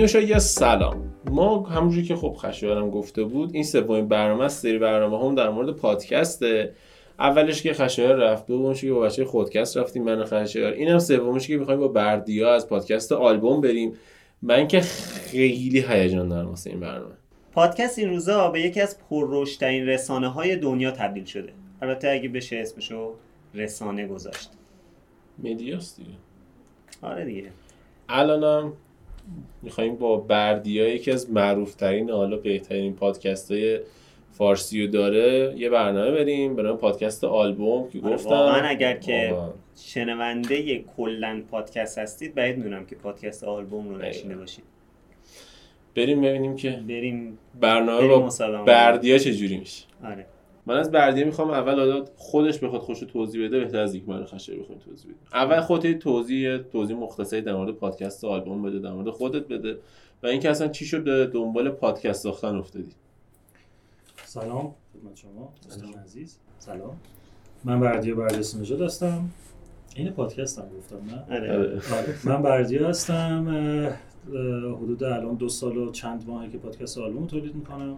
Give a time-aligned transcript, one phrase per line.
[0.00, 1.14] بینوشا سلام.
[1.30, 5.48] ما همونجوری که خب خشایارم گفته بود این سومین برنامه است سری برنامه هم در
[5.48, 6.72] مورد پادکسته.
[7.18, 11.56] اولش که خشایار رفت دومش که با بچه خودکست رفتیم من خشایار اینم سومش که
[11.56, 13.92] می‌خوایم با بردیا از پادکست آلبوم بریم.
[14.42, 17.14] من که خیلی هیجان دارم واسه این برنامه.
[17.52, 21.52] پادکست این روزا به یکی از پررشدترین رسانه های دنیا تبدیل شده.
[21.82, 23.14] البته اگه بشه اسمشو
[23.54, 24.50] رسانه گذاشت.
[25.38, 26.10] مدیاست دیگه.
[27.02, 27.50] آره دیگه.
[28.08, 28.72] الانم
[29.62, 33.80] می‌خوایم با بردیا یکی از معروف ترین حالا بهترین پادکست های
[34.32, 38.30] فارسی رو داره یه برنامه بریم برای پادکست آلبوم که آره، گفتم.
[38.30, 39.36] واقعا اگر که
[39.76, 44.64] شنونده کلا پادکست هستید باید می‌دونم که پادکست آلبوم رو نشینه باشید.
[45.94, 48.64] بریم ببینیم که بریم برنامه بریم با.
[48.64, 49.84] بردیا چجوری میشه.
[50.04, 50.26] آره.
[50.66, 54.24] من از بردیا می‌خوام اول حالا خودش بخواد خوش توضیح بده بهتر از اینکه من
[54.24, 58.78] خشه بخوام توضیح بده اول خودت یه توضیح توضیح مختصری در مورد پادکست آلبوم بده
[58.78, 59.78] در مورد خودت بده
[60.22, 62.92] و اینکه اصلا چی شد به دنبال پادکست ساختن افتادی.
[64.24, 66.38] سلام خدمت شما دوستان عزیز.
[66.58, 66.96] سلام.
[67.64, 69.30] من بردیا بردیاسی نژاد هستم.
[69.96, 71.52] این پادکست هم گفتم نه؟ آره.
[71.52, 71.68] آره.
[71.68, 72.14] آره.
[72.24, 73.46] من بردیا هستم.
[74.76, 77.96] حدود الان دو سال و چند ماهه که پادکست آلبوم تولید می‌کنم.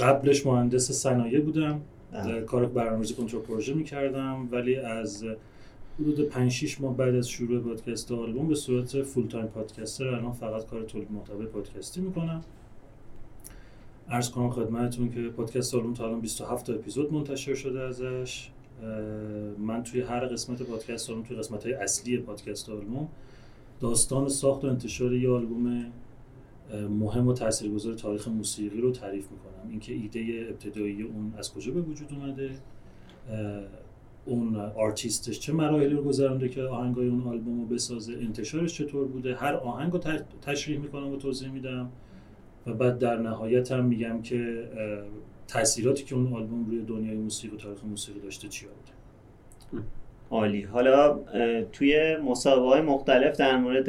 [0.00, 1.80] قبلش مهندس صنایع بودم
[2.12, 2.26] آه.
[2.26, 5.24] اه، کار برنامه‌ریزی کنترل پروژه می‌کردم ولی از
[6.00, 10.32] حدود 5 6 ماه بعد از شروع پادکست آلبوم به صورت full time پادکستر الان
[10.32, 12.44] فقط کار تولید محتوای پادکستی می‌کنم
[14.10, 18.50] عرض کنم خدمتتون که پادکست آلبوم تا الان 27 تا اپیزود منتشر شده ازش
[19.58, 23.08] من توی هر قسمت پادکست آلبوم توی قسمت های اصلی پادکست آلبوم
[23.80, 25.86] داستان ساخت و انتشار یه آلبوم
[26.90, 29.70] مهم و تاثیرگذار تاریخ موسیقی رو تعریف می‌کنم.
[29.70, 32.50] اینکه ایده ابتدایی اون از کجا به وجود اومده؟
[34.24, 39.34] اون آرتیستش چه مراحلی رو گذرونده که آهنگای اون آلبوم رو بسازه؟ انتشارش چطور بوده؟
[39.34, 39.98] هر آهنگ رو
[40.42, 41.90] تشریح می‌کنم و توضیح میدم.
[42.66, 44.68] و بعد در نهایت هم میگم که
[45.48, 49.84] تاثیراتی که اون آلبوم روی دنیای موسیقی و تاریخ موسیقی داشته چی بوده؟
[50.30, 50.62] عالی.
[50.62, 51.18] حالا
[51.72, 53.88] توی مسابقه های مختلف در مورد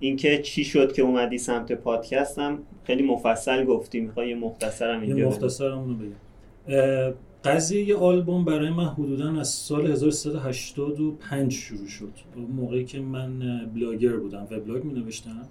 [0.00, 5.02] اینکه چی شد که اومدی سمت پادکست هم خیلی مفصل گفتی می‌خوای یه مختصر هم
[5.02, 7.14] یه اینجا بگی؟ مختصرم رو بگم
[7.44, 12.12] قضیه یه آلبوم برای من حدودا از سال 1385 شروع شد.
[12.56, 13.38] موقعی که من
[13.74, 15.48] بلاگر بودم وبلاگ می نوشتم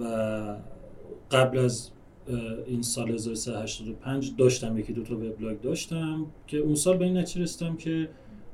[0.00, 0.04] و
[1.30, 1.90] قبل از
[2.66, 7.42] این سال 1385 داشتم یکی دو تا وبلاگ داشتم که اون سال به این نتیجه
[7.42, 8.08] رسیدم که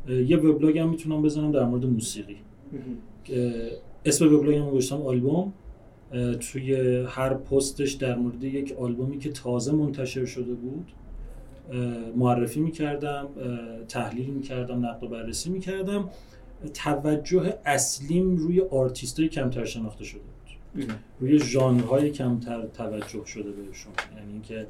[0.09, 2.37] یه وبلاگ هم می‌تونم بزنم در مورد موسیقی.
[3.25, 3.71] که
[4.07, 5.53] اسم وبلاگم گذاشتم آلبوم.
[6.41, 6.75] توی
[7.09, 10.93] هر پستش در مورد یک آلبومی که تازه منتشر شده بود
[12.17, 13.29] معرفی می‌کردم
[13.89, 16.11] تحلیل می‌کردم نقد و بررسی می‌کردم.
[16.75, 20.87] توجه اصلیم روی آرتیستای کمتر شناخته شده بود.
[21.21, 24.67] روی ژانرهای کمتر توجه شده بهشون یعنی اینکه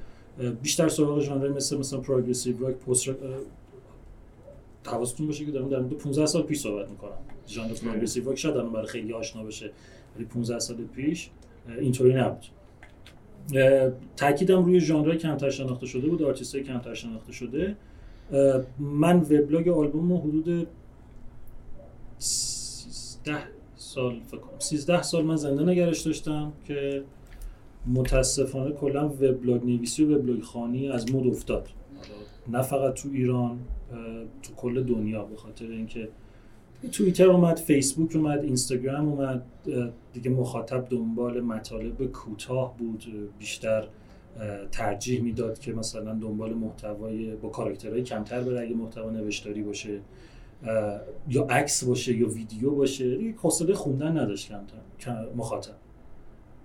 [0.62, 3.08] بیشتر سراغ ژانرهای مثل مثلا progressive rock post
[4.88, 7.18] حواستون باشه که دارم در مورد 15 سال پیش صحبت می‌کنم.
[7.48, 9.70] ژانر progressive rock شاید الان برای خیلی آشنا بشه
[10.16, 11.30] ولی 15 سال پیش
[11.78, 12.44] اینطوری نبود.
[14.16, 17.76] تاکیدم روی ژانرهای کمتر شناخته شده بود آرتیستای کمتر شناخته شده.
[18.78, 20.68] من وبلاگ آلبوم رو حدود
[22.18, 23.36] 13
[23.76, 27.02] سال فکر کنم 13 سال من زنده نگهش داشتم که
[27.86, 31.68] متاسفانه کلا وبلاگ نویسی و وبلاگ خانی از مد افتاد.
[31.96, 32.14] حالا
[32.48, 33.58] نه فقط تو ایران
[34.42, 36.08] تو کل دنیا به خاطر اینکه
[36.92, 39.42] توییتر اومد فیسبوک اومد اینستاگرام اومد
[40.12, 43.04] دیگه مخاطب دنبال مطالب کوتاه بود
[43.38, 43.88] بیشتر
[44.72, 50.00] ترجیح می‌داد که مثلا دنبال محتوای با کاراکترهای کمتر بره اگه محتوا نوشتاری باشه
[51.28, 53.16] یا عکس باشه یا ویدیو باشه.
[53.16, 55.74] دیگه حوصله خوندن نداشت کمتر کم- مخاطب.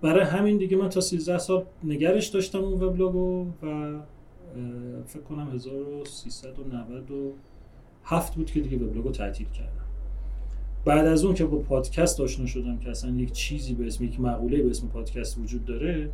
[0.02, 3.94] برای همین دیگه من تا 13 سال نگرش داشتم اون وبلاگو و
[5.06, 9.72] فکر کنم 1397 بود که دیگه وبلاگو تعطیل کردم.
[10.84, 14.20] بعد از اون که با پادکست آشنا شدم که اصلا یک چیزی به اسم یک
[14.20, 16.10] مقوله به اسم پادکست وجود داره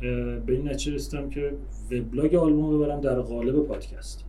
[0.00, 1.52] به این نتیجه رسیدم که
[1.90, 4.24] وبلاگ آلبوم رو ببرم در قالب پادکست.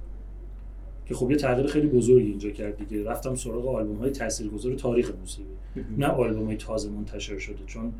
[1.05, 3.03] که خب یه تغییر خیلی بزرگی اینجا کرد دیگه.
[3.03, 5.49] رفتم سراغ آلبوم های تاثیرگذار تاریخ موسیقی.
[5.97, 7.93] نه آلبوم های تازه منتشر شده چون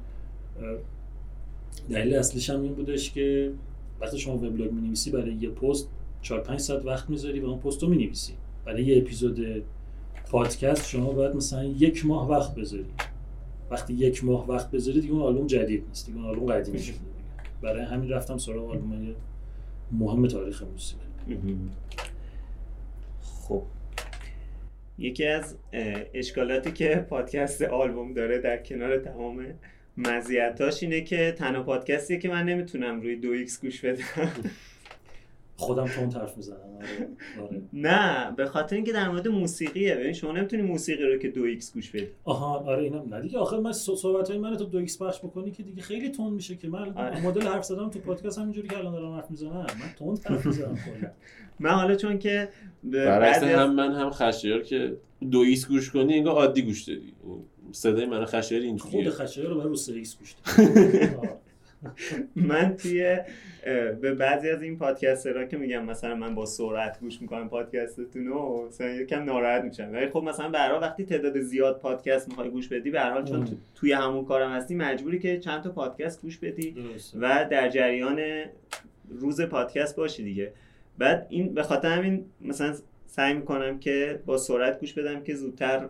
[1.89, 3.51] دلیل اصلیش هم این بودش که
[4.01, 5.89] وقتی شما وبلاگ می نویسی برای یه پست
[6.21, 8.33] 4 5 ساعت وقت می‌ذاری و اون پست رو می نویسی
[8.65, 9.63] برای یه اپیزود
[10.31, 12.85] پادکست شما باید مثلا یک ماه وقت بذاری.
[13.71, 16.95] وقتی یک ماه وقت بذاری دیگه اون آلبوم جدید نیست دیگه اون آلبوم قدیمی شده.
[17.61, 19.15] برای همین رفتم سراغ آلبوم
[19.91, 21.01] مهم تاریخ موسیقی.
[23.21, 23.61] خب.
[24.97, 25.55] یکی از
[26.13, 29.45] اشکالاتی که پادکست آلبوم داره در کنار تمام
[29.99, 34.03] مزیتاش اینه که تنها پادکستیه که من نمی‌تونم روی دو X گوش بدم.
[35.55, 37.47] خودم تند حرف می‌زنم آره.
[37.47, 37.61] آره.
[37.73, 39.95] نه به خاطر اینکه در مورد موسیقیه.
[39.95, 42.07] ببین شما نمی‌تونی موسیقی رو که دو X گوش بدی.
[42.23, 43.13] آها آره اینم.
[43.13, 46.09] نه دیگه آخر من صحبت های من تو دو X پخش بکنی که دیگه خیلی
[46.09, 46.67] تند میشه که.
[46.67, 47.21] من آره.
[47.27, 49.51] مدل حرف زدم تو پادکست همینجوری که الان دارم حرف می‌زنم.
[49.51, 49.67] من
[49.97, 51.11] تند حرف می‌زنم کلا.
[51.59, 52.49] من حالا چون که
[52.83, 54.97] برعکس هم من هم خشایار که
[55.31, 57.13] دو X گوش کنی انگار عادی گوش دادی.
[57.71, 60.35] صدای من خشایار خود اینجوریه خشایار رو برای رو ایکس گوش.
[62.35, 63.17] من توی
[64.01, 68.67] به بعضی از این پادکسترها که میگم مثلا من با سرعت گوش می‌کنم پادکستتون رو
[68.67, 72.67] مثلا یکم ناراحت میشم ولی خب مثلا به حال وقتی تعداد زیاد پادکست می‌خوای گوش
[72.67, 76.37] بدی به هر حال چون توی همون کارم هستی مجبوری که چند تا پادکست گوش
[76.37, 76.75] بدی.
[77.19, 78.21] و در جریان
[79.09, 80.53] روز پادکست باشی دیگه
[80.97, 82.75] بعد این به خاطر همین مثلا
[83.07, 85.89] سعی می‌کنم که با سرعت گوش بدم که زودتر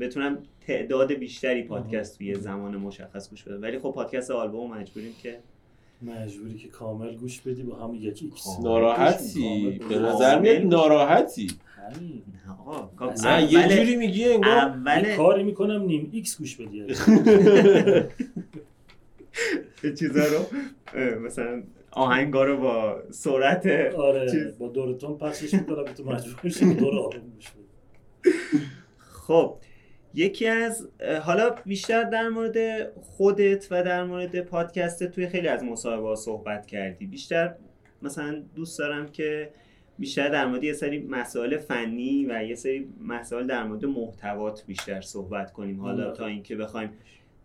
[0.00, 5.38] بتونم تعداد بیشتری پادکست توی زمان مشخص گوش بدم ولی خب پادکست آلبوم مجبوریم که
[6.02, 8.46] مجبوری که کامل گوش بدی با هم یک X.
[8.62, 9.80] ناراحتی.
[9.88, 10.62] به نظر میاد.
[10.62, 11.46] ناراحتی.
[11.76, 12.22] همین.
[12.46, 16.86] نه آقا یه جوری میگی انگار اول کاری می‌کنم نیم X گوش بدی.
[19.98, 20.46] چیزا رو
[21.20, 24.54] مثلا آهنگا رو با سرعت آره.
[24.58, 27.62] با دورتون پخشش می‌کنم تو مجبور شی دور آروم گوش بدی.
[28.98, 29.56] خب
[30.14, 30.88] یکی از
[31.22, 36.66] حالا بیشتر در مورد خودت و در مورد پادکست توی خیلی از مصاحبه ها صحبت
[36.66, 37.06] کردی.
[37.06, 37.54] بیشتر
[38.02, 39.50] مثلا دوست دارم که
[39.98, 45.00] بیشتر در مورد یه سری مسائل فنی و یه سری مسائل در مورد محتوات بیشتر
[45.00, 45.80] صحبت کنیم.
[45.80, 46.10] حالا.
[46.10, 46.90] تا اینکه بخوایم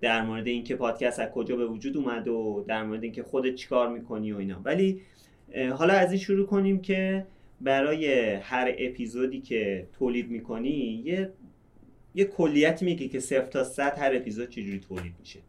[0.02, 3.90] در مورد اینکه پادکست از کجا به وجود اومد و در مورد اینکه خودت چیکار
[3.90, 4.62] می‌کنی و اینا.
[4.64, 5.02] ولی
[5.78, 7.26] حالا از این شروع کنیم که
[7.62, 11.30] برای هر اپیزودی که تولید می‌کنی یه
[12.18, 15.40] یه کلیتی میگه که صفر تا صد هر اپیزود چجوری تولید میشه.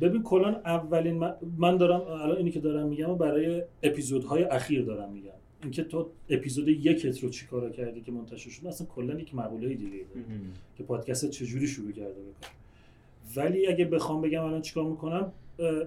[0.00, 4.82] ببین کلا اولین من, من دارم الان اینی که دارم میگم و برای اپیزودهای اخیر
[4.82, 5.30] دارم میگم.
[5.62, 9.90] اینکه تو اپیزود یکت رو چیکارا کردی که منتشر شد؟ اصلا کلا یک مقوله دیگه
[9.90, 10.26] داره
[10.76, 12.48] که پادکست چجوری شروع کرده بکن
[13.36, 15.32] ولی اگه بخوام بگم الان چیکار می‌کنم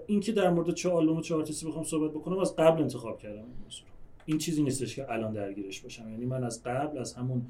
[0.08, 3.20] این که در مورد چه آلبوم و چه آرتیستی بخوام صحبت بکنم از قبل انتخاب
[3.20, 3.86] کردم این موضوع.
[4.26, 6.10] این چیزی نیستش که الان درگیرش باشم.
[6.10, 7.42] یعنی من از قبل از همون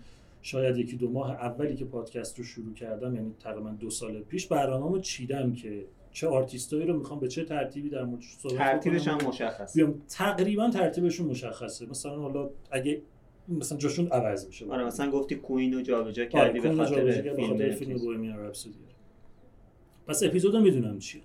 [0.42, 4.48] شاید یکی دو ماه اولی که پادکست رو شروع کردم یعنی تقریبا دو سال پیش
[4.48, 9.08] برنامه‌مو چیدم که چه آرتیستایی رو می‌خوام به چه ترتیبی در موردش صحبت ترتیبش.
[9.08, 11.86] هم مشخص بیام تقریبا ترتیبشون مشخصه.
[11.86, 13.02] مثلا حالا اگه
[13.50, 14.66] مثلا جاشون عوض میشه.
[14.66, 17.98] آره مثلا گفتی کوین رو جابجا آره کردی به خاطر فیلم فیلم.
[17.98, 18.78] بوهمیان رپسودی.
[20.08, 21.22] پس اپیزودو می‌دونم چیه.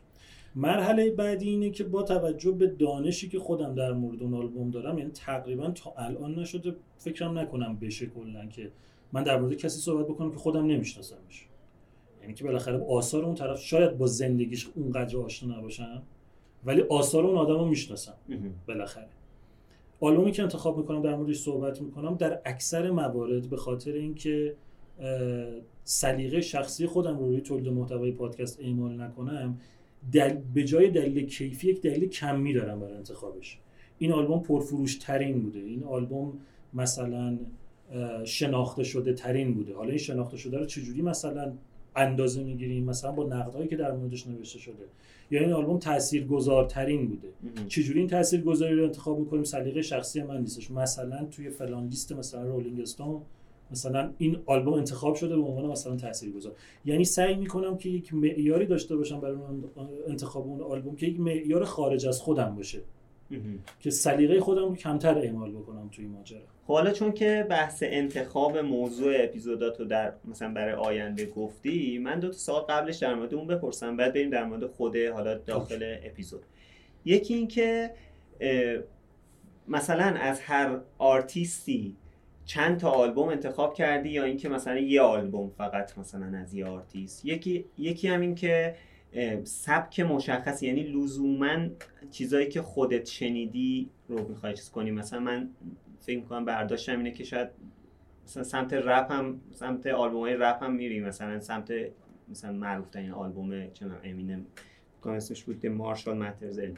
[0.55, 4.99] مرحله بعدی اینه که با توجه به دانشی که خودم در مورد اون آلبوم دارم
[4.99, 8.71] یعنی تقریبا تا الان نشده فکرم نکنم بشه کلا که
[9.13, 11.47] من در مورد کسی صحبت بکنم که خودم نمیشناسمش.
[12.21, 16.03] یعنی که بالاخره آثار اون طرف شاید با زندگیش اونقدر آشنا نباشم
[16.65, 18.15] ولی آثار اون آدم رو می‌شناسم.
[18.69, 19.09] بالاخره.
[20.01, 24.57] آلبومی که انتخاب می‌کنم در موردش صحبت می‌کنم در اکثر موارد به خاطر اینکه
[25.85, 29.61] سلیقه شخصی خودم رو روی تولید محتوای پادکست اعمال نکنم
[30.13, 33.59] دل به جای دلیل کیفی یک دلیل کمی دارم برای انتخابش.
[33.99, 35.59] این آلبوم پرفروش ترین بوده.
[35.59, 36.39] این آلبوم
[36.75, 37.39] مثلا
[38.25, 39.75] شناخته شده ترین بوده.
[39.75, 41.53] حالا این شناخته شده رو چجوری مثلا
[41.97, 44.85] اندازه می‌گیریم؟ مثلا با نقدهایی که در موردش نوشته شده.
[45.31, 47.29] یا این آلبوم تاثیرگذارترین بوده.
[47.69, 50.71] چجوری این تاثیرگذاری رو انتخاب می‌کنیم؟ سلیقه شخصی من نیستش.
[50.71, 53.21] مثلا توی فلان لیست مثلا رولینگ استون
[53.71, 56.53] مثلا این آلبوم انتخاب شده به عنوان مثلا تاثیرگذار.
[56.85, 59.37] یعنی سعی می‌کنم که یک معیاری داشته باشم برای
[60.09, 62.81] انتخاب اون آلبوم که یک معیار خارج از خودم باشه.
[63.81, 66.41] که سلیقه خودم رو کمتر اعمال بکنم توی ماجرا.
[66.67, 72.21] خب حالا چون که بحث انتخاب موضوع اپیزودات رو در مثلا برای آینده گفتی من
[72.21, 75.97] دو تا سوال قبلش در مورد اون بپرسم بعد بریم در مورد خود حالا داخل
[76.05, 76.43] اپیزود.
[77.05, 77.91] یکی این که
[79.69, 81.97] مثلا از هر آرتیستی
[82.45, 87.25] چند تا آلبوم انتخاب کردی یا اینکه مثلا یه آلبوم فقط مثلا از یه آرتیست؟
[87.25, 88.75] یکی یکی هم این که
[89.45, 91.69] سبک مشخص یعنی لزوما
[92.11, 94.91] چیزایی که خودت شنیدی رو می‌خوای چیز کنی.
[94.91, 95.49] مثلا من
[96.01, 97.49] فکر می‌کنم برداشتم اینه که شاید
[98.25, 101.01] مثلا سمت رپ هم سمت آلبوم های رپ هم میری.
[101.01, 101.73] مثلا سمت
[102.29, 104.47] مثلا معروف ترین آلبوم می‌دونم امینم
[105.03, 106.75] کنم اسمش بود Marshall Mathers LP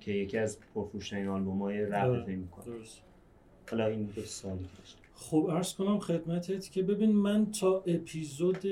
[0.00, 2.24] که یکی از پرفروشترین آلبوم های رپ آره.
[2.24, 2.64] فکر می‌کنم.
[2.64, 3.02] درست.
[3.70, 4.58] حالا این دو داشتم.
[5.14, 8.64] خب عرض کنم خدمتت که ببین من تا اپیزود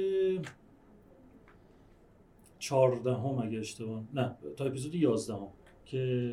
[2.63, 5.49] چهاردهم اگه اشتباه نه تا اپیزود یازدهم
[5.87, 6.33] که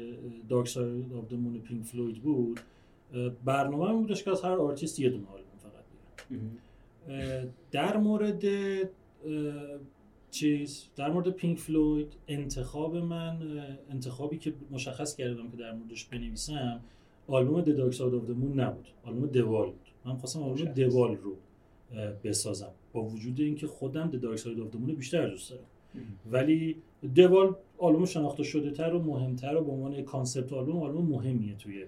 [0.50, 2.59] Dark Side of Moon پینک فلوید بود.
[3.45, 5.86] برنامه بودش که از هر آرتیست یه دونه آلبوم فقط
[7.71, 8.43] در مورد
[10.31, 13.38] چیز در مورد پینک فلوید انتخاب من
[13.89, 16.81] انتخابی که مشخص کردم که در موردش بنویسم
[17.27, 18.88] آلبوم The Dark Side of the Moon نبود.
[19.03, 19.88] آلبوم The Wall بود.
[20.05, 21.36] من خواستم آلبوم The Wall رو
[22.24, 22.71] بسازم.
[22.93, 25.63] با وجود اینکه خودم The Dark Side of the Moon بیشتر دوست دارم.
[26.32, 26.75] ولی
[27.15, 31.56] The Wall آلبوم شناخته شده تر و مهمتر و به عنوان concept album آلبوم مهمیه
[31.56, 31.86] توی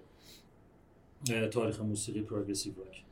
[1.51, 3.03] تاریخ موسیقی پروگرسیو راک.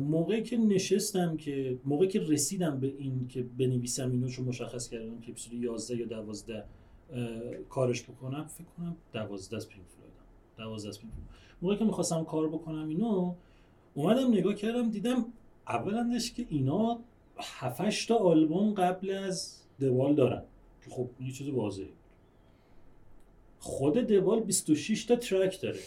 [0.00, 5.20] موقعی که نشستم که موقعی که رسیدم به این که بنویسم اینو رو مشخص کردم
[5.20, 6.64] که اپیزود 11 یا 12
[7.68, 10.24] کارش بکنم فکر کنم 12 از پینک فلویدم.
[10.58, 11.12] 12 از پینک
[11.62, 13.34] موقعی که می‌خواستم کار بکنم اینو
[13.94, 15.24] اومدم نگاه کردم دیدم
[15.68, 17.00] اولندش که اینا
[17.38, 20.42] 7 تا آلبوم قبل از دوال دارن
[20.84, 21.88] که خب یه چیز واضحه.
[23.58, 25.80] خود دوال 26 تا ترک داره.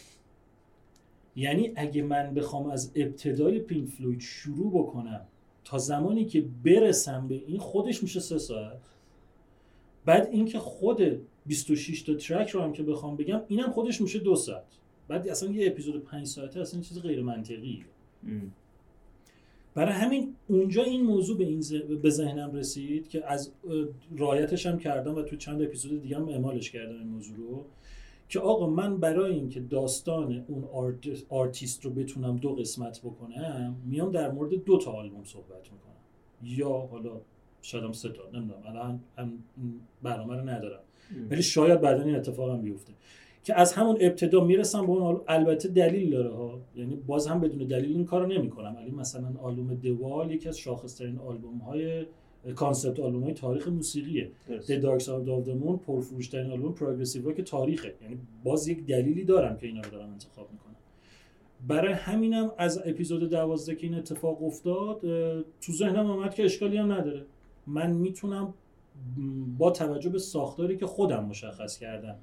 [1.36, 5.22] یعنی اگه من بخوام از ابتدای پینک فلوید شروع بکنم
[5.64, 8.82] تا زمانی که برسم به این خودش میشه سه ساعت.
[10.06, 14.36] بعد اینکه خود 26 تا ترک رو هم که بخوام بگم اینم خودش میشه دو
[14.36, 14.66] ساعت.
[15.08, 17.86] بعد اصلا یه اپیزود 5 ساعته اصلا چیز غیر منطقیه.
[19.78, 21.64] برای همین اونجا این موضوع به این
[22.02, 23.52] به ذهنم رسید که از
[24.18, 27.66] رعایتش هم کردم و تو چند اپیزود دیگه هم اعمالش کردم این موضوع رو
[28.30, 30.64] که آقا من برای اینکه داستان اون
[31.30, 35.94] آرتیست رو بتونم دو قسمت بکنم میام در مورد دو تا آلبوم صحبت می‌کنم.
[36.44, 37.12] یا حالا
[37.62, 39.34] شاید هم سه تا نمی‌دونم الان هم
[40.04, 40.82] برنامه رو ندارم.
[41.30, 42.94] ولی شاید بعدا این اتفاق هم بیفته.
[43.44, 46.60] که از همون ابتدا می‌رسم به اون البته دلیل داره ها.
[46.76, 48.76] یعنی باز هم بدون دلیل این کارو نمی‌کنم.
[48.76, 52.06] ولی مثلا آلبوم The Wall یکی از شاخصترین آلبوم های
[52.56, 54.32] concept album های تاریخ موسیقیه.
[54.48, 57.96] The Dark Side of the Moon پرفروشترین آلبوم progressive rock تاریخه.
[58.02, 60.76] یعنی باز یک دلیلی دارم که اینا رو دارم انتخاب می‌کنم.
[61.68, 65.02] برای همینم از اپیزود دوازده که این اتفاق افتاد
[65.62, 67.26] تو ذهنم آمد که اشکالی هم نداره.
[67.68, 68.54] من می‌تونم
[69.58, 72.16] با توجه به ساختاری که خودم مشخص کردم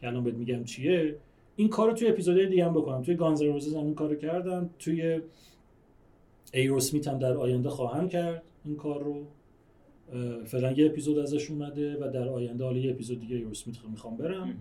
[0.00, 1.16] که الان بهت میگم چیه.
[1.56, 3.02] این کار رو توی اپیزودهای دیگه هم بکنم.
[3.02, 4.70] توی Guns N' Roses هم این کارو کردم.
[4.78, 5.20] توی
[6.52, 9.26] ایروسمیت هم در آینده خواهم کرد این کار رو.
[10.44, 14.56] فعلا یه اپیزود ازش اومده و در آینده حالا یه اپیزود دیگه ایروسمیت می‌خوام برم.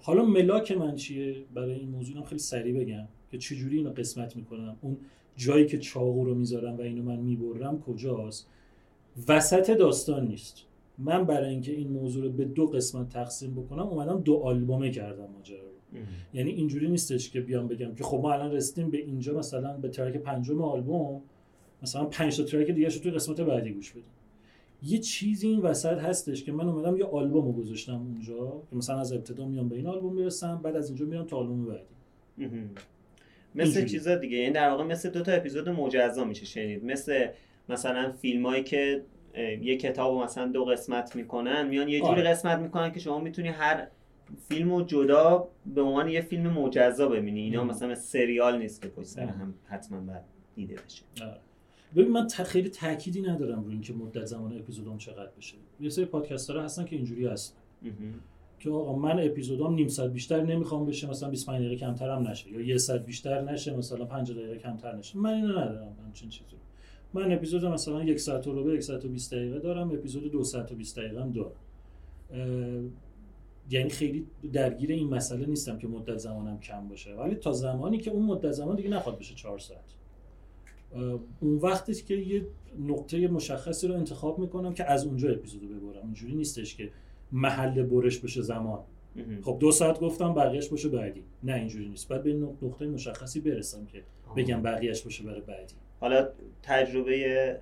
[0.00, 4.36] حالا ملاک من چیه برای این موضوع هم خیلی سریع بگم که چجوری اینو قسمت
[4.36, 4.76] می‌کنم.
[4.80, 4.96] اون
[5.36, 8.48] جایی که چاقو رو می‌ذارم و اینو من می‌برم کجاست؟
[9.28, 10.66] وسط داستان نیست.
[10.98, 15.26] من برای اینکه این موضوع رو به دو قسمت تقسیم بکنم اومدم دو آلبومه کردم
[15.32, 15.98] ماجرا رو.
[16.34, 19.88] یعنی اینجوری نیستش که بیام بگم که خب ما الان رسیدیم به اینجا مثلا به
[19.88, 21.22] ترک پنجم آلبوم
[21.82, 24.04] مثلا پنج تا ترک دیگه توی قسمت بعدی گوش بدیم.
[24.82, 28.98] یه چیزی این وسط هستش که من اومدم یه آلبوم رو گذاشتم اونجا که مثلا
[28.98, 31.84] از ابتدا میام به این آلبوم می‌رسم بعد از اینجا میام تا آلبوم بعدی.
[33.54, 36.84] مثل چیزا دیگه یعنی در واقع مثل دو تا اپیزود مجزا میشه شنید.
[36.84, 37.26] مثل
[37.68, 39.02] مثلا فیلمایی که
[39.62, 42.30] یه کتاب مثلا دو قسمت می‌کنن میان یه جوری آره.
[42.30, 43.86] قسمت می‌کنن که شما می‌تونی هر
[44.48, 47.40] فیلم و جدا به عنوان یه فیلم مجزا ببینی.
[47.40, 50.22] اینا مثلا سریال نیست که پشت سر هم حتما باید
[50.54, 51.02] دیده بشه.
[51.22, 51.40] آره.
[51.96, 55.56] ببین من خیلی تأکیدی ندارم روی اینکه مدت زمان اپیزودام چقدر بشه.
[55.80, 57.58] یه سری پادکسترها هستن که اینجوری هستن.
[58.58, 62.50] که آقا من اپیزودام نیم ساعت بیشتر نمی‌خوام بشه مثلا 25 دقیقه کمتر هم نشه.
[62.50, 65.18] یا یه ساعت بیشتر نشه مثلا 5 دقیقه کمتر نشه.
[65.18, 66.56] من اینو ندارم همچین چیزی.
[67.14, 70.44] من اپیزود مثلا یک ساعت و ربع یک ساعت و 20 دقیقه دارم اپیزود دو
[70.44, 71.52] ساعت و 20 دقیقه هم دارم.
[73.70, 77.14] یعنی خیلی درگیر این مسئله نیستم که مدت زمانم کم باشه.
[77.14, 79.94] ولی تا زمانی که اون مدت زمان دیگه نخواد بشه 4 ساعت.
[81.40, 82.46] اون وقتی که یه
[82.78, 86.04] نقطه مشخصی رو انتخاب می‌کنم که از اونجا اپیزودو ببرم.
[86.04, 86.90] اینجوری نیستش که
[87.32, 88.80] محل برش بشه زمان.
[89.42, 91.22] خب دو ساعت گفتم بقیهش باشه بعدی.
[91.42, 92.08] نه اینجوری نیست.
[92.08, 94.02] بعد به نقطه مشخصی برسم که
[94.36, 95.74] بگم بقیهش باشه برای بعدی.
[96.02, 96.28] حالا
[96.62, 97.60] تجربه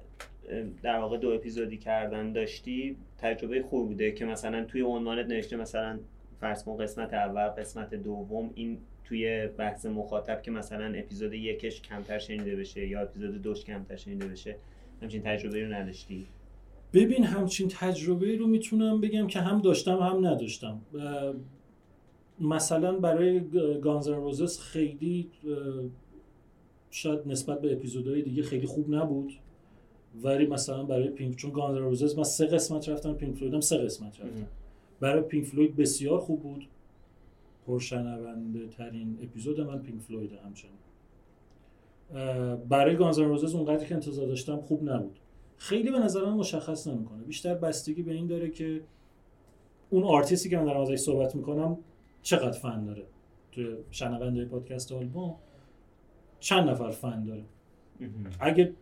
[0.82, 5.99] در واقع دو اپیزودی کردن داشتی تجربه خوب بوده که مثلا توی عنوانت نوشته مثلا
[6.40, 12.18] فرض کن قسمت اول قسمت دوم این توی بحث مخاطب که مثلا اپیزود یکش کمتر
[12.18, 14.56] شنیده بشه یا اپیزود دوش کمتر شنیده بشه
[15.02, 16.26] همچین تجربه رو نداشتی؟
[16.92, 20.80] ببین همچین تجربه رو می‌تونم بگم که هم داشتم هم نداشتم.
[22.40, 23.40] مثلا برای
[23.80, 25.30] گانزر روزس خیلی
[26.90, 29.32] شاید نسبت به اپیزودهای دیگه خیلی خوب نبود.
[30.23, 34.20] ولی مثلا برای پینک چون گانزر روزس من سه قسمت رفتم پینک فلوید سه قسمت
[34.20, 34.47] رفتم
[35.00, 36.68] برای Pink Floyd بسیار خوب بود.
[37.66, 40.75] پرشنونده ترین اپیزود من Pink Floyd همچنین.
[42.68, 45.18] برای Guns N' Roses اونقدر که انتظار داشتم خوب نبود.
[45.56, 47.23] خیلی به نظر من مشخص نمی‌کنه.
[47.23, 48.80] بیشتر بستگی به این داره که
[49.90, 51.78] اون آرتیستی که من دارم ازش صحبت می‌کنم
[52.23, 53.02] چقدر فن داره.
[53.52, 55.35] توی شنونده پادکست آلبوم.
[56.40, 57.42] چند نفر فن داره؟
[58.40, 58.73] اگه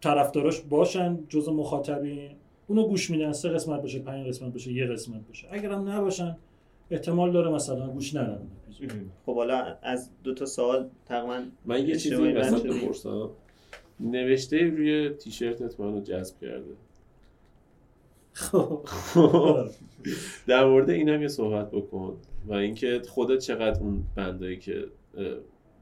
[0.00, 2.30] طرفداراش باشن جز مخاطبین
[2.66, 6.36] اونو گوش میدن سه قسمت باشه پنج قسمت باشه یه قسمت باشه اگر هم نباشن
[6.90, 8.48] احتمال داره مثلا گوش ندن.
[9.26, 12.66] خب حالا از دو تا سوال تقریبا من یه چیزی وسط.
[12.66, 13.30] بپرسم.
[14.00, 16.74] نوشته روی تیشرتت منو جذب کرده.
[18.32, 18.80] خب.
[20.46, 22.16] در مورد این هم یه صحبت بکن
[22.46, 24.84] و اینکه خودت چقدر اون بندایی که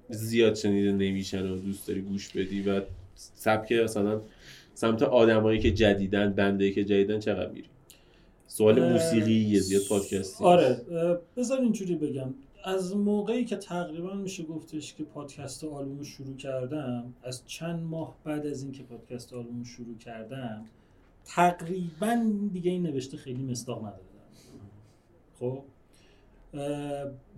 [0.09, 2.83] زیاد شنیده نمیشن و دوست داری گوش بدی و
[3.15, 4.21] سبک مثلا
[4.75, 7.69] سمت آدمایی که جدیدن بندایی که جدیدن چقدر میری؟
[8.47, 10.45] سوال موسیقی یه زیاد پادکستی.
[10.45, 10.81] آره
[11.37, 12.35] بذار اینجوری بگم.
[12.65, 18.47] از موقعی که تقریبا میشه گفتش که پادکست آلبوم شروع کردم از چند ماه بعد
[18.47, 20.65] از اینکه پادکست آلبوم شروع کردم
[21.25, 24.03] تقریبا دیگه این نوشته خیلی مصداق نداره
[25.41, 25.63] خب؟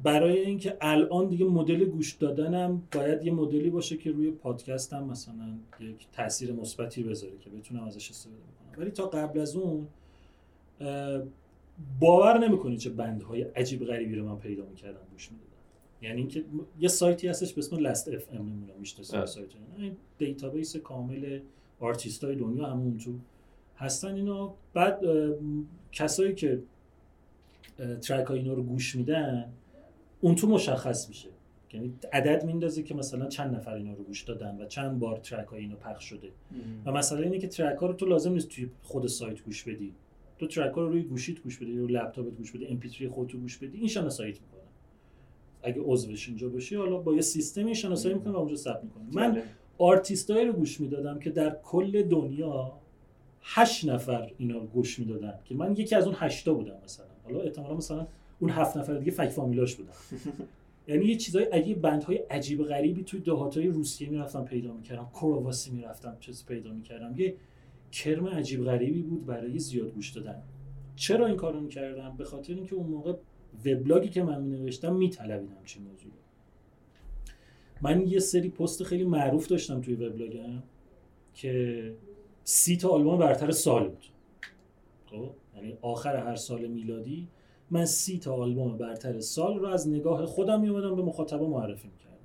[0.02, 5.58] برای اینکه الان دیگه مدل گوش دادنم باید یه مدلی باشه که روی پادکستم مثلا
[5.80, 9.86] یک تاثیر مثبتی بذاره که بتونم ازش استفاده بکنم ولی تا قبل از اون
[12.00, 15.50] باور نمی‌کنی چه بندهای عجیب غریبی رو من پیدا می‌کردم گوش می‌دادم
[16.02, 16.44] یعنی اینکه
[16.80, 19.24] یه سایتی هستش به اسم Last.fm نمی‌دونم می‌شناسید.
[19.24, 19.48] سایت.
[19.78, 21.40] این database کامل
[21.80, 23.12] آرتیست های دنیا همون تو
[23.76, 25.00] هستن اینا بعد
[25.92, 26.62] کسایی که
[28.02, 29.52] track های اینا رو گوش میدن
[30.20, 31.28] اون تو مشخص میشه.
[31.72, 35.46] یعنی عدد میندازه که مثلا چند نفر اینا رو گوش دادن و چند بار track
[35.46, 36.28] های اینو پخش شده.
[36.86, 39.94] و مسئله اینه که track ها رو تو لازم نیست توی خود سایت گوش بدی.
[40.38, 43.58] تو track ها رو روی گوشیت گوش بدی روی لپتاپت گوش بدی MP3 خودت گوش
[43.58, 43.78] بدی.
[43.78, 44.60] این شناسایی می‌کنه.
[45.62, 49.04] اگه عضوش اینجا باشی حالا با یه سیستمی شناسایی می‌کنه و اونجا ثبت می‌کنه.
[49.12, 49.44] من جالب.
[49.78, 52.72] آرتیستایی رو گوش می‌دادم که در کل دنیا
[53.42, 55.34] هشت نفر اینا گوش می‌دادن.
[55.44, 57.06] که من یکی از اون هشتا بودم مثلا.
[57.24, 58.06] حالا احتمالا مثلا
[58.40, 59.92] اون هفت نفر دیگه فک فامیلاش بودن.
[60.88, 66.16] یعنی یه چیزای عجیب بندهای عجیب غریبی توی دهاتای روسیه می‌رفتم پیدا می‌کردم کرواسی می‌رفتم
[66.20, 67.34] چیز پیدا می‌کردم یه
[67.92, 70.42] کرم عجیب غریبی بود برای زیاد گوش دادن.
[70.96, 73.14] چرا این کارو می‌کردم به خاطر اینکه اون موقع
[73.66, 76.12] وبلاگی که من مینوشتم میطلبید همچین موضوعی.
[77.82, 80.62] من یه سری پست خیلی معروف داشتم توی وبلاگم
[81.34, 81.94] که
[82.44, 84.04] سی تا آلبوم برتر سال بود.
[85.10, 87.28] خب یعنی آخر هر سال میلادی
[87.70, 92.16] من سی تا آلبوم برتر سال رو از نگاه خودم میومدم به مخاطبا معرفی می‌کردم.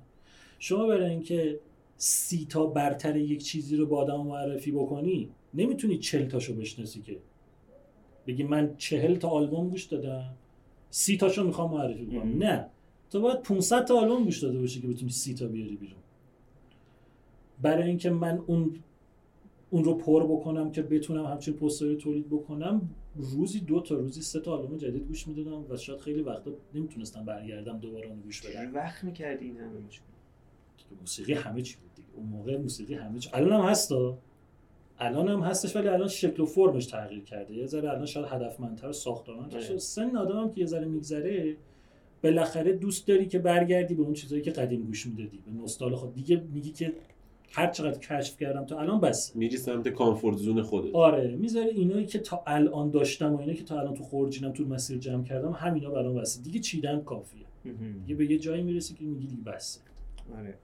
[0.58, 1.60] شما برای اینکه
[1.96, 7.18] سی تا برتر یک چیزی رو با آدم معرفی بکنی نمی‌تونی چل تاشو بشناسی که.
[8.26, 10.34] بگی من چهل تا آلبوم گوش دادم
[10.90, 12.38] سی تاشو می‌خوام معرفی کنم.
[12.38, 12.66] نه.
[13.10, 15.98] تو باید 500 تا آلبوم گوش داده باشی که بتونی سی تا بیاری بیرون.
[17.62, 18.74] برای اینکه من اون
[19.70, 24.40] اون رو پر بکنم که بتونم همچین پستری تولید بکنم روزی دو تا روزی سه
[24.40, 28.74] تا آلبوم جدید گوش می‌دادم و شاید خیلی وقتا نمی‌تونستم برگردم دوباره اون گوش بدم.
[28.74, 29.70] وقت می‌کردی این همه
[31.00, 32.08] موسیقی همه چی بود دیگه.
[32.16, 33.30] اون موقع موسیقی همه چی.
[33.32, 34.18] الان هم هستا
[34.98, 37.54] الان هم هستش ولی الان شکل و فرمش تغییر کرده.
[37.54, 39.78] یه ذره الان شاید هدفمندتر ساختارمندتر شده آره.
[39.78, 41.56] سن آدم هم که یه ذره میگذره
[42.22, 46.14] بالاخره دوست داری که برگردی به اون چیزایی که قدیم گوش می‌دادی به نوستال خود
[46.14, 46.92] دیگه میگی که
[47.52, 49.36] هر چقدر کشف کردم تا الان بس.
[49.36, 50.94] میری سمت کامفورت زون خودت.
[50.94, 54.64] آره می‌ذاره اینایی که تا الان داشتم و اینایی که تا الان تو خورجینم تو
[54.64, 57.46] مسیر جمع کردم همینا برام بسه دیگه چیدن کافیه.
[58.06, 59.80] دیگه به یه جایی می‌رسی که میگی دیگه بسه
[60.38, 60.54] آره.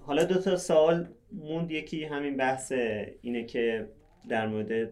[0.00, 1.70] حالا دو تا سوال موند.
[1.70, 2.72] یکی همین بحث
[3.22, 3.88] اینه که
[4.28, 4.90] در مورد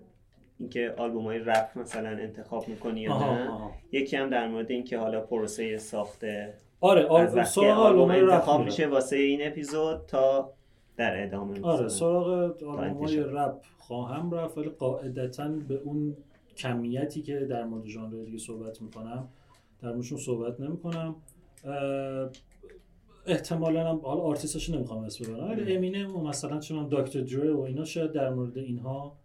[0.60, 3.50] اینکه آلبوم های رپ مثلا انتخاب می‌کنی یا نه.
[3.92, 9.46] یکی هم در مورد اینکه حالا پروسه ساخته آره آلبوم آلبوم انتخاب میشه واسه این
[9.46, 10.52] اپیزود تا
[10.96, 11.88] در ادامه آره.
[11.88, 13.24] سراغ آلبوم های انتشار.
[13.24, 16.16] رپ خواهم رفت ولی قاعدتا به اون
[16.56, 19.28] کمیتی که در مورد ژانر دیگه صحبت می‌کنم
[19.82, 21.16] در موردشون صحبت نمی‌کنم
[23.26, 27.20] احتمالا هم حالا آرتیستاشو نمی‌خوام اسم ببرم ولی امینم و مثلا چون Dr.
[27.20, 29.16] Dre و اینا شاید در مورد اینها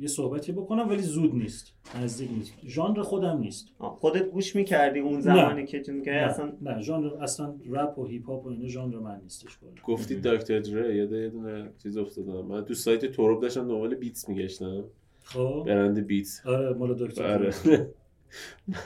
[0.00, 1.72] یه صحبتی بکنم ولی زود نیست.
[2.02, 2.52] نزدیک نیست.
[2.66, 3.68] ژانر خودم نیست.
[3.78, 8.26] خودت گوش می‌کردی اون زمانی که چون که اصلا نه ژانر اصلا رپ و هیپ
[8.26, 9.70] هاپ و اینا ژانر من نیستش کلا.
[9.84, 10.60] گفتی Dr.
[10.60, 14.84] Dre یاد یه دونه چیز افتادم من تو سایت ترب داشتم دنبال Beats میگشتم.
[15.22, 15.62] خب.
[15.66, 16.46] برند بیتس.
[16.46, 17.50] آره مال دکتر آره.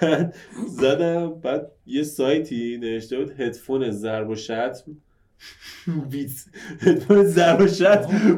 [0.00, 0.34] بعد
[0.68, 4.96] زدم بعد یه سایتی نوشته بود هدفون ضرب و شتم.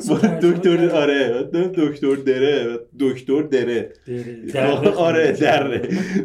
[0.08, 0.88] با ترجمه دکتر کردی.
[0.88, 3.92] آره دکتر دره دکتر دره.
[4.96, 5.78] آره دره.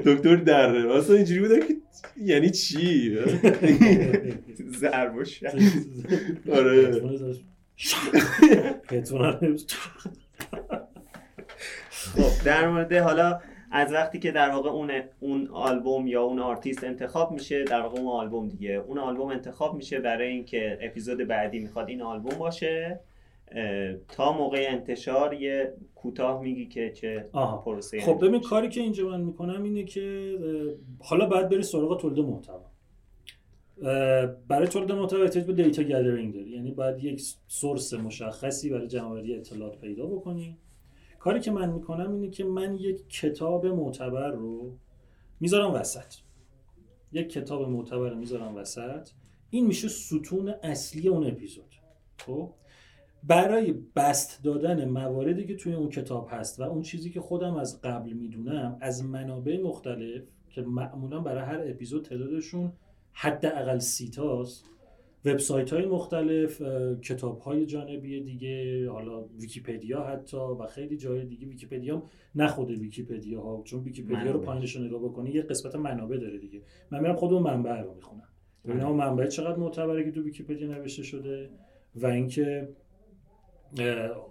[0.05, 0.85] دکتر دره.
[0.85, 1.75] واسه اینجوری بودم که
[2.17, 3.17] یعنی چی؟
[5.23, 5.57] شتم.
[6.51, 7.01] آره.
[11.91, 13.39] خب در مورد حالا
[13.71, 17.99] از وقتی که در واقع اون اون آلبوم یا اون آرتیست انتخاب میشه در واقع
[17.99, 18.71] اون آلبوم دیگه.
[18.71, 22.99] اون آلبوم انتخاب میشه برای اینکه اپیزود بعدی می‌خواد این آلبوم باشه.
[24.07, 27.25] تا موقع انتشار یه کوتاه میگی که چه
[27.65, 30.35] پروسه خب ببین کاری که اینجا من می‌کنم اینه که
[30.99, 32.71] حالا باید بری سراغ تولید محتوا.
[34.47, 36.49] برای تولید محتوا احتیاج به دیتا گدرینگ داری.
[36.49, 40.57] یعنی باید یک سورس مشخصی برای جمعآوری اطلاعات پیدا بکنی.
[41.23, 44.77] کاری که من می‌کنم اینه که من یک کتاب معتبر رو
[45.39, 46.13] می‌ذارم وسط.
[47.11, 49.09] یک کتاب معتبر رو می‌ذارم وسط.
[49.49, 51.75] این میشه ستون اصلی اون اپیزود.
[52.17, 52.53] خب؟
[53.23, 57.81] برای بست دادن مواردی که توی اون کتاب هست و اون چیزی که خودم از
[57.81, 62.73] قبل می‌دونم از منابع مختلف که معمولا برای هر اپیزود تعدادشون
[63.13, 64.65] حداقل سی تاست
[65.25, 66.61] وبسایت های مختلف
[67.01, 71.47] کتاب های جانبی دیگه حالا ویکیپدیا حتی و خیلی جای دیگه.
[71.47, 72.03] ویکیپدیا
[72.35, 76.61] نه خود ویکیپدیا ها چون ویکیپدیا رو پایینش نگاه بکنی یه قسمت منابع داره دیگه.
[76.91, 78.27] من میرم خود اون منبع رو می‌خونم
[78.65, 81.49] ببینم اون منبع چقدر معتبره که تو ویکیپدیا نوشته شده
[81.95, 82.69] و اینکه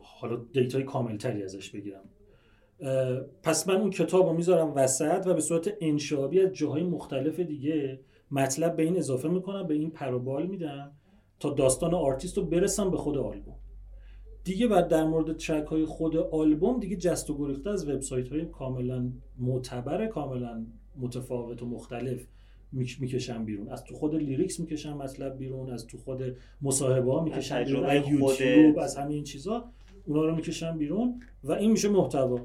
[0.03, 2.05] حالا data ی کاملتری ازش بگیرم.
[3.43, 8.01] پس من اون کتاب رو می‌ذارم وسط و به صورت انشعابی از جاهای مختلف دیگه
[8.31, 10.93] مطلب به این اضافه می‌کنم به این پروبال میدم
[11.41, 13.55] تا داستان آرتیست رو برسم به خود آلبوم.
[14.45, 18.45] دیگه بعد در مورد track های خود آلبوم دیگه جسته و گریخته از وبسایت های
[18.45, 20.67] کاملا معتبر کاملا
[21.01, 22.27] متفاوت و مختلف
[22.73, 23.69] می‌کشم بیرون.
[23.69, 28.09] از تو خود lyrics می‌کشم مطلب بیرون از تو خود مصاحبه ها می‌کشم بیرون از
[28.09, 29.65] یوتیوب از همه این چیزا
[30.07, 32.39] اونا رو می‌کشم بیرون و این میشه محتوا.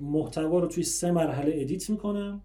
[0.00, 2.42] محتوا رو توی سه مرحله edit می‌کنم.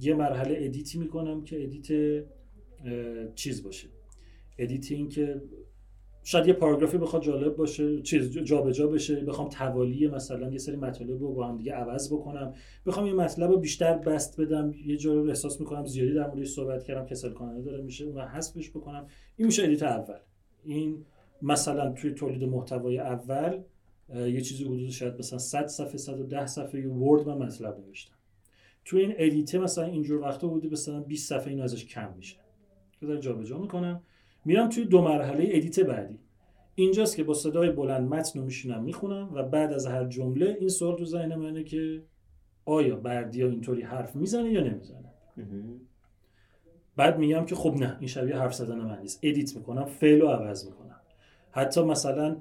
[0.00, 2.22] یه مرحله edit ی می‌کنم که edit
[3.34, 3.88] چیز باشه.
[4.58, 5.42] edit این که
[6.24, 9.16] شاید یه پاراگرافی بخواد جالب باشه چیز جابجا جا بشه.
[9.16, 12.54] بخوام توالی مثلا یه سری مطالب رو با هم دیگه عوض بکنم.
[12.86, 14.74] بخوام یه مطلب رو بیشتر بسط بدم.
[14.86, 18.20] یه جا رو احساس می‌کنم زیادی در موردش صحبت کردم کسل کننده داره میشه اون
[18.20, 19.06] حذفش بکنم.
[19.36, 20.18] این میشه edit اول.
[20.64, 21.04] این
[21.42, 23.60] مثلا توی تولید محتوای اول
[24.14, 28.14] یه چیزی حدود شاید مثلا 100 صفحه 110 صفحه یه Word من مطلب نوشتم.
[28.84, 32.36] توی این edit مثلا اینجور وقتا بوده مثلا 20 صفحه این ازش کم میشه.
[33.00, 34.02] که جابجا می‌کنم.
[34.44, 36.18] میرم توی دو مرحله edit بعدی.
[36.74, 40.68] اینجاست که با صدای بلند متن رو میشینم می‌خونم و بعد از هر جمله این
[40.68, 42.02] سوال تو ذهن منه که
[42.64, 45.12] آیا بردیا اینطوری حرف می‌زنه یا نمی‌زنه؟
[46.96, 49.20] بعد میگم که خب نه این شبیه حرف زدن من نیست.
[49.22, 51.00] ادیت می‌کنم فعل رو عوض می‌کنم.
[51.50, 52.36] حتی مثلا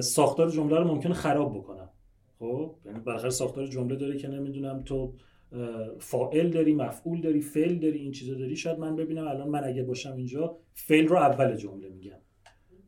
[0.00, 1.88] ساختار جمله رو ممکنه خراب بکنم.
[2.38, 5.14] خب یعنی بالاخره ساختار جمله داره که نمی‌دونم تو
[5.98, 8.56] فاعل داری مفعول داری فعل داری این چیزا داری.
[8.56, 12.18] شاید من ببینم الان من اگه باشم اینجا فعل رو اول جمله میگم.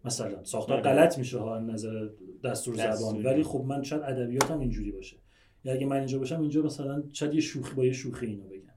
[0.04, 2.08] مثلا ساختار غلط میشه ها نظر
[2.44, 3.22] دستور زبان.
[3.26, 5.16] ولی خب من شاید ادبیاتم اینجوری باشه.
[5.64, 8.72] یا اگه من اینجا باشم اینجا مثلا شاید یه شوخی با یه شوخی اینو بگم.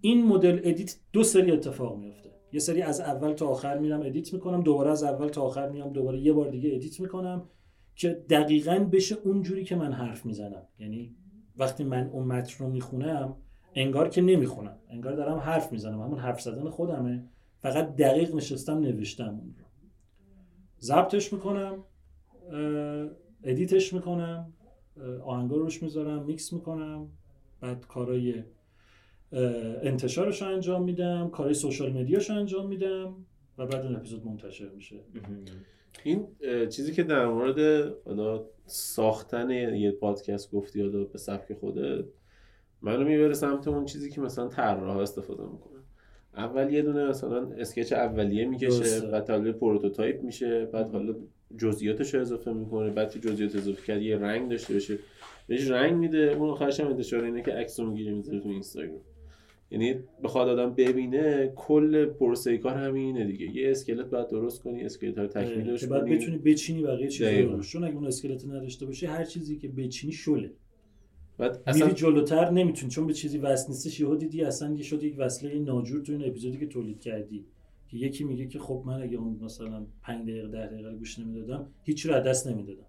[0.00, 4.34] این مدل edit دو سری اتفاق میفته یه سری از اول تا آخر میرم edit
[4.34, 7.48] می‌کنم دوباره از اول تا آخر میام دوباره یه بار دیگه edit می‌کنم
[7.94, 10.62] که دقیقا بشه اونجوری که من حرف می‌زنم.
[10.78, 11.16] یعنی
[11.56, 13.36] وقتی من اون متن رو می‌خونم
[13.74, 14.76] انگار که نمی‌خونم.
[14.90, 16.00] انگار دارم حرف می‌زنم.
[16.00, 17.24] همون حرف زدن خودمه.
[17.58, 19.64] فقط دقیق نشستم نوشتم اون رو.
[20.80, 21.84] ضبطش می‌کنم
[23.42, 24.52] edit ش می‌کنم
[25.24, 27.08] آهنگا روش می‌ذارم میکس می‌کنم.
[27.60, 28.44] بعد کارای
[29.82, 33.14] انتشارش رو انجام میدم کارهای social media ش رو انجام میدم
[33.58, 34.96] و بعد این اپیزود منتشر میشه.
[36.04, 36.26] این
[36.68, 37.88] چیزی که در مورد
[38.66, 42.04] ساختن یه پادکست گفتی یا به سبک خودت
[42.82, 45.80] منو می‌بره سمت اون چیزی که مثلا طراح استفاده می‌کنه.
[46.36, 51.14] اول یه دونه مثلا sketch اولیه می‌کشه بعد تبدیل prototype میشه بعد حالا
[51.58, 54.98] جزئیاتش رو اضافه می‌کنه بعد که جزئیات اضافه کرد یه رنگ داشته باشه.
[55.46, 59.00] بهش رنگ میده اون آخرش هم انتشار اینه که عکس رو می‌گیره می‌ذاره تو اینستاگرام.
[59.74, 63.56] یعنی بخواد آدم ببینه کل پروسه کار همینه دیگه.
[63.56, 67.62] یه اسکلت باید درست کنی اسکلت رو تکمیلش کنی بعد بتونی بچینی بقیه چیزا رو.
[67.62, 70.52] چون اگه اون اسکلت نداشته باشی هر چیزی که بچینی شله.
[71.38, 72.90] بعد اصلا میری جلوتر نمی‌تونی.
[72.90, 76.24] چون به چیزی وصل نیستش یهو دیدی اصلا یه شد یک وصله ناجور تو این
[76.24, 77.44] اپیزودی که تولید کردی.
[77.88, 81.66] که یکی میگه که خب من اگه اون مثلا 5 دقیقه 10 دقیقه گوش نمی‌دادم
[81.82, 82.86] هیچ رو دست نمی‌دادم.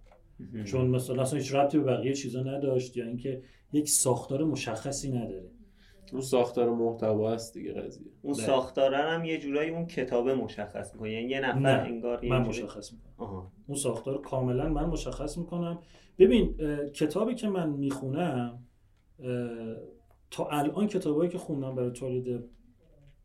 [0.63, 3.41] چون مثلا اصلا هیچ ربطی به بقیه چیزا نداشت یا اینکه
[3.74, 5.50] یک ساختار مشخصی نداره.
[6.11, 8.07] اون ساختار محتوا است دیگه قضیه.
[8.21, 8.45] اون بله.
[8.45, 11.11] ساختار هم یه جورایی اون کتاب مشخص می‌کنه.
[11.11, 11.69] یعنی یه نفر نه.
[11.69, 13.51] انگار من مشخص می‌کنم.
[13.67, 15.79] اون ساختار کاملا من مشخص می‌کنم.
[16.19, 18.63] ببین کتابی که من می‌خونم
[20.31, 22.43] تا الان کتابایی که خوندم برای تولید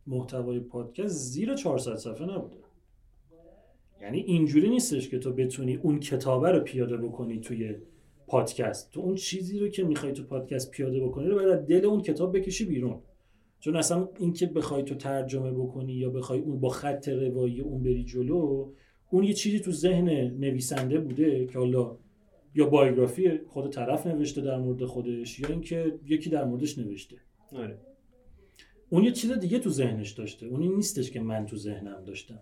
[0.06, 2.56] محتوای پادکست زیر 400 صفحه نبوده.
[4.02, 7.74] یعنی اینجوری نیستش که تو بتونی اون کتابه رو پیاده بکنی توی
[8.30, 8.90] پادکست.
[8.90, 12.36] تو اون چیزی رو که می‌خوای تو پادکست پیاده بکنی رو باید دل اون کتاب
[12.36, 12.98] بکشی بیرون.
[13.60, 18.04] چون اصلا اینکه بخوای تو ترجمه بکنی یا بخوای اون با خط روایی اون بری
[18.04, 18.72] جلو
[19.10, 21.96] اون یه چیزی تو ذهن نویسنده بوده که حالا
[22.54, 27.16] یا بایوگرافی خود طرف نوشته در مورد خودش یا اینکه یکی در موردش نوشته.
[27.52, 27.78] آره.
[28.90, 30.46] اون یه چیز دیگه تو ذهنش داشته.
[30.46, 32.40] اون این نیستش که من تو ذهنم داشتم.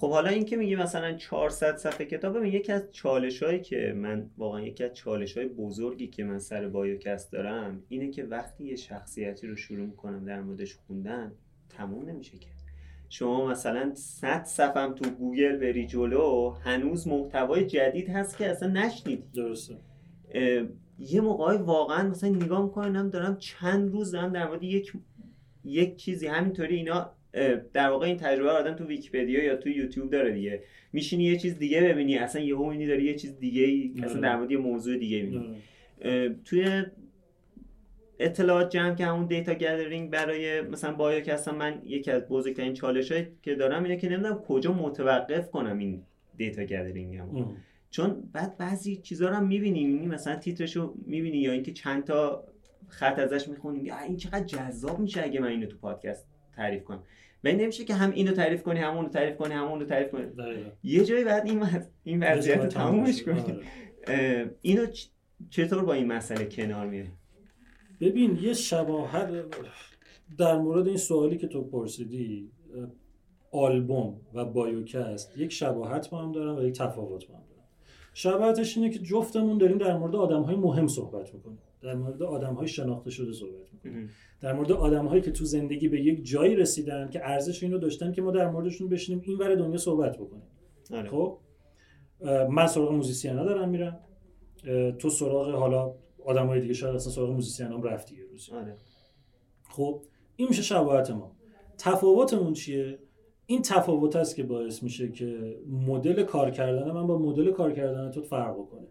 [0.00, 3.92] خب حالا این که میگی مثلا 400 صفحه کتاب من یکی از چالش هایی که
[3.96, 8.64] من واقعا یکی از چالش های بزرگی که من سر بایوکست دارم اینه که وقتی
[8.64, 11.32] یه شخصیتی رو شروع می‌کنم در موردش خوندن
[11.68, 12.48] تموم نمیشه که.
[13.08, 19.24] شما مثلا 100 صفم تو گوگل بری جلو هنوز محتوای جدید هست که اصلا نشنیدی.
[19.34, 19.76] درسته.
[20.98, 24.92] یه موقعی واقعا مثلا نگاه می‌کنم دارم چند روز دارم در مورد یک
[25.64, 27.17] یک چیزی همینطوری اینا
[27.72, 31.36] در واقع این تجربه رو آدم تو ویکی‌پدیا یا تو یوتیوب داره دیگه میشینی یه
[31.36, 34.20] چیز دیگه ببینی اصلا یهو می‌بینی داری یه چیز دیگه ای اصلا آره.
[34.20, 35.56] در مورد یه موضوع دیگه می‌بینی
[36.04, 36.36] آره.
[36.44, 36.82] توی
[38.18, 43.12] اطلاعات جمع که همون دیتا گدرینگ برای مثلا بایوک هستم من یکی از بزرگترین چالش
[43.42, 46.02] که دارم اینه که نمی‌دونم کجا متوقف کنم این
[46.36, 47.20] دیتا گدرینگ.
[47.90, 52.44] چون بعد بعضی چیزا رو هم می‌بینی می‌بینی مثلا تیترشو می‌بینی یا اینکه چند تا
[52.88, 57.02] خط ازش می‌خونی یا این چقدر جذاب میشه اگه من اینو تو پادکست تعریف کنم
[57.44, 60.10] و این نمیشه که هم اینو تعریف کنی هم اونو تعریف کنی هم اونو تعریف
[60.10, 60.26] کنی.
[60.26, 60.70] دقیقاً.
[60.82, 61.66] یه جایی بعد این
[62.04, 63.40] این وضعیت رو تمومش کنی.
[64.08, 64.54] آره.
[64.62, 64.86] اینو
[65.50, 67.08] چطور با این مسئله کنار میری؟
[68.00, 69.30] ببین یه شباهت
[70.38, 72.50] در مورد این سوالی که تو پرسیدی
[73.52, 77.62] آلبوم و بایوکست یک شباهت با هم دارن و یک تفاوت با هم دارن.
[78.14, 81.58] شباهتش اینه که جفتمون داریم در مورد آدم های مهم صحبت می‌کنیم.
[81.82, 84.10] در مورد آدم های شناخته شده صحبت می‌کنیم.
[84.40, 88.12] در مورد آدم هایی که تو زندگی به یک جایی رسیدن که ارزش اینو داشتن
[88.12, 90.46] که ما در موردشون بشینیم این ور دنیا صحبت بکنیم.
[90.92, 91.08] آره.
[91.08, 91.38] خب
[92.50, 94.00] من سراغ موزیسینا دارم میرم.
[94.98, 98.52] تو سراغ حالا آدم های دیگه شاید اصلا سراغ موزیسین هم رفتی یه روزی.
[98.52, 98.76] آره.
[99.68, 100.02] خب
[100.36, 101.36] این میشه شباهت ما.
[101.78, 102.98] تفاوتمون چیه؟
[103.46, 108.10] این تفاوت است که باعث میشه که مدل کار کردن من با مدل کار کردن
[108.10, 108.86] تو فرق کنه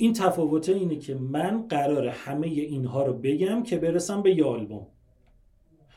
[0.00, 4.86] این تفاوت اینه که من قرار همه اینها رو بگم که برسم به یه آلبوم.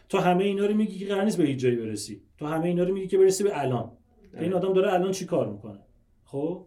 [0.09, 2.21] تو همه اینا رو میگی که قرار نیست به هیچ جایی برسی.
[2.37, 3.91] تو همه اینا رو میگی که برسی به الان.
[4.39, 5.79] این آدم داره الان چی کار می‌کنه؟
[6.23, 6.65] خب؟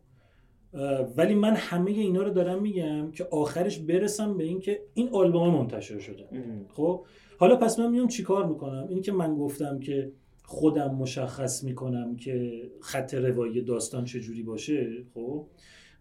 [1.16, 5.98] ولی من همه اینا رو دارم میگم که آخرش برسم به اینکه این آلبوم منتشر
[5.98, 6.28] شده.
[6.32, 6.66] ام.
[6.68, 7.04] خب؟
[7.38, 10.12] حالا پس من میام چیکار می‌کنم؟ این که من گفتم که
[10.44, 15.46] خودم مشخص می‌کنم که خط روایی داستان چجوری باشه خب؟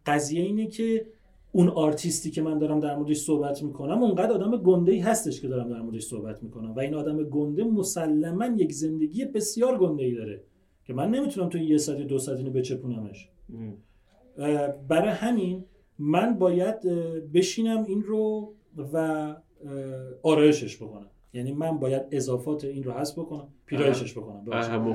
[0.06, 1.06] قضیه اینه که
[1.56, 5.48] اون آرتیستی که من دارم در موردش صحبت می‌کنم اونقدر آدم گنده ای هستش که
[5.48, 10.16] دارم در موردش صحبت می‌کنم و این آدم گنده مسلما یک زندگی بسیار گنده ای
[10.16, 10.42] داره
[10.84, 13.30] که من نمی‌تونم تو یه ساعت یا دو ساعت اینو بچپونمش.
[14.88, 15.66] برای همین
[16.00, 16.82] من باید
[17.34, 18.54] بشینم این رو
[18.94, 19.36] و
[20.24, 21.10] آرایشش بکنم.
[21.34, 24.44] یعنی من باید اضافات این رو حذف بکنم پیرایشش بکنم.
[24.52, 24.88] اهم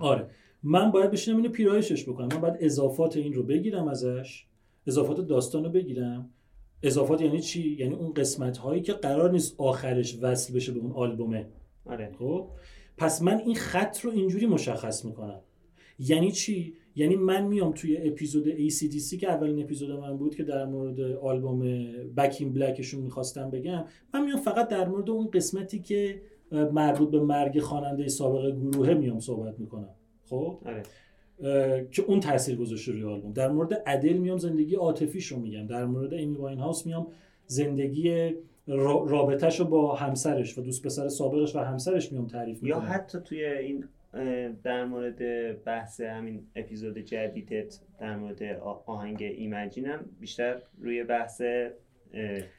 [0.00, 0.26] آره.
[0.62, 2.28] من باید بشینم اینو پیرایشش بکنم.
[2.32, 4.47] من باید اضافات این رو بگیرم ازش.
[4.88, 6.30] اضافات داستان رو بگیرم.
[6.82, 10.92] اضافات یعنی چی؟ یعنی اون قسمت هایی که قرار نیست آخرش وصل بشه به اون
[10.92, 11.46] آلبومه.
[11.86, 12.12] آره.
[12.18, 12.48] خب؟
[12.96, 15.40] پس من این خط رو اینجوری مشخص می‌کنم.
[15.98, 20.64] یعنی چی؟ یعنی من میام توی اپیزود ACDC که اولین اپیزود من بود که در
[20.64, 21.60] مورد آلبوم
[22.16, 26.22] بکین بلکشون می‌خواستم بگم من میام فقط در مورد اون قسمتی که
[26.52, 29.94] مربوط به مرگ خواننده سابق گروهه میام صحبت می‌کنم.
[30.24, 30.82] خب؟ آره.
[31.90, 33.32] که اون تاثیر گذاشته روی آلبوم.
[33.32, 35.66] در مورد ادل میام زندگی عاطفیش رو میگم.
[35.66, 37.06] در مورد ایمی واین هاوس میام.
[37.46, 38.34] زندگی
[38.66, 42.92] را- رابطهش رو با همسرش و دوست پسر سابقش و همسرش میام تعریف یا می‌کنم.
[42.94, 43.84] حتی توی این
[44.62, 45.18] در مورد
[45.64, 48.42] بحث همین اپیزود جدیدت در مورد
[48.86, 51.42] آهنگ ایمجین هم بیشتر روی بحث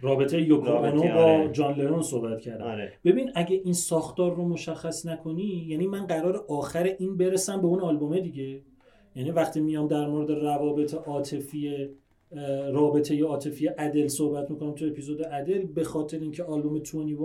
[0.01, 1.51] رابطه یوکو با آره.
[1.51, 2.65] جان لنون صحبت کردم.
[2.65, 2.93] آره.
[3.05, 7.79] ببین اگه این ساختار رو مشخص نکنی یعنی من قرار آخر این برسم به اون
[7.79, 8.61] آلبومه دیگه.
[9.19, 11.89] یعنی وقتی میام در مورد روابط عاطفی
[12.71, 17.17] رابطه عاطفی ادل صحبت می‌کنم تو اپیزود ادل به خاطر اینکه آلبوم 21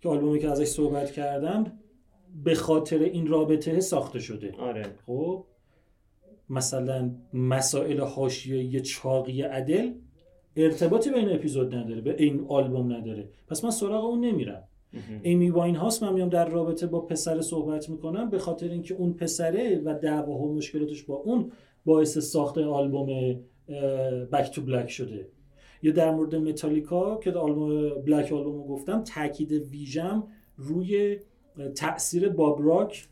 [0.00, 1.78] که آلبومی که ازش صحبت کردم
[2.44, 4.54] به خاطر این رابطه ساخته شده.
[4.58, 4.82] آره.
[5.06, 5.44] خب؟
[6.50, 9.92] مثلا مسائل حاشیه‌ای چاقی ادل
[10.56, 13.28] ارتباطی به این اپیزود نداره به این آلبوم نداره.
[13.48, 14.68] پس من سراغ اون نمیرم.
[15.22, 19.12] ایمی واین هاست من میام در رابطه با پسر صحبت می‌کنم به خاطر اینکه اون
[19.12, 21.52] پسره و دعواها و مشکلاتش با اون
[21.84, 23.36] باعث ساخت آلبوم
[24.32, 25.28] بک تو بلک شده.
[25.82, 30.24] یا در مورد متالیکا که آلبوم بلک آلبوم گفتم تاکید ویژم
[30.56, 31.18] روی
[31.74, 33.08] تاثیر باب راک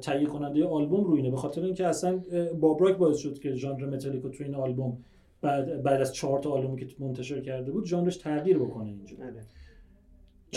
[0.00, 1.30] تهیه کننده آلبوم روی اینه.
[1.30, 2.20] به خاطر اینکه اصلا
[2.60, 4.98] باب راک باعث شد که ژانر متالیکا تو این آلبوم
[5.40, 9.16] بعد بعد از چهار تا آلبومی که منتشر کرده بود ژانرش تغییر بکنه اینجا.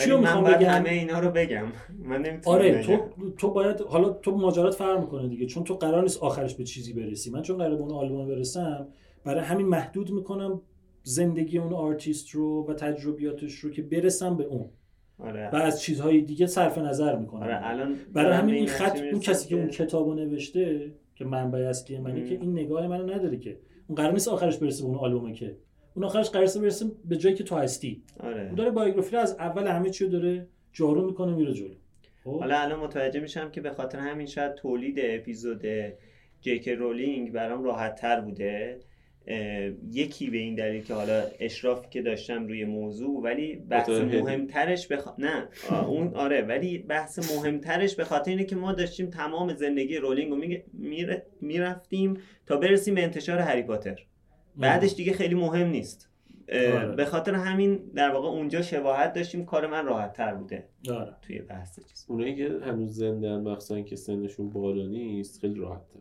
[0.03, 1.65] چی می‌خوام من باید بگم؟ همه اینا رو بگم.
[1.99, 2.81] من نمی‌تونم آره بگم.
[2.81, 6.63] تو تو باید حالا تو ماجرات فرق می‌کنه دیگه چون تو قرار نیست آخرش به
[6.63, 7.31] چیزی برسی.
[7.31, 8.87] من چون قرار به اون آلبوم برسم
[9.23, 10.61] برای همین محدود می‌کنم
[11.03, 14.69] زندگی اون آرتیست رو و تجربیاتش رو که برسم به اون.
[15.19, 15.49] آره.
[15.53, 17.43] و از چیزهای دیگه صرف نظر می‌کنم.
[17.43, 21.97] آره الان برای همین این خط اون کسی که اون کتابو نوشته که منبع اصلی
[21.97, 22.29] منه.
[22.29, 23.59] که این نگاه منو نداره که.
[23.87, 25.57] اون قرار نیست آخرش برسه به اون آلبومه که
[25.97, 28.03] اون آخرش قرار برسه به جایی که تو هستی.
[28.19, 28.41] آره.
[28.41, 31.73] اون داره بایوگرافی رو از اول همه چی رو داره جارو می‌کنه میره جلو.
[32.23, 35.61] خب؟ حالا الان متوجه میشم که به خاطر همین شاید تولید اپیزود
[36.41, 38.79] جیک رولینگ برام راحت تر بوده
[39.91, 43.89] یکی به این دلیل که حالا اشرافی که داشتم روی موضوع ولی بحث.
[43.89, 45.07] مهمترش بخ...
[45.17, 45.47] نه
[45.87, 51.15] اون آره ولی بحث مهمترش به خاطر اینه که ما داشتیم تمام زندگی رولینگ رو
[51.41, 54.05] می‌رفتیم تا برسیم به انتشار هری پاتر.
[54.57, 56.09] بعدش دیگه خیلی مهم نیست.
[56.53, 56.95] آره.
[56.95, 60.67] به خاطر همین در واقع اونجا شباهت داشتیم کار من راحت تر بوده.
[60.89, 61.15] آره.
[61.21, 62.05] توی بحث چیز.
[62.09, 65.99] اونایی که هنوز زنده ان مخصوصا که سنشون بالا نیست خیلی راحت تر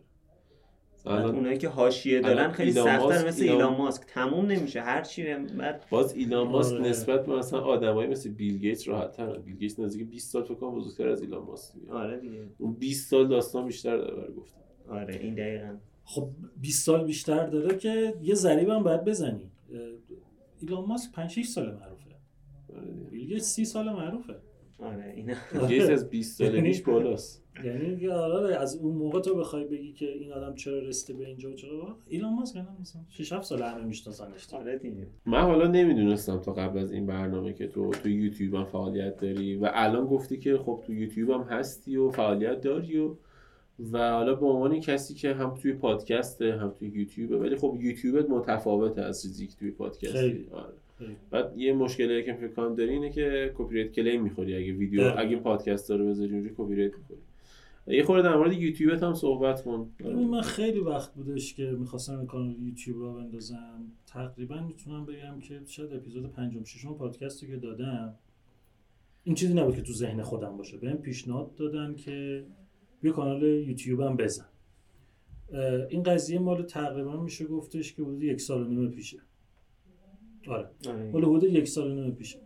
[1.05, 4.03] الان اونایی که حاشیه دارن خیلی سخت‌تر ماسک- مثل ایلان- ایلان ماسک.
[4.07, 4.81] تموم نمیشه.
[4.81, 6.89] هر چی بعد باز ایلان ماسک آره.
[6.89, 10.53] نسبت به مثلا آدمایی مثل بیل گیتس راحت ترن بیل گیتس نزدیک 20 سال فکر
[10.53, 12.43] کنم بزرگتر از ایلان ماسک آره دیگه.
[12.57, 14.57] اون 20 سال داستان بیشتر داره برای گفتن
[14.89, 15.75] آره این دقیقا.
[16.09, 16.29] خب
[16.61, 19.51] 20 سال بیشتر داره که یه ضریب هم باید بزنی.
[20.59, 22.15] ایلان ماسک 5 6 سال معروفه.
[22.75, 22.91] آره.
[23.11, 24.35] بیل گیتس 30 سال معروفه.
[24.79, 25.33] آره اینا.
[25.93, 27.43] از 20 سالگیش بالاست.
[27.63, 31.27] یعنی که آره از اون موقع تو بخوای بگی که این آدم چرا رسیده به
[31.27, 34.53] اینجا و چرا ایلان ماسک نه مثلا 6 7 سال همه میشناسنش.
[34.53, 35.07] آره دیگه.
[35.25, 39.55] من حالا نمی‌دونستم تا قبل از این برنامه که تو تو یوتیوب هم فعالیت داری
[39.55, 43.15] و الان گفتی که خب تو یوتیوب هم هستی و فعالیت داری و
[43.91, 48.29] و حالا به عنوان کسی که هم توی پادکسته هم توی یوتیوبه ولی خب یوتیوبت
[48.29, 50.47] متفاوته از چیزی که توی پادکست خیلی.
[50.51, 50.73] آره.
[50.97, 51.15] خیلی.
[51.31, 55.19] بعد یه مشکلی که فکر کنم داری اینه که copyright claim می‌خوری اگه ویدیو دقیقاً.
[55.19, 57.19] اگه پادکست رو بذاری اونجا کپی رایت می‌خوری
[57.87, 62.55] یه خورده در مورد یوتیوبت هم صحبت کن من خیلی وقت بودش که می‌خواستم کانال
[62.59, 68.13] یوتیوب رو بندازم تقریبا می‌تونم بگم که شاید اپیزود پنجم ششم پادکستی که دادم
[69.23, 72.43] این چیزی نبود که تو ذهن خودم باشه بهم پیشنهاد دادن که
[73.01, 74.45] بیا کانال یوتیوبم بزن.
[75.53, 79.17] اه، این قضیه مال تقریبا میشه گفتش که حدود یک سال و نیم پیشه.
[80.47, 80.69] آره.
[80.87, 81.11] آره.
[81.11, 82.39] مال حدود یک سال و نیم پیشه.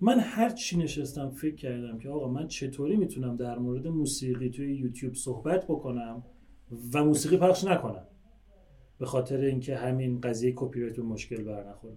[0.00, 4.76] من هر چی نشستم فکر کردم که آقا من چطوری می‌تونم در مورد موسیقی توی
[4.76, 6.22] یوتیوب صحبت بکنم
[6.94, 8.06] و موسیقی پخش نکنم؟
[8.98, 11.96] به خاطر اینکه همین قضیه کپی رایت مشکل بر نخوره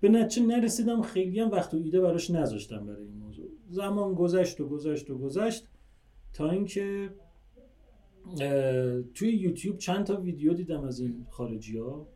[0.00, 3.46] به نتیجه نرسیدم خیلی هم وقت و ایده براش نذاشتم برای این موضوع.
[3.68, 5.68] زمان گذشت و گذشت و گذشت
[6.32, 7.10] تا اینکه
[9.14, 12.06] توی یوتیوب چند تا ویدیو دیدم از این خارجی ها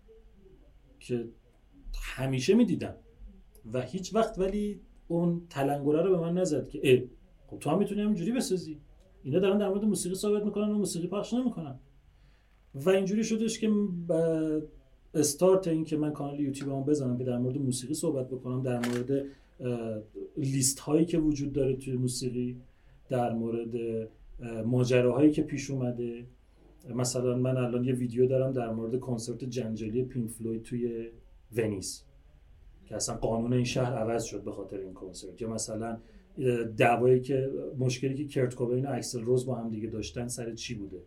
[1.01, 1.29] که
[1.94, 2.94] همیشه می‌دیدم.
[3.73, 7.09] و هیچ وقت ولی اون تلنگره رو به من نزد که ای
[7.46, 8.81] خب تو هم می‌تونی همینجوری بسازی.
[9.23, 11.79] اینا دارن در مورد موسیقی صحبت می‌کنن و موسیقی پخش نمی‌کنن.
[12.75, 13.70] و اینجوری شدش که
[15.14, 19.25] استارت این که من کانال یوتیوبم بزنم که در مورد موسیقی صحبت بکنم در مورد
[20.37, 22.57] لیست هایی که وجود داره توی موسیقی
[23.09, 23.75] در مورد
[24.66, 26.26] ماجراهایی که پیش اومده.
[26.94, 31.09] مثلا من الان یه ویدیو دارم در مورد کنسرت جنجالی پینک فلوید توی
[31.57, 32.05] ونیز
[32.85, 35.42] که اصلا قانون این شهر عوض شد به خاطر این کنسرت.
[35.42, 35.98] یا مثلا
[36.76, 40.74] دعوایی که مشکلی که کرت کوبین و اکسل رز با هم دیگه داشتن سر چی
[40.74, 41.03] بوده؟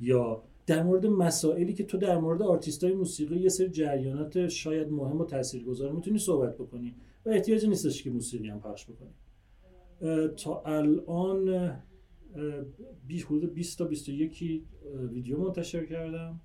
[0.00, 4.92] یا در مورد مسائلی که تو در مورد آرتیست های موسیقی یه سری جریانات شاید
[4.92, 6.94] مهم و تاثیرگذار می‌تونی صحبت بکنی.
[7.26, 9.14] و احتیاجی نیستش که موسیقی هم پخش بکنی.
[10.28, 11.72] تا الان
[13.26, 14.64] حدود 20 تا 21
[15.10, 16.40] ویدیو منتشر کردم.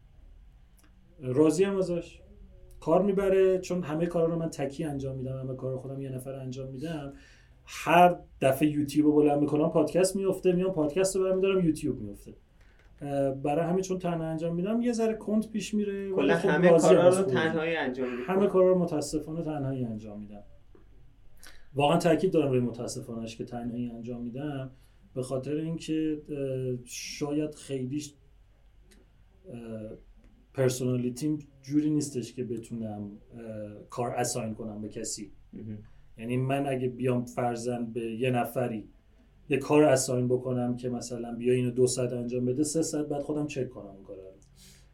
[1.20, 2.22] راضی هم ازش.
[2.80, 6.34] کار می‌بره چون همه کارا رو من تکی انجام میدم همه کار خودم یه نفر
[6.34, 7.14] انجام میدم.
[7.66, 12.34] هر دفعه یوتیوب رو بلند می‌کنم پادکست میفته میام پادکست رو برمیدارم یوتیوب میفته
[13.44, 16.70] برای همین چون تنها انجام میدم یه ذره کند پیش میره ولی کلا خب همه
[16.70, 17.24] کارا رو.
[17.24, 20.44] تنهایی انجام میدی همه کارا رو متاسفانه تنهایی انجام میدم.
[21.76, 24.72] واقعا تاکید دارم روی متاسفانهش که تنهایی انجام میدم.
[25.16, 26.22] به خاطر اینکه
[26.86, 28.14] شاید خیلیش
[30.54, 33.12] پرسونالیتیم جوری نیستش که بتونم
[33.90, 35.32] کار اساین کنم به کسی.
[36.18, 38.88] یعنی من اگه بیام فرزن به یه نفری
[39.50, 43.22] یه کار اساین بکنم که مثلا بیا اینو دو ساعت انجام بده سه ساعت بعد
[43.22, 44.24] خودم چک کنم اون کار رو.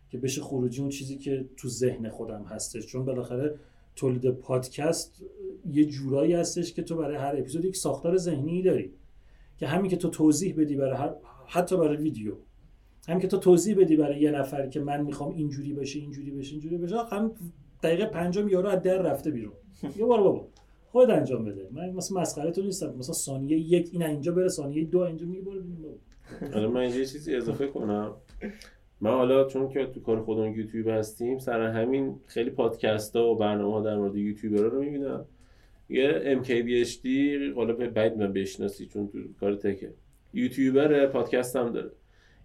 [0.10, 2.86] که بشه خروجی اون چیزی که تو ذهن خودم هستش.
[2.86, 3.56] چون بالاخره
[3.96, 5.24] تولید پادکست
[5.72, 8.94] یه جورایی هستش که تو برای هر اپیزود یک ساختار ذهنی داری.
[9.62, 11.14] که همین که تو توضیح بدی برای هر
[11.48, 12.34] حتی برای ویدیو.
[13.08, 16.52] همین که تو توضیح بدی برای یه نفر که من می‌خوام اینجوری بشه اینجوری بشه
[16.52, 17.32] اینجوری بشه هم
[17.84, 19.54] دقیقه پنجم یارو از در رفته بیرون.
[19.98, 20.48] یه بار بابا.
[20.92, 21.70] خود انجام بده.
[21.72, 22.94] من مثلا مسخره تو نیستم.
[22.98, 25.62] مثلا ثانیه یک این اینجا بره ثانیه دو اینجا میگه برو
[26.54, 28.14] حالا من اینجا یه چیزی اضافه کنم.
[29.02, 33.38] من حالا چون که تو کار خودمون یوتیوب هستیم سر همین خیلی پادکست ها و
[33.38, 35.26] برنامه ها در مورد یوتیوبرها رو می‌بینم.
[35.92, 37.08] یه MKBHD
[37.56, 39.94] حالا بعد من بشناسی چون تو کار tech ه.
[40.34, 41.92] یوتیوبر پادکست هم داره.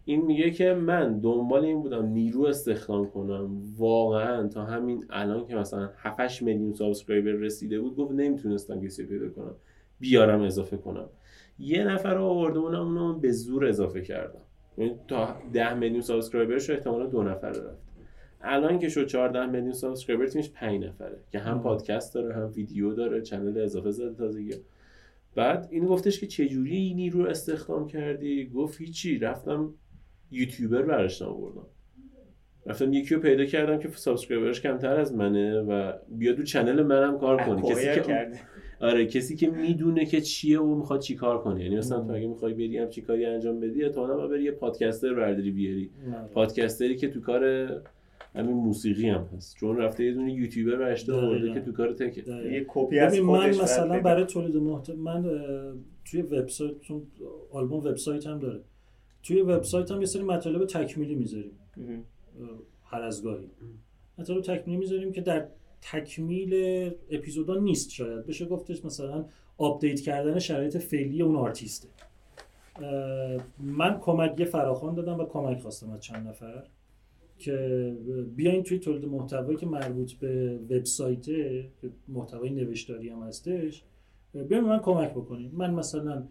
[0.04, 3.62] این میگه که من دنبال این بودم نیرو استخدام کنم.
[3.76, 9.28] واقعا تا همین الان که مثلا 7 میلیون subscriber رسیده بود گفت نمی‌تونستم کسی پیدا
[9.28, 9.54] کنم.
[10.00, 11.08] بیارم اضافه کنم.
[11.58, 14.40] یه نفر رو آورده بودم اونو به زور اضافه کردم.
[14.78, 17.85] یعنی تا 10 میلیون subscriber ش احتمالا دو نفر رفت.
[18.46, 22.94] الان که شد 14 میلیون subscriber تیمش 5 نفره که هم پادکست داره هم ویدیو
[22.94, 24.54] داره channel اضافه زده تازگی
[25.34, 29.18] بعد این گفتش که چجوری اینی رو استخدام کردی؟ گفت هیچی.
[29.18, 29.74] رفتم
[30.30, 31.66] یوتیوبر براش آوردم.
[32.66, 36.82] رفتم یکی رو پیدا کردم که subscriber ش کمتر از منه و بیاد تو channel
[36.82, 38.30] منم کار کنه کسی که
[38.80, 41.62] آره کسی که می‌دونه که چیه و می‌خواد چی کار کنه.
[41.62, 45.14] یعنی مثلا تو اگه می‌خوای بری هم چی کاری انجام بدی تو بری یه پادکستر
[45.14, 45.90] برداری بیاری.
[46.34, 47.68] پادکستری که تو کار
[48.34, 49.56] همین موسیقی هم هست.
[49.56, 52.22] چون رفته یه دونه یوتیوبر برشته آورده که تو کار تکه.
[52.52, 55.24] یه کپی از من مثلا برای تولید محتوا من
[56.04, 57.02] توی وبسایت چون
[57.52, 58.60] آلبوم وبسایت هم داره.
[59.22, 61.58] توی وبسایت هم یه سری مطالب تکمیلی می‌ذاریم.
[62.84, 63.50] هر از گاهی.
[64.18, 65.48] مطالب تکمیلی می‌ذاریم که در
[65.80, 66.54] تکمیل
[67.10, 68.26] اپیزودا نیست شاید.
[68.26, 69.24] بشه گفتش مثلا
[69.58, 71.88] آپدیت کردن شرایط فعلی اون آرتیسته.
[73.58, 76.62] من کمک یه فراخوان دادم و کمک خواستم از چند نفر.
[77.38, 77.96] که
[78.36, 81.70] بیاین توی تولید محتوایی که مربوط به وبسایت که
[82.08, 83.84] محتوای نوشتاری هم هستش
[84.48, 86.24] بیاین من کمک بکنید من مثلا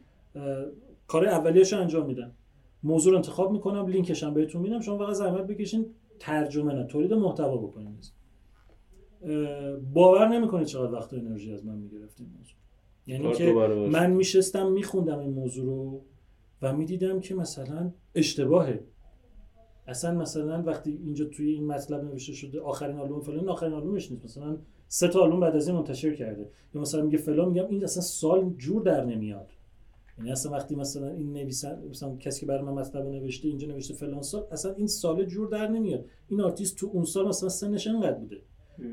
[1.07, 2.31] کار اولیش انجام میدم.
[2.83, 4.79] موضوع رو انتخاب می‌کنم لینکش هم بهتون میدم.
[4.79, 5.85] شما فقط زحمت بکشین
[6.19, 8.11] ترجمه نه تولید محتوا بکنید
[9.93, 12.55] باور نمی‌کنید چقدر وقت و انرژی از من می‌گرفت این موضوع.
[13.07, 13.53] یعنی که
[13.91, 16.01] من میشستم میخوندم این موضوع رو
[16.61, 18.83] و می‌دیدم که مثلا اشتباهه.
[19.87, 24.25] اصلا مثلا وقتی اینجا توی این مطلب نوشته شده آخرین آلبوم فلان آخرین آلبومش نیست.
[24.25, 24.57] مثلا
[24.87, 26.49] سه تا آلبوم بعد از این منتشر کرده.
[26.73, 29.49] یا مثلا میگه فلان میگم این اصلا سال جور در نمیاد.
[30.17, 33.93] یعنی اصلا وقتی مثلا این نویسن مثلا کسی که برای من مطلب نوشته اینجا نوشته
[33.93, 36.05] فلان سال اصلا این سال جور در نمیاد.
[36.27, 38.37] این آرتیست تو اون سال مثلا سنش انقدر بوده.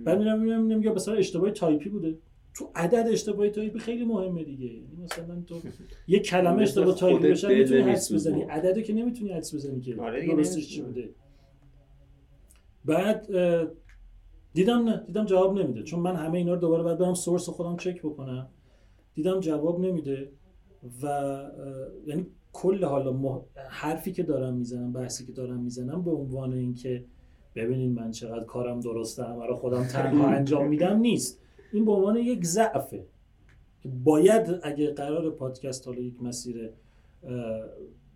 [0.05, 2.19] بعد میرم می‌بینم یا مثلا اشتباه تایپی بوده.
[2.55, 4.67] تو عدد اشتباه تایپی خیلی مهمه دیگه.
[4.67, 5.61] یعنی مثلا تو
[6.09, 8.43] یه کلمه اشتباه تایپی بشه می‌تونی حدس بزنی.
[8.43, 11.11] عددو که نمی‌تونی حدس بزنی که آره درستش چی بوده.
[12.85, 13.27] بعد
[14.55, 15.83] دیدم نه دیدم جواب نمیده.
[15.83, 18.49] چون من همه اینا رو دوباره بعد برم source خودم چک بکنم.
[19.15, 20.33] دیدم جواب نمیده
[21.03, 21.07] و
[22.07, 27.05] یعنی کل حالا حرفی که دارم می‌زنم بحثی که دارم می‌زنم به عنوان اینکه
[27.55, 31.43] ببینید من چقدر کارم درسته همه رو خودم تنها انجام میدم نیست.
[31.73, 33.07] این به عنوان یک ضعفه
[34.05, 36.71] باید اگه قرار پادکست حالا یک مسیر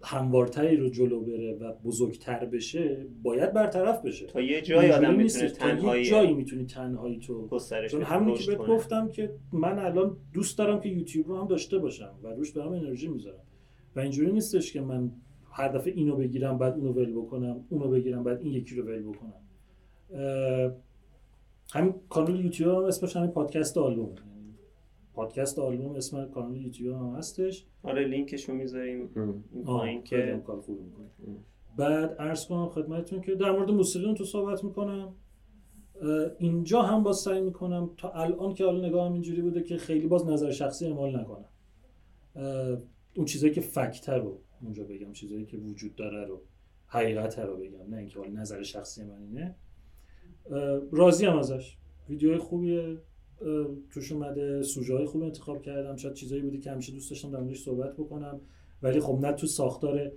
[0.02, 4.26] هموارتری رو جلو بره و بزرگتر بشه باید برطرف بشه.
[4.26, 8.66] تا یه جایی آدم می‌تونه تنهایی یه جایی می‌تونی تنهایی تو چون همین که بهت
[8.66, 12.72] گفتم که من الان دوست دارم که یوتیوب رو هم داشته باشم و روش دارم
[12.72, 13.42] انرژی می‌ذارم.
[13.96, 15.10] و اینجوری نیستش که من
[15.50, 19.02] هر دفعه اینو بگیرم بعد اونو ول بکنم اونو بگیرم بعد این یکی رو ول
[19.02, 19.42] بکنم.
[21.72, 24.14] همین کانال یوتیوب هم اسمش همین پادکست آلبوم.
[25.14, 27.66] پادکست آلبوم اسم کانال یوتیوب هم هستش.
[27.82, 29.10] آره لینکشو می‌ذاریم.
[29.64, 30.42] پایین که
[31.76, 35.14] بعد عرض کنم خدمتتون که در مورد موسیقی تو صحبت می‌کنم.
[36.38, 40.06] اینجا هم باز سعی می‌کنم تا الان که حالا نگاه هم اینجوری بوده که خیلی
[40.06, 41.48] باز نظر شخصی اعمال نکنم.
[43.16, 46.42] اون چیزایی که فکتر رو اونجا بگم چیزایی که وجود داره رو
[46.86, 49.54] حقیقت رو بگم نه اینکه نظر شخصی من اینه.
[50.92, 51.76] راضی هم ازش.
[52.08, 52.98] ویدیوهای خوبیه
[53.90, 55.96] توش اومده سوژه های خوب انتخاب کردم.
[55.96, 58.40] شاید چیزایی بودی که همیشه دوست داشتم در موردش صحبت بکنم.
[58.82, 60.12] ولی خب نه تو ساختار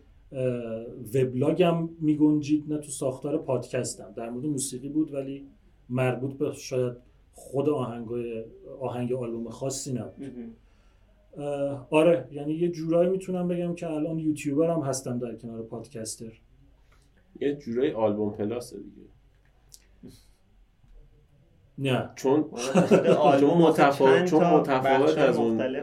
[1.16, 4.14] وبلاگم میگنجید نه تو ساختار پادکستم.
[4.16, 5.48] در مورد موسیقی بود ولی
[5.90, 6.94] مربوط به شاید
[7.34, 8.08] خود آهنگ
[8.80, 10.32] آهنگ آلبوم خاصی نبود.
[11.90, 16.32] آره یعنی یه جورایی می‌تونم بگم که الان یوتیوبر هم هستم در کنار پادکستر.
[17.42, 19.08] یه جورایی آلبوم پلاس دیگه.
[21.78, 22.10] نه.
[22.16, 22.46] چون
[23.40, 25.76] چون متفاوت چون متفاوت از اون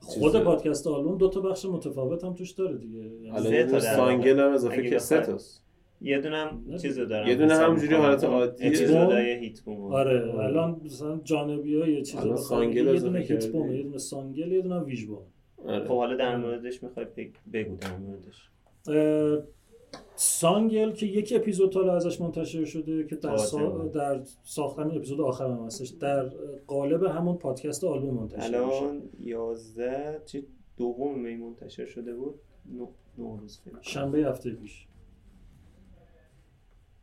[0.00, 2.98] خود پادکست آلبوم دو تا بخش متفاوت هم توش داره دیگه.
[2.98, 5.62] یعنی سانگل هم اضافه که سه تاست
[6.00, 7.28] یه دونه هم چیز دارم.
[7.28, 8.66] یه دونه همجوری حالت عادی.
[8.66, 13.72] اپیزودای هیت بوم آره الان مثلا جانبی ها یه چیز سانگل یه دونه هیت بوم
[13.72, 15.22] یه دونه سانگل یه دونه ویژ بوم
[15.88, 17.06] خب حالا در موردش می‌خوای
[17.52, 18.50] بگو در موردش.
[20.16, 23.88] سانگل که یک اپیزود حالا ازش منتشر شده که در, سا...
[23.88, 26.28] در ساختن اپیزود آخر هم هستش در
[26.66, 28.56] قالب همون پادکست آلبوم منتشر میشه.
[28.56, 30.46] الان 11 چی؟
[30.76, 32.34] دوم می منتشر شده بود
[32.72, 32.86] نو
[33.18, 33.80] نوروز فکر کنم.
[33.82, 34.86] شنبه هفته پیش.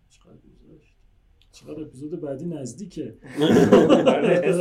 [0.09, 0.95] چقدر گذشت؟
[1.51, 3.15] چقدر اپیزود بعدی نزدیکه.
[3.89, 4.55] آره،.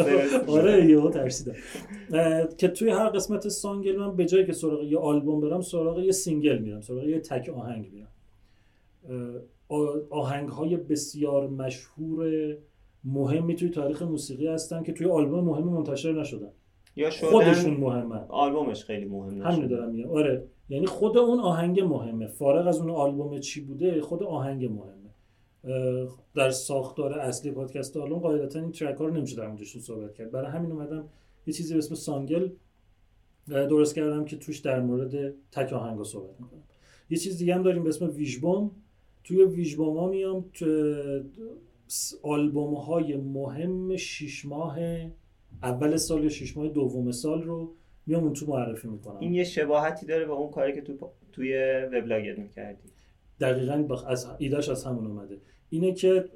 [0.59, 1.55] آره یهو ترسیدم.
[2.59, 6.13] که توی هر قسمت سانگل من به جای که سراغ یه آلبوم برم سراغ یه
[6.13, 8.09] single میرم سراغ یه تک آهنگ میرم.
[10.11, 12.57] آهنگ های بسیار مشهور
[13.05, 16.51] مهمی توی تاریخ موسیقی هستن که توی آلبوم مهمی منتشر نشدن.
[16.97, 18.27] یا خودشون مهمن.
[18.29, 19.67] آلبومش خیلی مهم همین.
[19.67, 20.11] دارم میگم.
[20.11, 20.45] آره.
[20.69, 22.27] یعنی خود اون آهنگ مهمه.
[22.27, 25.09] فارغ از اون آلبوم چی بوده خود آهنگ مهمه.
[26.35, 30.31] در ساختار اصلی پادکست آلبوم قاعدتا این ترک ها رو نمیشه در موردشون صحبت کرد.
[30.31, 31.09] برای همین اومدم
[31.47, 32.49] یه چیزی به اسم سانگل
[33.49, 36.63] درست کردم که توش در مورد تک آهنگا صحبت می‌کنم.
[37.11, 38.71] یه چیز دیگه هم داریم به اسم ویژبوم
[39.29, 40.45] توی ویژبوم ها میام
[42.23, 44.79] آلبوم های مهم شیش ماه
[45.63, 47.75] اول سال یا شیش ماه دوم سال رو
[48.07, 49.19] میام اون تو معرفی می‌کنم.
[49.19, 51.55] این یه شباهتی داره به اون کاری که تو پا- توی
[51.93, 52.89] وبلاگت می‌کردی.
[53.41, 54.05] دقیقا بخ...
[54.07, 55.41] از ایدهش از همون اومده.
[55.71, 56.29] اینه که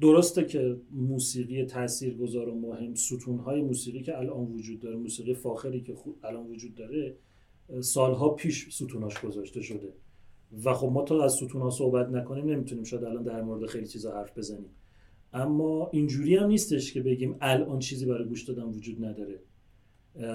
[0.00, 5.94] درسته که موسیقی تاثیرگذار و مهم ستونهای موسیقی که الان وجود داره موسیقی فاخری که
[5.94, 7.16] خود الان وجود داره
[7.80, 9.92] سالها پیش ستوناش گذاشته شده.
[10.64, 14.12] و خب ما تا از ستونها صحبت نکنیم نمی‌تونیم شاید الان در مورد خیلی چیزا
[14.12, 14.70] حرف بزنیم.
[15.32, 19.40] اما اینجوری هم نیستش که بگیم الان چیزی برای گوش دادن وجود نداره.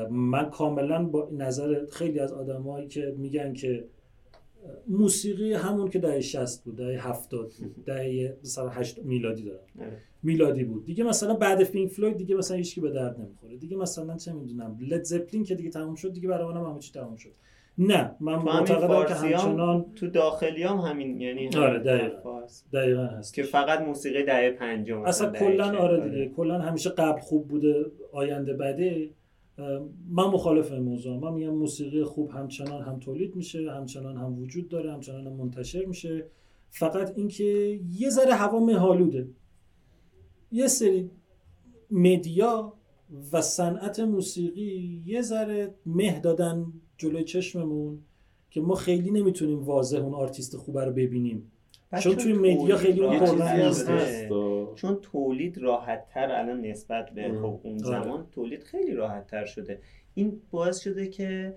[0.10, 3.88] من کاملا با نظر خیلی از آدمایی که میگن که
[4.88, 9.60] موسیقی همون که دهه 60 بود دهه 70 بود دهه مثلا 8 میلادی دارم.
[9.80, 9.98] آره.
[10.24, 10.86] میلادی بود.
[10.86, 13.58] دیگه مثلا بعد پینک فلوید دیگه مثلا هیچکی به درد نمی‌خوره.
[13.58, 16.92] دیگه مثلا چه می‌دونم لد زپلین که دیگه تموم شد دیگه برای منم همه چی
[16.94, 17.32] تموم شد.
[17.80, 22.42] نه من معتقدم که همچنان هم تو داخلی هم همین یعنی همین آره، دقیقاً.
[22.74, 23.34] دقیقا هست.
[23.34, 25.78] که فقط موسیقی دهه پنجم اصلا دهه کلا.
[25.78, 29.10] آره دیگه کلا همیشه قبل خوب بوده آینده بده
[30.10, 34.70] من مخالف این موضوع من میگم موسیقی خوب همچنان هم تولید میشه همچنان هم وجود
[34.70, 36.26] داره همچنان هم منتشر میشه.
[36.70, 39.28] فقط اینکه یه ذره هوا مهالوده
[40.52, 41.12] یه سری
[41.92, 42.74] media
[43.34, 48.00] و صنعت موسیقی یه ذره مه دادن جلوی چشممون
[48.50, 51.52] که ما خیلی نمی‌تونیم واضح اون آرتیست خوبه رو ببینیم.
[52.02, 57.36] چون توی مدیا خیلی اون چون تولید راحت تر الان نسبت به ام.
[57.36, 58.04] خب اون آره.
[58.04, 59.80] زمان تولید خیلی راحت تر شده.
[60.14, 61.56] این باعث شده که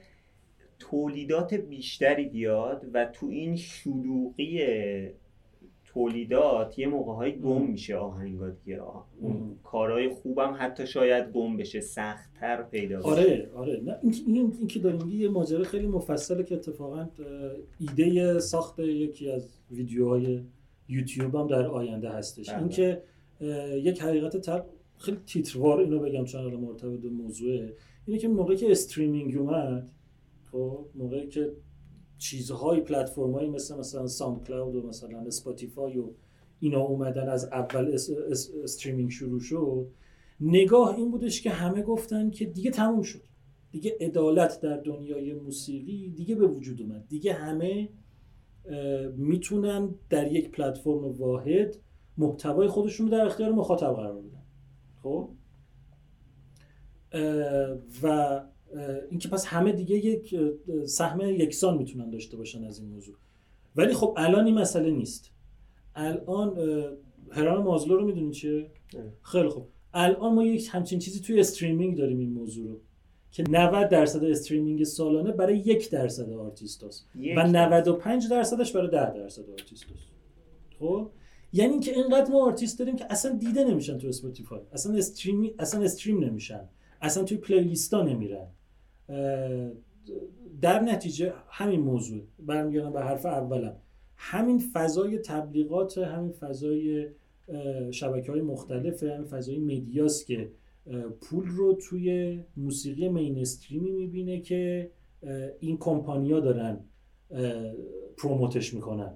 [0.79, 4.61] تولیدات بیشتری بیاد و تو این شلوغی
[5.95, 7.63] تولیدات یه موقع های گم.
[7.63, 9.07] میشه آهنگا دیگه آه.
[9.21, 9.59] اون.
[9.65, 14.67] کارهای خوبم حتی شاید گم بشه سختتر پیدا بشه آره آره نه این این, این
[14.67, 17.09] که داریم یه ماجرا خیلی مفصله که اتفاقا
[17.79, 20.41] ایده ساخت یکی از ویدیوهای
[20.89, 22.59] یوتیوب هم در آینده هستش بله.
[22.59, 23.03] اینکه
[23.83, 24.63] یک حقیقت تر
[24.99, 27.77] خیلی تیتروار اینو بگم چون الان مرتبط به موضوعه
[28.07, 29.91] اینه که موقعی که streaming اومد
[30.53, 31.53] خب موقعی که
[32.23, 36.11] چیزهای پلتفرمایی مثل مثلا ساوند کلاود و مثلا اسپاتیفای و
[36.61, 39.87] اینا اومدن از اول s- s- streaming شروع شد.
[40.41, 43.23] نگاه این بودش که همه گفتن که دیگه تموم شد.
[43.71, 47.09] دیگه عدالت در دنیای موسیقی دیگه به وجود اومد.
[47.09, 47.89] دیگه همه
[49.17, 51.77] می‌تونن در یک پلتفرم واحد
[52.19, 54.43] محتوای خودشون رو در اختیار مخاطب قرار بدن.
[55.03, 55.29] خب؟
[58.03, 58.41] و
[59.11, 60.35] اینکه پس همه دیگه یک
[60.87, 63.15] سهم یکسان می‌تونن داشته باشن از این موضوع.
[63.77, 65.31] ولی خب الان این مسئله نیست.
[65.95, 66.59] الان
[67.31, 68.71] هرم مازلو رو می‌دونی چیه.
[69.23, 69.69] خیلی خوب.
[69.95, 72.81] الان ما یک همچین چیزی توی streaming داریم این موضوع رو
[73.31, 78.91] که 90 درصد streaming سالانه برای یک درصد آرتیست هست یک و 95 درصدش برای
[78.91, 80.09] 10 درصد آرتیست هست
[80.79, 81.11] خب؟
[81.53, 84.61] یعنی اینکه اینقدر ما آرتیست داریم که اصلا دیده نمیشن تو اسپاتیفای.
[84.73, 86.69] اصلا stream اصلا stream نمیشن.
[87.01, 88.37] اصلا توی playlist ا نمیرن.
[88.39, 88.49] اه،
[90.61, 93.77] در نتیجه همین موضوع برمیگردم به حرف اولم.
[94.17, 97.07] همین فضای تبلیغات همین فضای
[97.91, 100.51] شبکه های مختلف همین فضای مدیاست که
[101.21, 104.91] پول رو توی موسیقی مینستریمی می‌بینه که
[105.61, 106.81] این کمپانیا دارن
[108.17, 109.13] پروموتش می‌کنن.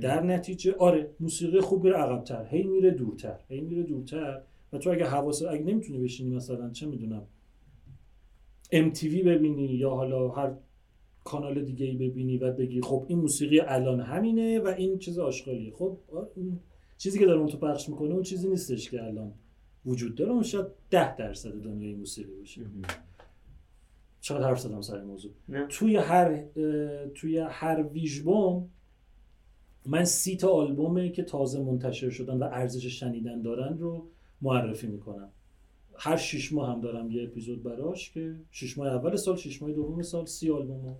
[0.00, 4.40] در نتیجه آره موسیقی خوب میره عقبتر هی میره دورتر هی میره دورتر.
[4.72, 7.22] و تو اگه حواس اگه نمی‌تونی بشینی مثلا چه می‌دونم
[8.74, 10.52] MTV ببینی یا حالا هر
[11.24, 15.72] کانال دیگه ای ببینی و بگی خب این موسیقی الان همینه و این چیز آشغالیه.
[15.72, 15.98] خب
[16.34, 16.60] اون
[16.98, 19.32] چیزی که داره اون تو پخش می‌کنه اون چیزی نیستش که الان
[19.86, 20.30] وجود داره.
[20.30, 22.60] اون شاید ده درصد دنیای موسیقی باشه.
[24.20, 25.66] چقدر حرف زدم سر این موضوع؟ نه.
[25.66, 26.44] توی هر
[27.14, 28.70] توی هر ویژبوم
[29.86, 34.08] من سی تا آلبومی که تازه منتشر شدن و ارزش شنیدن دارن رو
[34.42, 35.28] معرفی می‌کنم.
[35.96, 39.72] هر شش ماه هم دارم یه اپیزود براش که شش ماه اول سال شش ماه
[39.72, 40.96] دوم سال سی آلبوم رو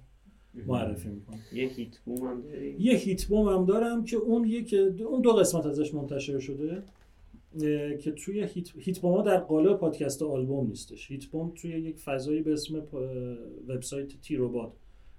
[0.66, 1.38] معرفی می‌کنم.
[1.52, 4.74] یه هیت بوم هم داری؟ یه هیت بوم هم دارم که اون یک
[5.06, 6.82] اون دو قسمت ازش منتشر شده
[8.00, 11.10] که توی هیت, هیت بوم ها در قالب پادکست آلبوم نیستش.
[11.10, 12.82] هیت بوم توی یک فضایی به اسم
[13.68, 14.72] وبسایت تیروباد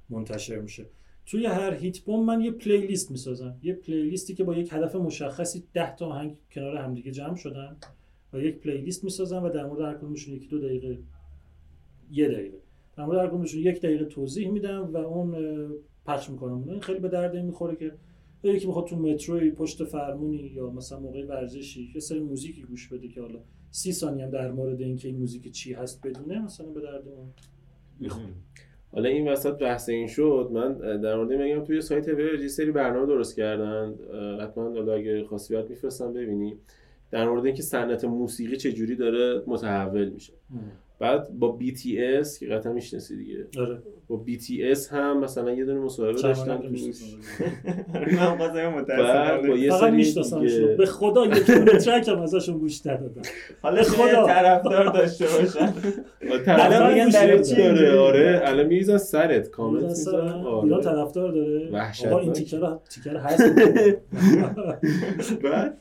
[0.10, 0.86] منتشر میشه.
[1.26, 3.60] توی هر هیت بوم من یه پلیلیست می‌سازم.
[3.64, 7.78] یه پلیلیستی که با یک هدف مشخصی 10 تا آهنگ کنار همدیگه جمع شدن.
[8.36, 11.00] و یک پلیلیست می‌سازم و در مورد هر کدومشون یکی دو دقیقه
[12.12, 12.58] یه دقیقه.
[12.98, 15.36] در مورد هر کدومشون یک دقیقه توضیح میدم و اون
[16.06, 16.70] پخش می‌کنم.
[16.70, 17.92] این خیلی به درد می‌خوره که
[18.44, 23.08] یکی می‌خواد تو متروی پشت فرمونی یا مثلا موقع ورزشی یه سری موزیکی گوش بده
[23.08, 23.40] که حالا
[23.72, 27.34] سی ثانیه هم در مورد اینکه این موزیک چی هست بدونه مثلا به درد اون
[28.92, 32.08] حالا این وسط بحث این شد من در مورد میگم توی سایت
[32.42, 33.96] یه سری برنامه درست کردن.
[34.42, 36.58] حتما حالا اگه بعد میفرستم ببینی.
[37.12, 40.34] در مورد اینکه صنعت موسیقی چجوری داره متحول میشه.
[41.00, 43.48] بعد با BTS که قطعا می‌شناسی دیگه.
[43.60, 43.78] آره.
[44.08, 46.82] با BTS هم مثلا یه دونه مصاحبه داشتن توش.
[48.18, 49.94] من خواستم بعد با متاسفم یه فقط
[50.24, 53.22] سری به خدا دونه ترک هم ازشون گوش ندادم
[53.62, 54.26] حالا خدا.
[54.26, 55.74] طرفدار داشته باشن؟
[56.48, 57.42] الان میگن در.
[57.42, 59.50] چی؟ داره آره الان میریزن سرت.
[59.50, 60.30] کامنت می‌ذارن.
[60.32, 60.82] آره.
[60.84, 61.70] طرفدار داره.
[62.06, 63.44] آقا این تیکر تیکر هست.
[65.44, 65.78] بعد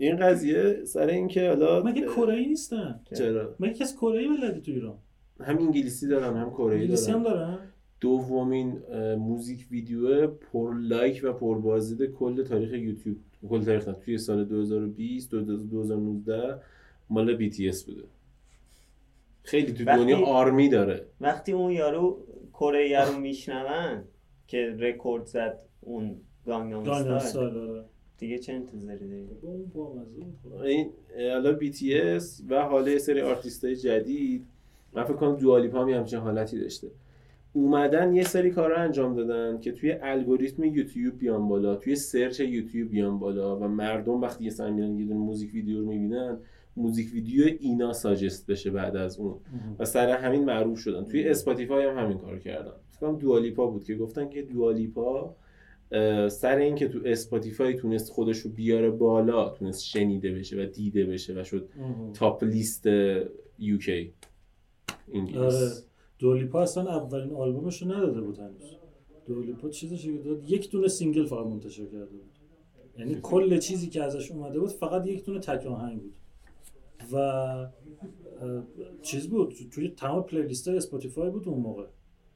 [0.00, 4.60] این قضیه سر اینکه حالا مگه کره ای نیستن؟ چرا؟ مگه کسی کره ای بلده
[4.60, 4.98] تو ایران؟
[5.40, 7.58] هم انگلیسی دارن هم کره ای انگلیسی هم دارن؟ دارن
[8.00, 8.78] دومین
[9.14, 13.16] موزیک ویدیو پر لایک و پر بازدید کل تاریخ یوتیوب
[13.48, 16.60] کل تاریخ نه توی سال 2020 2019
[17.10, 18.02] مال BTS بوده.
[19.42, 21.06] خیلی تو دنیا Army داره.
[21.20, 24.04] وقتی اون یارو کره رو میشنون
[24.46, 27.82] که رکورد زد اون گانگنام استایل
[28.20, 29.26] دیگه چه انتظاری داری.
[30.64, 30.90] این
[31.32, 34.46] حالا BTS و حالا یه سری آرتیست های جدید.
[34.92, 36.88] من فکر کنم دوالیپا هم یه همچین حالتی داشته.
[37.52, 42.40] اومدن یه سری کار رو انجام دادن که توی الگوریتم یوتیوب بیان بالا توی search
[42.40, 46.38] یوتیوب بیان بالا و مردم وقتی یه سن میرن یه دونه موزیک ویدیو رو می‌بینن
[46.76, 49.34] موزیک ویدیو اینا suggest بشه بعد از اون.
[49.78, 51.04] و سر همین معروف شدن.
[51.04, 52.72] توی اسپاتیفای هم همین کار کردن.
[52.90, 55.34] فکر کنم دوالیپا بود که گفتن که دوالیپا
[56.28, 61.04] سر این که تو اسپاتیفای تونست خودش رو بیاره بالا تونست شنیده بشه و دیده
[61.06, 62.10] بشه و شد آها.
[62.14, 62.86] top list
[63.58, 64.12] UK آره
[65.14, 65.86] انگلیس.
[66.18, 68.76] دولیپا اصلا اولین آلبومش رو نداده بود هنوز.
[69.26, 70.50] دولیپا چیزش رو داد.
[70.50, 72.30] یک دونه single فقط منتشر کرده بود.
[72.98, 76.14] یعنی کل چیزی که ازش اومده بود فقط یک دونه تک آهنگ بود.
[77.12, 77.68] و اه،
[79.02, 79.50] چیز بود.
[79.50, 81.84] تو- توی تمام playlist های اسپاتیفای بود اون موقع.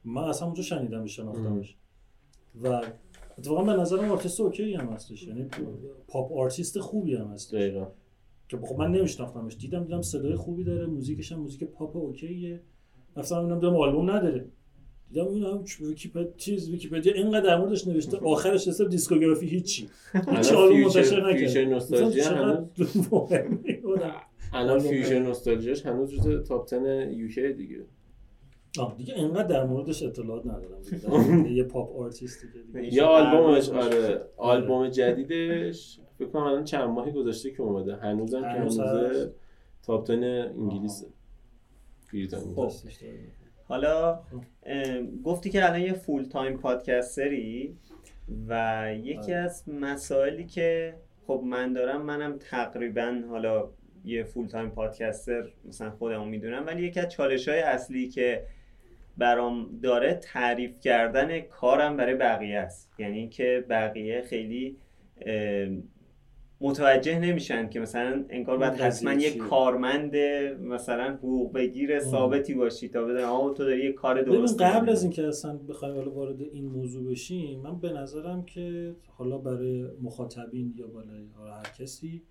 [0.05, 1.75] من اصلا اونجا شنیدم شناختمش.
[2.63, 2.81] و
[3.37, 5.23] اتفاقا به نظرم آرتیست OK هم هستش.
[5.27, 5.47] یعنی
[6.07, 7.53] پاپ آرتیست خوبی هم هستش.
[7.53, 7.87] دقیقا.
[8.49, 9.57] که خب من نمیشناختمش.
[9.57, 12.61] دیدم دیدم صدای خوبی داره موزیکش هم موزیک پاپ OK ه.
[13.15, 14.45] رفتم دیدم دیدم آلبوم نداره.
[15.09, 18.17] دیدم این هم ویکیپدیا چیز ویکیپدیا اینقدر در موردش نوشته.
[18.33, 19.89] آخرش حساب discography هیچی.
[20.13, 22.69] هیچ آلبوم منتشر نکرد.
[24.53, 25.27] الان آلبوم Future هنوز.
[25.27, 27.85] Nostalgia ش هنوز جز top 10 UK دیگه.
[28.79, 31.45] آه دیگه اینقدر در موردش اطلاعات ندارم.
[31.57, 32.93] یه پاپ آرتیستی که دیگه.
[32.93, 38.41] یا آلبومش پرداخت آره آلبوم جدیدش فکر کنم الان چند ماهی گذشته که اومده هنوزم
[38.41, 39.33] که هنوز هنوزه.
[39.83, 41.07] top 10 انگلیسه
[42.13, 42.71] بریتانیا خب.
[43.67, 44.19] حالا
[45.23, 47.77] گفتی که الان یه full time پادکستری
[48.47, 49.35] و یکی آره.
[49.35, 50.95] از مسائلی که
[51.27, 53.69] خب من دارم منم تقریبا حالا
[54.05, 58.45] یه فول تایم پادکستر مثلا خودمو می‌دونم ولی یکی از چالش های اصلی که
[59.17, 64.77] برام داره تعریف کردن کارم برای بقیه است یعنی که بقیه خیلی
[66.61, 70.15] متوجه نمیشن که مثلا انگار باید حتما چیه؟ کارمند
[70.61, 74.89] مثلا حقوق بگیر ثابتی باشی تا بدن آه تو داری یه کار ببین درست قبل.
[74.89, 79.85] از اینکه اصلا بخوایم حالا وارد این موضوع بشیم من به نظرم که حالا برای
[80.01, 82.23] مخاطبین یا برای هر کسی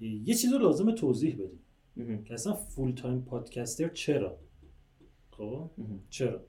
[0.00, 2.24] یه چیز رو لازم توضیح بدیم.
[2.24, 4.38] که اصلا full time podcaster چرا
[5.42, 5.70] خب.
[6.10, 6.40] چرا؟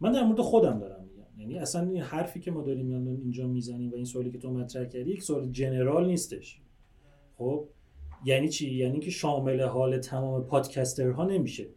[0.00, 1.40] من در مورد خودم دارم میگم.
[1.40, 4.50] یعنی اصلا این حرفی که ما داریم الان اینجا می‌زنیم و این سوالی که تو
[4.50, 6.60] مطرح کردی یک سوال general نیستش.
[7.38, 7.68] خب؟
[8.24, 11.68] یعنی چی؟ یعنی که شامل حال تمام پادکسترها نمیشه.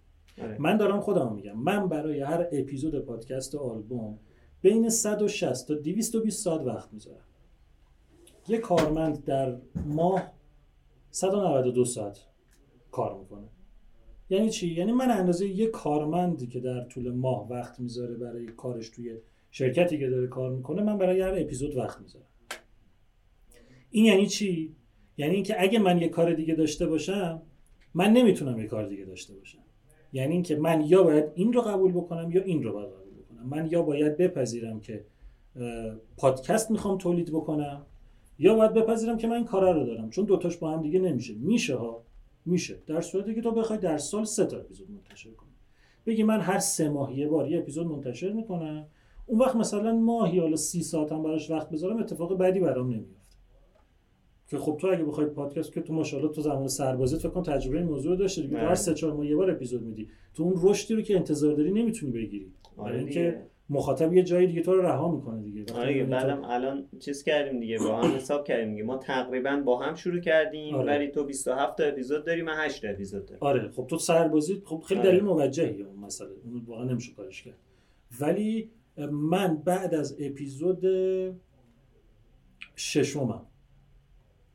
[0.41, 0.57] آره.
[0.59, 1.57] من دارم خودم میگم.
[1.57, 4.19] من برای هر اپیزود پادکست آلبوم
[4.61, 7.25] بین 160 تا 220 ساعت وقت می‌ذارم.
[8.47, 10.33] یه کارمند در ماه
[11.11, 12.25] 192 ساعت
[12.91, 13.47] کار می‌کنه.
[14.29, 18.89] یعنی چی؟ یعنی من اندازه یه کارمندی که در طول ماه وقت می‌ذاره برای کارش
[18.89, 19.17] توی
[19.51, 22.25] شرکتی که داره کار می‌کنه من برای هر اپیزود وقت می‌ذارم.
[23.89, 24.75] این یعنی چی؟
[25.17, 27.41] یعنی اینکه اگه من یه کار دیگه داشته باشم
[27.93, 29.59] من نمی‌تونم یه کار دیگه داشته باشم.
[30.13, 33.47] یعنی اینکه من یا باید این رو قبول بکنم یا این رو باید قبول بکنم.
[33.49, 35.05] من یا باید بپذیرم که
[36.17, 37.85] پادکست می‌خوام تولید بکنم
[38.39, 40.09] یا باید بپذیرم که من این کار رو دارم.
[40.09, 41.33] چون دوتاش با هم دیگه نمیشه.
[41.33, 42.04] میشه ها.
[42.45, 42.81] میشه.
[42.87, 45.49] در صورتی که تو بخوای در سال سه تا اپیزود منتشر کنی.
[46.05, 48.87] بگی من هر سه ماه یه بار یه اپیزود منتشر می‌کنم.
[49.25, 53.35] اون وقت مثلا ماهی حالا سی ساعت هم براش وقت بذارم اتفاق بدی برام نمیفته
[54.47, 57.77] که خب تو اگه بخوای پادکست که تو ماشاءالله تو زمان سربازی فکر کن تجربه
[57.77, 58.57] این موضوع داشتی دیگه.
[58.57, 60.07] هر سه چهار ماه یه بار اپیزود میدی.
[60.33, 62.51] تو اون رشدی رو که انتظار داری نمی‌تونی بگیری.
[62.77, 65.73] آره اینکه مخاطب یه جایی دیگه تو رو رها می‌کنه دیگه.
[65.73, 68.83] آره بعدم الان چیز کردیم دیگه با هم حساب کردیم دیگه.
[68.83, 70.85] ما تقریبا با هم شروع کردیم آره.
[70.85, 73.39] ولی تو 27 تا اپیزود داری من 8 تا اپیزود دارم.
[73.41, 75.11] آره خب تو سربازی خب خیلی آره.
[75.11, 76.29] دلیل موجهی اون مسئله.
[76.43, 77.57] اون واقعا نمیشه کارش کرد.
[78.21, 78.69] ولی
[79.11, 80.85] من بعد از اپیزود
[82.75, 83.41] ششمم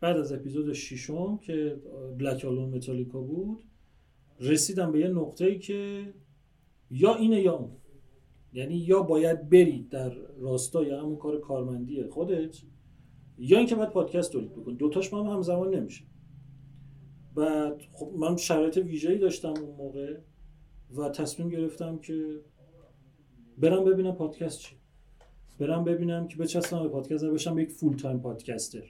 [0.00, 1.76] بعد از اپیزود ششم که
[2.18, 3.64] بلک آلون متالیکا بود
[4.40, 6.02] رسیدم به یه نقطه ای که
[6.90, 7.70] یا اینه یا اون.
[8.52, 12.56] یعنی یا باید بری در راستای همون کار کارمندی خودت
[13.38, 14.74] یا اینکه باید پادکست تولید بکنی.
[14.74, 16.04] دوتاش من همزمان نمیشه.
[17.34, 20.16] بعد خب من شرایط ویژه‌ای داشتم اون موقع
[20.96, 22.40] و تصمیم گرفتم که
[23.58, 24.76] برم ببینم پادکست چی
[25.58, 28.82] برم ببینم که بچستم به پادکست بشم یک فول تایم پادکستر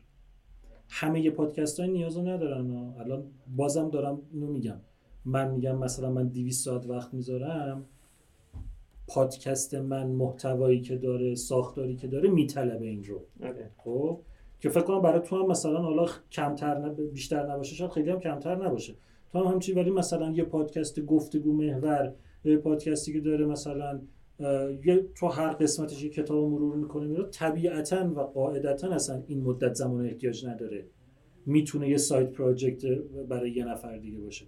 [0.88, 3.24] همه ی پادکست های نیاز رو ندارن الان
[3.56, 4.80] بازم دارم اینو میگم.
[5.24, 7.84] من میگم مثلا من 200 ساعت وقت می‌ذارم.
[9.14, 13.20] پادکست من محتوایی که داره ساختاری که داره میطلبه این رو.
[13.76, 14.20] خب؟
[14.60, 18.20] که فکر کنم برای تو هم مثلا حالا کمتر نه بیشتر نباشه شاید خیلی هم
[18.20, 18.94] کمتر نباشه.
[19.32, 24.00] تو هم همچین ولی مثلا یه پادکست گفتگو محور یه پادکستی که داره مثلا
[24.84, 29.74] یه تو هر قسمتش یه کتاب مرور می‌کنه میره طبیعتا و قاعدتا اصلا این مدت
[29.74, 30.86] زمان احتیاج نداره.
[31.46, 32.86] می‌تونه یه side project
[33.28, 34.46] برای یه نفر دیگه باشه.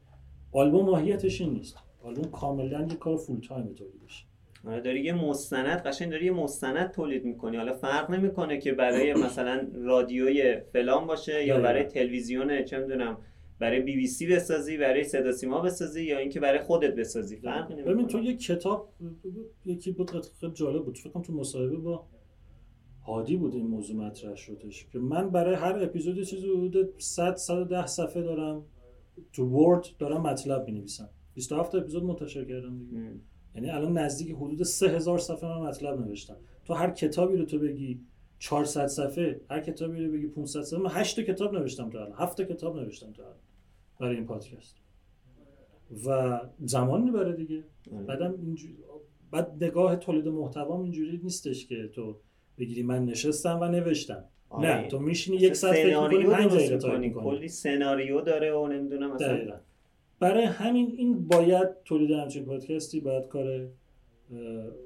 [0.53, 1.77] آلبوم ماهیتش این نیست.
[2.03, 4.32] آلبوم کاملا یه کار full time تولید
[4.65, 7.57] داری یه مستند قشنگ داری یه مستند تولید می‌کنی.
[7.57, 13.19] حالا فرق نمی‌کنه که برای مثلا رادیوی فلان باشه یا برای تلویزیون چه می‌دونم
[13.59, 17.37] برای بی بی سی بسازی برای صدا سیما بسازی یا اینکه برای خودت بسازی.
[17.37, 18.89] فرق ببین تو یه کتاب
[19.65, 20.99] یکی بود خیلی جالب بود.
[20.99, 22.07] فکر تو مصاحبه با
[23.07, 27.87] هادی بود این موضوع مطرح شدش که من برای هر اپیزود چیزی حدود 100 110
[27.87, 28.65] صفحه دارم
[29.33, 31.09] تو ورد دارم مطلب می‌نویسم.
[31.35, 32.99] 27 اپیزود منتشر کردم دیگه.
[33.55, 36.37] یعنی الان نزدیک حدود 3000 صفحه من مطلب نوشتم.
[36.65, 38.01] تو هر کتابی رو تو بگی
[38.39, 42.13] 400 صفحه هر کتابی رو بگی 500 صفحه من 8 کتاب نوشتم تا الان.
[42.19, 43.37] 7 کتاب نوشتم تا الان
[44.01, 44.77] برای این پادکست.
[46.07, 47.65] و زمان می‌بره دیگه.
[47.95, 48.05] آره.
[48.05, 48.77] بعدم اینجوری
[49.31, 52.17] بعد نگاه تولید محتوا اینجوری نیستش که تو
[52.59, 54.25] بگیری من نشستم و نوشتم.
[54.49, 54.83] آره.
[54.83, 59.15] نه تو میشینی یک ساعت فکر می‌کنی پنج دقیقه تایپ کنی سناریو داره و نمی‌دونم
[59.15, 59.61] مثلا
[60.23, 63.69] برای همین این باید تولید همچین پادکستی باید کار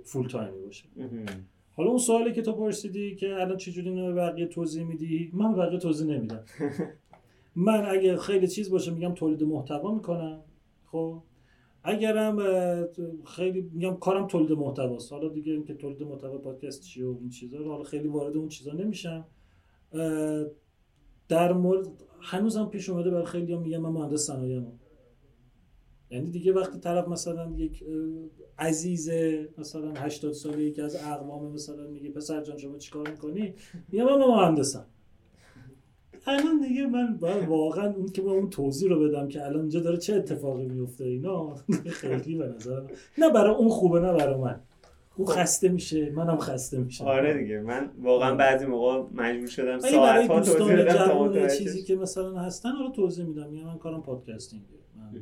[0.04, 0.84] full time ی باشه.
[1.72, 5.54] حالا اون سوالی که تو پرسیدی که الان چجوری اینو به بقیه توضیح میدی؟ من
[5.54, 6.44] به بقیه توضیح نمیدم.
[7.66, 10.40] من اگه خیلی چیز باشه میگم تولید محتوا می‌کنم
[10.86, 11.22] خب؟
[11.82, 12.38] اگرم
[13.24, 15.12] خیلی میگم کارم تولید محتواست.
[15.12, 18.72] حالا دیگه اینکه تولید محتوا پادکست چیه و این چیزا حالا خیلی وارد اون چیزا
[18.72, 19.24] نمیشم.
[21.28, 21.86] در مورد
[22.20, 24.62] هنوزم پیش اومده برای خیلی میگم من مهندس صنایع
[26.10, 27.84] یعنی دیگه وقتی طرف مثلا یک
[28.58, 29.10] عزیز
[29.58, 33.54] مثلا 80 ساله یکی از اقوام مثلا میگه پسر جان شما چیکار می‌کنی؟
[33.92, 34.86] میگم من مهندسم.
[36.26, 39.80] الان دیگه من باید واقعا اون که با اون توضیح رو بدم که الان اینجا
[39.80, 41.54] داره چه اتفاقی میفته اینا
[41.86, 42.82] خیلی به نظر
[43.18, 44.60] نه برای اون خوبه نه برای من.
[45.16, 45.40] او خب.
[45.40, 47.04] خسته میشه منم خسته میشم.
[47.04, 52.38] آره دیگه من واقعا بعضی موقع مجبور شدم ساعت ها توضیح بدم چیزی که مثلا
[52.38, 53.50] هستن رو توضیح میدم.
[53.50, 54.66] میگم من کارم پادکستینگه.
[54.96, 55.20] من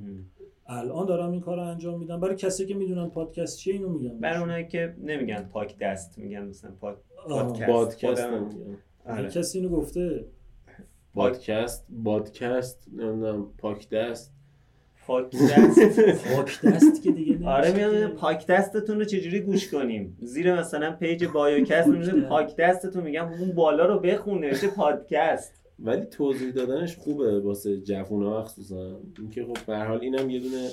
[0.67, 4.19] الان دارم این کار رو انجام میدم برای کسی که می‌دونن پادکست چیه اینو میگم
[4.19, 7.67] برای اونایی که نمیگن پاک دست میگن مثلا پادکست.
[7.67, 8.29] پادکست
[9.07, 9.31] آره.
[9.31, 10.25] کسی اینو گفته.
[11.15, 14.35] پادکست بادکست نمی‌دونم پاک دست.
[15.07, 16.01] پاک دست.
[16.35, 21.25] پاک دست که دیگه آره میاد پاک دستتون رو چجوری گوش کنیم؟ زیر مثلا page
[21.25, 25.64] بایوکست میشه پاک دستتون میگم اون بالا رو بخون نوشته پادکست.
[25.79, 29.01] ولی توضیح دادنش خوبه واسه جوونا مخصوصا.
[29.19, 30.69] اینکه خب به حال اینم یه دونه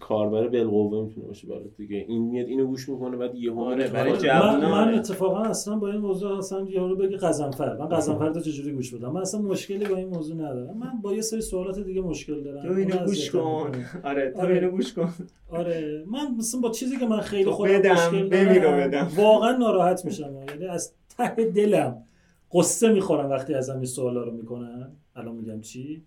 [0.00, 2.04] کاربر بالقوه می‌تونه باشه برای دیگه.
[2.08, 6.00] این میاد اینو گوش می‌کنه بعد یه آره برای من, من اتفاقا اصلا با این
[6.00, 7.76] موضوع اصلا یارو بگی قزنفر.
[7.76, 10.78] من قزنفر رو چجوری گوش بدم؟ من اصلا مشکلی با این موضوع ندارم.
[10.78, 12.62] من با یه سری سوالات دیگه مشکل دارم.
[12.62, 13.72] تو اینو گوش کن.
[14.04, 14.54] آره تو آره.
[14.54, 15.12] اینو گوش کن.
[15.50, 16.04] آره.
[16.06, 20.34] من مثلا با چیزی که من خیلی خودم مشکل دارم واقعا ناراحت میشم.
[20.48, 22.04] یعنی از ته دلم
[22.52, 24.90] قصه می‌خورم وقتی ازم این سوالا رو می‌کنن.
[25.16, 26.02] الان میگم چی؟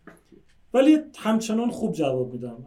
[0.74, 2.66] ولی همچنان خوب جواب میدم.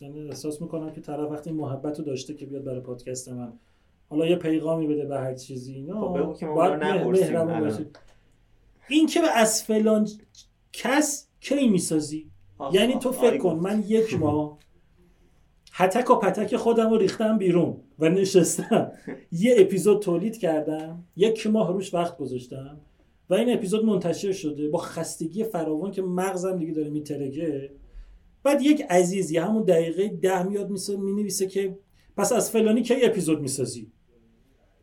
[0.00, 3.52] یعنی احساس می‌کنم که طرف وقتی محبت رو داشته که بیاد برای پادکست من
[4.08, 7.60] حالا یه پیغامی بده به هر چیزی اینا خب بگو که ما باید مهربون.
[7.60, 7.98] باشید.
[8.88, 10.08] این که از فلان
[10.72, 12.30] کس کی می‌سازی؟
[12.72, 13.54] یعنی تو فکر کن.
[13.54, 14.58] من یک ماه
[15.72, 18.92] هتک و پتک خودم رو ریختم بیرون و نشستم.
[19.32, 22.80] یه اپیزود تولید کردم یک ماه روش وقت گذاشتم.
[23.30, 27.70] و این اپیزود منتشر شده با خستگی فراوان که مغزم دیگه داره میترگه
[28.42, 31.78] بعد یک عزیزی همون دقیقه ده میاد می نویسه که
[32.16, 33.92] پس از فلانی کی اپیزود می‌سازی؟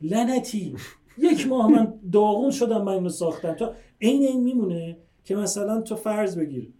[0.01, 0.75] لعنتی.
[1.17, 3.53] یک ماه من داغون شدم من اینو ساختم.
[3.53, 6.73] تا عین این میمونه که مثلا تو فرض بگیر.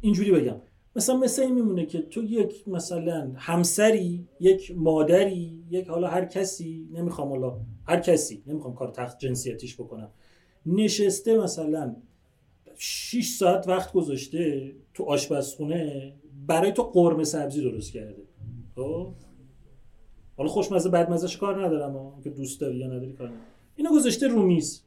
[0.00, 0.60] اینجوری بگم.
[0.96, 6.88] مثلا مثل این میمونه که تو یک مثلا همسری یک مادری یک حالا هر کسی
[6.92, 10.10] نمی‌خوام حالا هر کسی نمی‌خوام کار تخت جنسیتیش بکنم.
[10.66, 11.96] نشسته مثلا
[12.76, 16.12] 6 ساعت وقت گذاشته تو آشپزخونه
[16.46, 18.22] برای تو قرمه سبزی درست کرده.
[18.74, 19.12] خب؟
[20.36, 22.20] حالا خوشمزه بدمزهش کار ندارم.
[22.24, 23.46] که دوست داری یا نداری کار ندارم.
[23.76, 24.82] اینو گذاشته رو میز.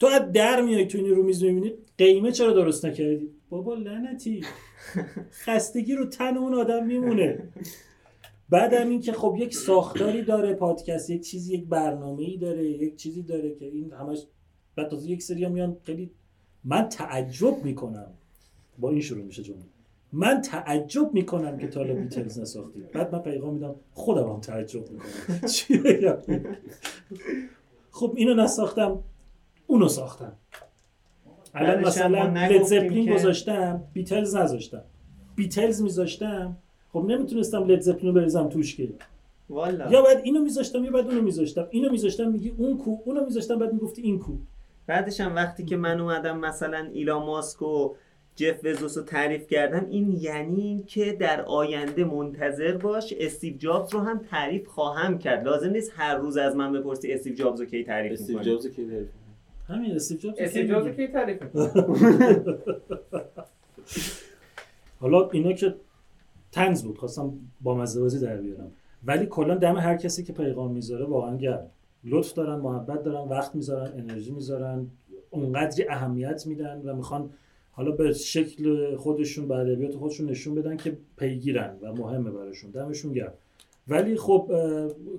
[0.00, 4.40] تو از در میای تو این رو میز می‌بینی قیمه چرا درست نکردی؟ بابا لعنتی.
[5.30, 7.48] خستگی رو تن اون آدم میمونه.
[8.48, 12.96] بعدم این که خب یک ساختاری داره پادکست یک چیزی یک برنامه ای داره یک
[12.96, 14.26] چیزی داره که این همش
[14.76, 16.10] بعد تازه یک سری میان خیلی
[16.64, 18.06] من تعجب می‌کنم.
[18.78, 19.62] با این شروع میشه جمله.
[20.12, 24.90] من تعجب می‌کنم که تا حالا بیتلز نساختید بعد من پیغام میدم خودم هم تعجب
[24.90, 25.48] می‌کنم.
[25.48, 25.80] چی
[27.90, 29.04] خب اینو نساختم
[29.66, 30.36] اونو ساختم.
[31.54, 34.82] الان مثلا نگفتیم لید زپلین که- گذاشتم بیتلز نذاشتم.
[35.36, 36.56] بیتلز میذاشتم.
[36.92, 38.88] خب نمی‌تونستم لید زپلین رو بریزم توش که.
[39.50, 39.90] والا.
[39.90, 41.66] یا بعد اینو میذاشتم یا بعد اونو میذاشتم.
[41.70, 42.96] اینو میذاشتم میگی اون کو.
[43.04, 44.32] اونو میذاشتم بعد می‌گفتی این کو.
[44.86, 47.94] بعدش هم وقتی که من اومدم مثلا ایلان ماسک و
[48.36, 53.94] جف بزوس رو تعریف کردم این یعنی این که در آینده منتظر باش استیو جابز
[53.94, 55.44] رو هم تعریف خواهم کرد.
[55.44, 58.86] لازم نیست هر روز از من بپرسی استیو جابز رو کی تعریف استیو جابز کی
[58.86, 59.08] تعریف
[59.68, 61.42] همین استیو جابز استیو جابز؟ کی تعریف؟
[65.00, 65.74] حالا اینا که
[66.52, 68.72] طنز بود خواستم با مزه در بیارم
[69.04, 71.66] ولی کلا دم هر کسی که پیغام می‌ذاره واقعا گرم
[72.04, 74.86] لطف دارن محبت دارن وقت می‌ذارن انرژی می‌ذارن
[75.30, 77.30] اونقدری اهمیت میدن و می‌خوان
[77.72, 83.12] حالا به شکل خودشون به ادبیات خودشون نشون بدن که پیگیرن و مهمه براشون دمشون
[83.12, 83.32] گرم
[83.88, 84.50] ولی خب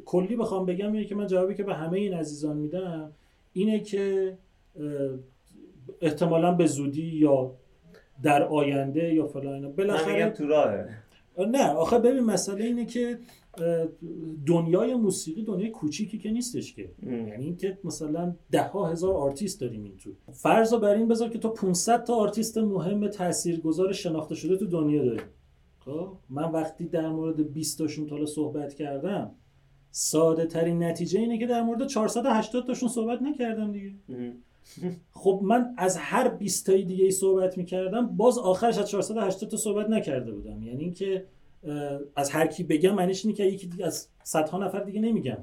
[0.05, 3.11] کلی بخوام بگم اینه که من جوابی که به همه این عزیزان میدم
[3.53, 4.37] اینه که
[6.01, 7.55] احتمالا به زودی یا
[8.23, 10.89] در آینده یا فلان بالاخره تو راهه.
[11.37, 13.19] نه آخه ببین مسئله اینه که
[14.45, 16.91] دنیای موسیقی دنیای کوچیکی که نیستش که.
[17.03, 17.27] ام.
[17.27, 20.11] یعنی اینکه مثلا ده ها هزار آرتیست داریم این تو.
[20.31, 24.65] فرض رو بر این بذار که تو 500 تا آرتیست مهم تاثیرگذار شناخته شده تو
[24.65, 25.21] دنیا داری.
[25.79, 29.31] خب؟ من وقتی در مورد 20 تاشون تا صحبت کردم
[29.95, 33.91] ساده ترین نتیجه اینه که در مورد 480 تاشون صحبت نکردم دیگه.
[35.11, 39.57] خب من از هر 20 تای دیگه ای صحبت می‌کردم باز آخرش از 480 تا
[39.57, 40.63] صحبت نکرده بودم.
[40.63, 41.25] یعنی اینکه
[42.15, 45.37] از هر کی بگم معنیش اینه که یکی دیگه از صدها نفر دیگه نمیگم.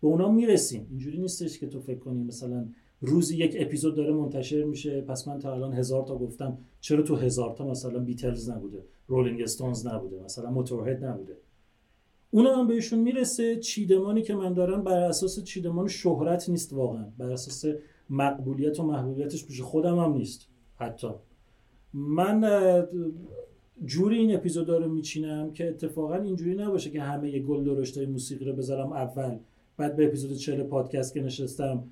[0.00, 0.86] به اونا می‌رسیم.
[0.90, 2.66] اینجوری نیستش که تو فکر کنی مثلا
[3.00, 6.58] روزی یک اپیزود داره منتشر میشه پس من تا الان هزار تا گفتم.
[6.80, 11.36] چرا تو هزار تا مثلا بیتلز نبوده رولینگ استونز نبوده مثلا موتورهد نبوده؟
[12.34, 17.04] اونا هم بهشون می‌رسه چیدمانی که من دارم بر اساس چیدمان شهرت نیست واقعا.
[17.18, 17.64] بر اساس
[18.10, 20.48] مقبولیت و محبوبیتش پیش خودم هم نیست.
[20.76, 21.08] حتی.
[21.94, 22.44] من
[23.84, 28.44] جوری این اپیزودا رو میچینم که اتفاقا اینجوری نباشه که همه یه گل درشتای موسیقی
[28.44, 29.38] رو بذارم اول.
[29.76, 31.84] بعد به اپیزود 40 پادکست که نشستم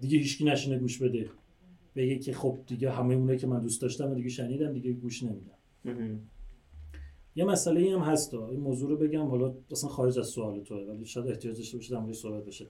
[0.00, 1.30] دیگه هیچکی نشینه گوش بده.
[1.96, 5.22] بگه که خب دیگه همه اونه که من دوست داشتم و دیگه شنیدم دیگه گوش
[5.22, 6.20] نمیدم.
[7.36, 8.34] یه مسئله ای هم هست.
[8.34, 11.94] این موضوع رو بگم حالا اصلا خارج از سوال توه ولی شاید احتیاج داشته باشه
[11.94, 12.66] در صحبت بشه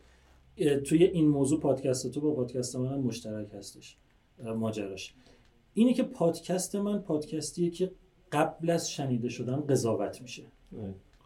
[0.85, 3.97] توی این موضوع پادکست تو با پادکست من هم مشترک هستش
[4.57, 5.15] ماجراش
[5.75, 7.93] اینه که پادکست من پادکستیه که
[8.33, 10.43] قبل از شنیده شدن قضاوت میشه.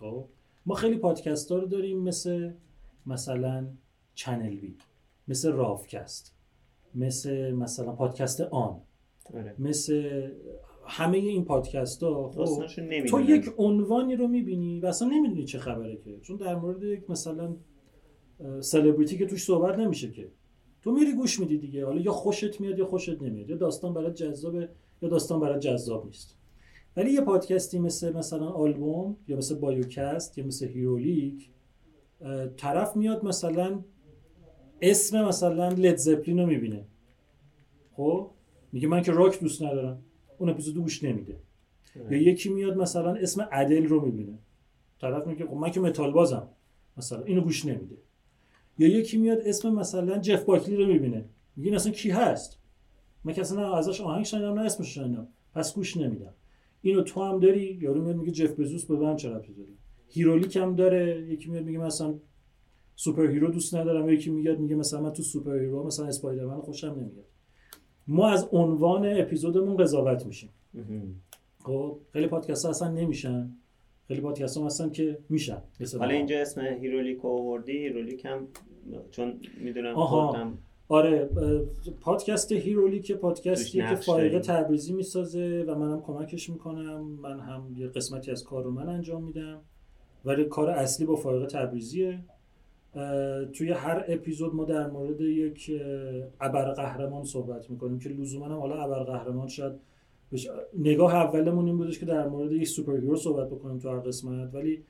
[0.00, 0.24] خب
[0.66, 2.52] ما خیلی پادکست ها رو داریم مثل
[3.06, 3.66] مثلا
[4.14, 4.76] چنل بی
[5.28, 6.34] مثل رافکست
[6.94, 8.80] مثل مثلا پادکست آن
[9.34, 9.54] آره.
[9.58, 10.30] مثل
[10.86, 12.66] همه این پادکست ها خب
[13.06, 16.20] تو یک عنوانی رو می‌بینی و اصلا نمی‌دونی چه خبره که.
[16.22, 17.56] چون در مورد یک مثلا
[18.60, 20.28] سلبریتی که توش صحبت نمیشه که.
[20.82, 21.86] تو میری گوش میدی دیگه.
[21.86, 23.50] حالا یا خوشت میاد یا خوشت نمیاد.
[23.50, 24.68] یا داستان برات جذابه
[25.02, 26.36] یا داستان برات جذاب نیست.
[26.96, 31.50] ولی یه پادکستی مثل مثلا آلبوم یا مثل بایوکست یا مثل هیرولیک
[32.56, 33.84] طرف میاد مثلا
[34.80, 36.84] اسم مثلا لد زپلین رو می‌بینه.
[37.92, 38.30] خب؟
[38.72, 40.02] میگه من که راک دوست ندارم.
[40.44, 41.36] اون اپیزود گوش نمیده.
[42.10, 44.38] یا یکی میاد مثلا اسم ادل رو می‌بینه.
[45.00, 46.48] طرف میگه خب من که متال بازم.
[46.96, 47.96] مثلا اینو گوش نمیده.
[48.78, 51.24] یا یکی میاد اسم مثلا جف باکلی رو می‌بینه.
[51.56, 52.58] میگه این اصلا کی هست؟
[53.24, 55.28] من که اصلا ازش آهنگ شنیدم نه اسمش شنیدم.
[55.54, 56.34] پس گوش نمیدم.
[56.82, 59.70] اینو تو هم داری؟ یارو میاد میگه جف بزوس به من چه ربطی داره؟
[60.08, 61.26] هیرولیک هم داره.
[61.28, 62.14] یکی میاد میگه مثلا
[62.96, 64.08] super hero دوست ندارم.
[64.08, 67.26] یکی میاد میگه مثلا من تو super hero مثلا اسپایدرمن خوشم نمیاد.
[68.06, 70.50] ما از عنوان اپیزودمون قضاوت میشیم
[71.64, 73.50] خب خیلی پادکست ها اصلا نمیشن
[74.08, 75.62] خیلی پادکست ها هستن که میشن
[75.98, 76.14] حالا.
[76.14, 78.48] اینجا اسم هیرولیک آوردی هیرولیک هم
[79.10, 80.26] چون می‌دونم آها.
[80.26, 81.28] خودم آره
[82.00, 84.38] پادکست هیرولیک پادکستیه توش که فایقه.
[84.38, 89.24] تبریزی می‌سازه و منم کمکش می‌کنم من هم یه قسمتی از کار رو من انجام
[89.24, 89.60] میدم
[90.24, 92.20] ولی کار اصلی با فایقه تبریزیه
[93.52, 98.58] توی هر اپیزود ما در مورد یک اه، ابر قهرمان صحبت می‌کنیم که لزوما هم
[98.58, 99.72] حالا ابر قهرمان شاید
[100.32, 103.98] بش- نگاه اولمون این بودش که در مورد یک super hero صحبت بکنیم تو هر
[103.98, 104.84] قسمت ولی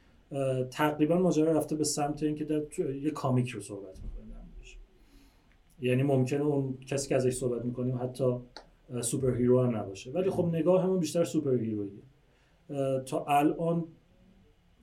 [0.70, 2.62] تقریبا ماجرا رفته به سمت اینکه در
[3.02, 4.24] یه comic رو صحبت می‌کنیم.
[5.80, 8.24] یعنی ممکنه اون کسی که ازش صحبت می‌کنیم حتی
[9.00, 11.90] super hero هم نباشه ولی خب نگاهمون بیشتر super hero یه
[13.06, 13.84] تا الان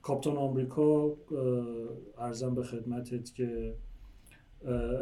[0.02, 1.16] کاپتان آمریکا
[2.18, 3.74] عرضم به خدمتت که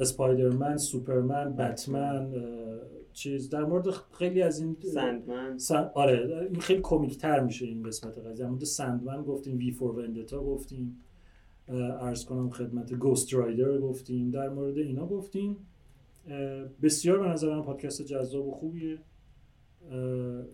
[0.01, 2.33] اسپایدرمن سوپرمن بتمن
[3.13, 3.51] چیز.
[3.51, 5.59] در مورد خیلی از این سندمن.
[5.59, 5.91] سن...
[5.95, 8.45] آره این خیلی کمیک تر میشه این قسمت قضیه.
[8.45, 10.97] در مورد سندمن گفتیم وی فور وندتا گفتیم
[12.01, 14.31] عرض کنم خدمت گوست رایدر گفتیم.
[14.31, 15.57] در مورد اینا گفتیم.
[16.83, 18.99] بسیار به نظر من پادکست جذاب و خوبیه.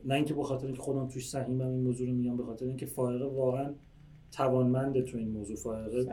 [0.05, 2.87] نه اینکه به خاطر اینکه خودم توش سهیمم این موضوع رو میگم به خاطر اینکه
[2.87, 3.75] فائقه واقعا
[4.33, 5.57] توانمنده تو این موضوع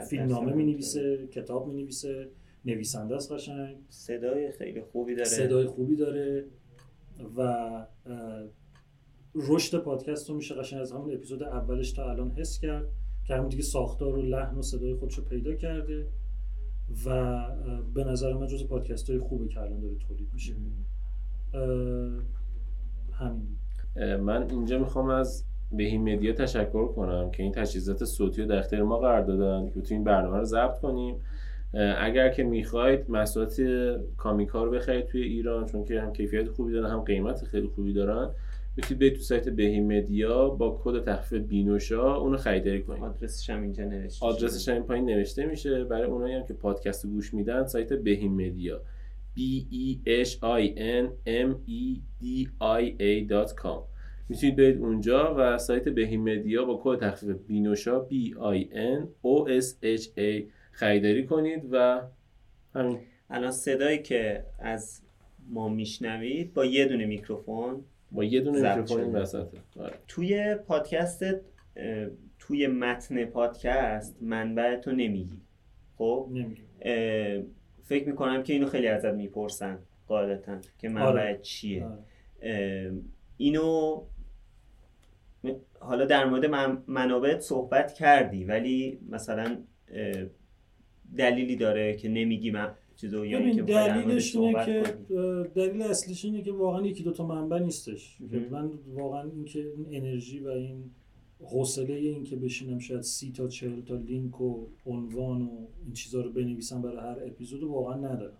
[0.09, 0.57] فیلمنامه درصد.
[0.57, 2.29] می نویسه کتاب می نویسه
[2.65, 3.75] نویسنده است قشنگ.
[3.89, 5.29] صدای خیلی خوبی داره.
[5.29, 6.45] صدای خوبی داره
[7.37, 7.87] و
[9.35, 12.87] رشد پادکست رو میشه قشنگ از همون اپیزود اولش تا الان حس کرد
[13.27, 16.07] که همون دیگه ساختار و لحن و صدای خودش رو پیدا کرده
[17.05, 17.47] و
[17.93, 20.53] به نظر من جز پادکست های خوبه که الان داره تولید میشه.
[23.11, 23.57] همین.
[24.19, 25.43] من اینجا می‌خوام از
[25.73, 29.79] بهین مدیا تشکر کنم که این تجهیزات صوتی رو در اختیار ما قرار دادن که
[29.79, 31.15] بتونیم برنامه رو ضبط کنیم.
[31.97, 33.61] اگر که می‌خواید محصولات
[34.17, 37.93] کامیکا رو بخرید توی ایران چون که هم کیفیت خوبی دارن هم قیمت خیلی خوبی
[37.93, 38.29] دارن
[38.75, 43.03] می‌تونید برید تو سایت بهین مدیا با کد تخفیف بینوشا اونو خریداری کنید.
[43.03, 45.83] آدرسش هم اینجا نوشته آدرسش هم این پایین نوشته میشه.
[45.83, 48.81] برای اونایی هم که پادکست گوش میدن سایت بهین مدیا.
[49.35, 49.39] B
[49.83, 50.63] e h i
[51.01, 51.83] n m e
[52.21, 52.23] d
[52.81, 53.92] i a.com
[54.29, 58.11] می‌تونید برید اونجا و سایت بهین مدیا با کد تخفیف بینوشا b
[58.55, 59.65] i n o s
[59.99, 62.01] h a خریداری کنید و
[62.75, 62.99] همین
[63.29, 65.01] الان صدایی که از
[65.49, 69.15] ما میشنوید با یه دونه میکروفون با یه دونه میکروفون.
[69.15, 69.93] وسطه آره.
[70.07, 71.41] توی پادکستت
[71.75, 72.07] اه،
[72.39, 75.41] توی متن پادکست منبع تو نمیگی
[75.97, 76.29] خب
[77.83, 81.39] فکر می‌کنم که اینو خیلی ازت می‌پرسن قاعدتا که منبع آره.
[81.41, 82.93] چیه آره.
[83.37, 84.03] اینو
[85.87, 89.57] حالا در مورد من- منابع صحبت کردی ولی مثلا
[91.17, 94.83] دلیلی داره که نمیگی من چیزو یا اینکه در دلیلش اینه که
[95.55, 98.17] دلیل اصلیش اینه که واقعا یکی دوتا منبع نیستش.
[98.17, 98.49] که مهم.
[98.49, 100.91] من واقعا اینکه این انرژی و این
[101.43, 106.21] حوصله این که بشینم شاید سی تا چهل تا لینک و عنوان و این چیزها
[106.21, 108.37] رو بنویسم برای هر اپیزود واقعا ندارم.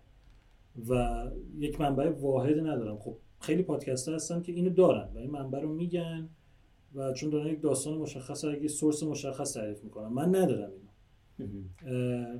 [0.88, 1.24] و
[1.58, 2.98] یک منبع واحد ندارم.
[2.98, 6.28] خب خیلی پادکست هستن که اینو دارن و این منبع رو میگن.
[6.94, 10.08] و چون دارن یک داستان مشخص یک سورس مشخص تعریف می‌کنن.
[10.08, 10.70] من ندارم
[11.38, 12.38] اینو.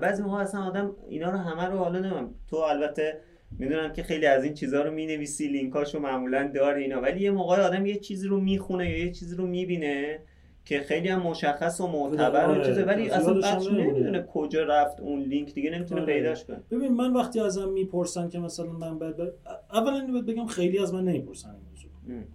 [0.00, 3.20] بعضی موقع اصلا آدم اینا رو همه رو حالا نمیم تو البته
[3.58, 7.00] می‌دونم که خیلی از این چیزها رو می‌نویسی لینکاشو معمولا داره اینا.
[7.00, 10.18] ولی یه موقع آدم یه چیزی رو می‌خونه یا یه چیزی رو می‌بینه
[10.64, 12.84] که خیلی هم مشخص و معتبر آره، چیزه.
[12.84, 13.70] ولی اصلا بچه.
[13.72, 16.14] نمی‌دونه کجا رفت اون لینک دیگه نمی‌تونه آره.
[16.14, 16.62] پیداش کنه.
[16.70, 19.32] ببین من وقتی ازم می‌پرسن که مثلا من بعد بر...
[19.72, 21.56] اولا بگم خیلی از من نمی‌پرسن.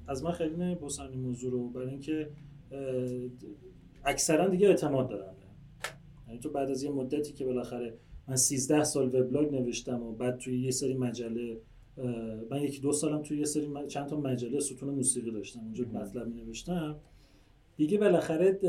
[0.08, 2.30] از من خیلی نمی‌پرسن این موضوع رو برای اینکه
[4.06, 5.34] اکثرا دیگه اعتماد دارن.
[6.28, 7.94] یعنی تو بعد از یه مدتی که بالاخره
[8.28, 11.62] من 13 سال وبلاگ نوشتم و بعد توی یه سری مجله
[12.52, 15.86] من یکی دو سالم توی یه سری چند تا مجله ستون موسیقی داشتم اونجا.
[15.86, 17.00] مطلب می نوشتم
[17.78, 18.60] دیگه بالاخره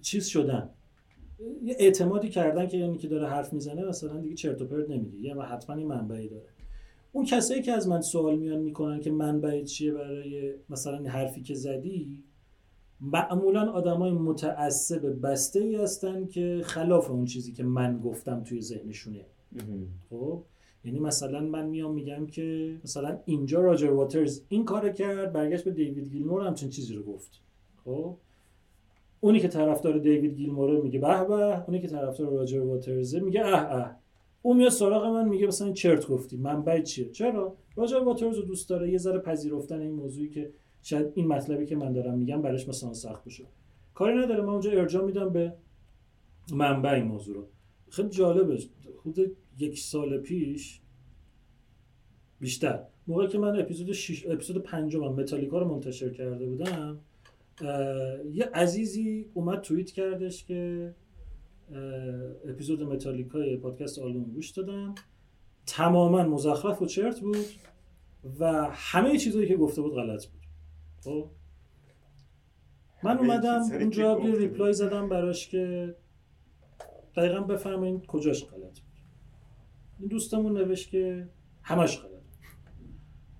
[0.00, 0.70] چیز شدن.
[1.62, 5.18] یه اعتمادی کردن که یعنی که داره حرف می‌زنه مثلا دیگه چرت و پرت نمیگه.
[5.18, 6.48] یه حتما این منبعی داره.
[7.16, 11.54] اون کسایی که از من سوال میان می‌کنن که منبع چیه برای مثلا حرفی که
[11.54, 12.24] زدی
[13.00, 19.26] معمولا آدمای متعصب بسته ای هستن که خلاف اون چیزی که من گفتم توی ذهنشونه.
[20.10, 20.42] خب؟
[20.84, 25.70] یعنی مثلا من میام میگم که مثلا اینجا راجر واترز این کار کرد برگشت به
[25.70, 27.40] دیوید گیلمور همچین چیزی رو گفت.
[27.84, 28.16] خب؟
[29.20, 33.72] اونی که طرفدار دیوید گیلمور میگه به به اونی که طرفدار راجر واترز میگه اه
[33.72, 34.05] اه.
[34.46, 36.36] اون میاد سراغ من میگه مثلا چرت گفتی.
[36.36, 38.90] منبع چیه؟ چرا؟ راجر واترز رو دوست داره.
[38.90, 40.50] یه ذره پذیرفتن این موضوعی که
[40.82, 43.44] شاید این مطلبی که من دارم میگم براش مثلا سخت بشه
[43.94, 44.42] کاری نداره.
[44.42, 45.54] من اونجا ارجاع میدم به
[46.52, 47.46] منبع این موضوع رو.
[47.88, 48.58] خیلی جالبه.
[48.96, 49.18] خود
[49.58, 50.80] یک سال پیش
[52.40, 52.82] بیشتر.
[53.06, 57.00] موقعی که من اپیزود 6 اپیزود پنجم متالیکا رو منتشر کرده بودم
[58.32, 60.94] یه عزیزی اومد توییت کردش که
[62.48, 64.94] اپیزود متالیکای پادکست آلبوم گوش دادم.
[65.66, 67.46] تماما مزخرف و چرت بود
[68.38, 70.42] و همه چیزایی که گفته بود غلط بود.
[71.04, 71.28] خب؟
[73.02, 75.94] من اومدم اونجا یه ریپلای زدم براش که
[77.16, 78.96] دقیقا بفهمین کجاش غلط بود.
[79.98, 81.28] این دوستمون نوشت که
[81.62, 82.16] همش غلط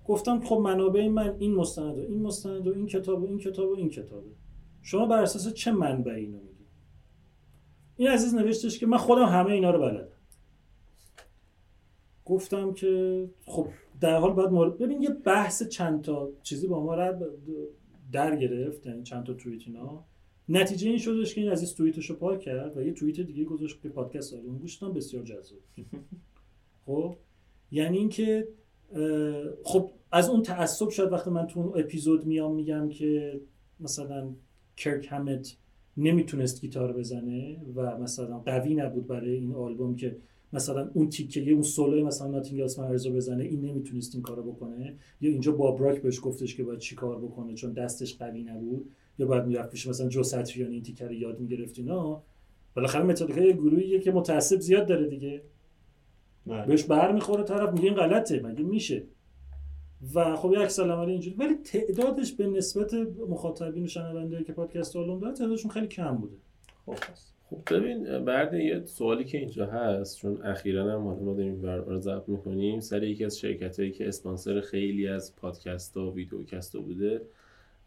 [0.05, 3.69] گفتم خب منابع من این مستند و این مستند و این کتاب و این کتاب
[3.69, 4.29] و این کتابه
[4.81, 6.46] شما بر اساس چه منبعی اینو
[7.97, 10.07] این عزیز نوشتش که من خودم همه اینا رو بلدم.
[12.25, 13.67] گفتم که خب
[14.01, 17.23] در حال باید مورد ببین یه بحث چند تا چیزی با ما رد
[18.11, 20.03] در گرفت یعنی چند تا توییت اینا.
[20.49, 23.81] نتیجه این شدش که این عزیز توییتش رو پاک کرد و یه توییت دیگه گذاشت
[23.81, 25.59] که پادکست داره اون گوشتم بسیار جذاب.
[26.85, 27.15] خب؟
[27.71, 28.47] یعنی اینکه
[29.63, 33.41] خب از اون تعصب شاید وقتی من تو اون اپیزود میام میگم که
[33.79, 34.29] مثلا
[34.77, 35.57] کرک همت
[35.97, 40.17] نمی‌تونست گیتار بزنه و مثلا قوی نبود برای این آلبوم که
[40.53, 44.95] مثلا اون تیکه اون سولوی مثلا ناتینگ اسم رو بزنه این نمی‌تونست این کارو بکنه؟
[45.21, 48.89] یا اینجا با براک بهش گفتش که باید چیکار بکنه چون دستش قوی نبود؟
[49.19, 52.23] یا باید می‌رفت پیش مثلا جو ساتریان این تیکه رو یاد می‌گرفت اینا؟
[52.75, 55.41] بالاخره متالیکا یه گروهیه که متعصب زیاد داره دیگه.
[56.45, 56.65] بله.
[56.65, 59.03] بهش بر می‌خوره طرف میگه این غلطه مگه میشه؟
[60.13, 62.93] و خب یک سلام علی اینجوری ولی تعدادش به نسبت
[63.29, 66.35] مخاطبین و شنوندهایی که پادکست آلوم داره تعدادشون خیلی کم بوده.
[66.85, 66.95] خب
[67.49, 72.29] خب ببین بعد یه سوالی که اینجا هست چون اخیرا هم ما داریم رو ضبط
[72.29, 77.21] می‌کنیم سر یکی از شرکت هایی که اسپانسر خیلی از پادکست و ویدیوکست بوده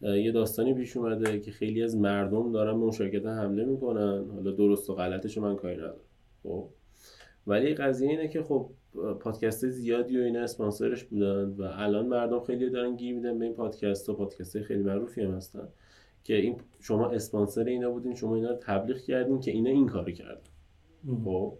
[0.02, 4.24] یه داستانی پیش اومده که خیلی از مردم دارن به اون شرکت حمله می‌کنن.
[4.34, 5.94] حالا درست و غلطش من کاری ندارم.
[6.42, 6.64] خب؟
[7.46, 8.70] ولی قضیه اینه که خب
[9.20, 13.54] پادکست زیادی و اینا اسپانسرش بودن و الان مردم خیلی دارن گیر میدن به این
[13.54, 15.68] پادکست و پادکست خیلی معروفی هم هستن
[16.24, 20.12] که این شما اسپانسر اینا بودین شما اینا رو تبلیغ کردین که اینا این کارو
[20.12, 20.40] کردن.
[21.24, 21.54] خب؟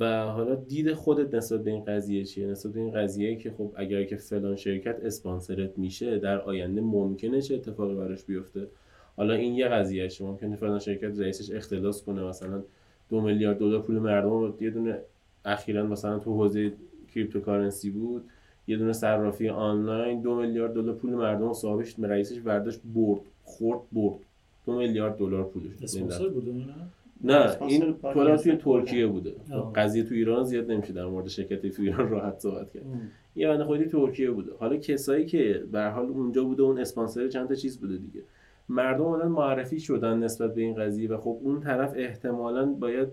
[0.00, 3.72] و حالا دید خودت نسبت به این قضیه چیه؟ نسبت به این قضیه که خب
[3.76, 8.68] اگر که فلان شرکت اسپانسرت میشه در آینده ممکنه چه اتفاقی براش بیفته؟
[9.16, 12.64] حالا این یه قضیه شما ممکنه فلان شرکت رئیسش اختلاس کنه مثلا
[13.10, 14.98] دو میلیارد دلار پول مردم رو یه دونه
[15.44, 16.72] اخیرا مثلا تو حوزه
[17.14, 18.24] cryptocurrency بود
[18.66, 24.18] یه دونه صرافی آنلاین دو میلیارد دلار پول مردم صاحبش رئیسش برداشت برد خورد برد.
[24.66, 26.52] دو میلیارد دلار پولش اسپانسر بوده
[27.24, 29.32] نه این کلا توی ترکیه بوده.
[29.74, 32.82] قضیه تو ایران زیاد نمیشه در مورد شرکتی تو ایران راحت صحبت کرد.
[33.36, 34.52] یه بنده خدایی ترکیه بوده.
[34.58, 38.20] حالا کسایی که به حال اونجا بوده اون اسپانسر چند تا چیز بوده دیگه.
[38.68, 43.08] مردم الان معرفی شدن نسبت به این قضیه و خب اون طرف احتمالا باید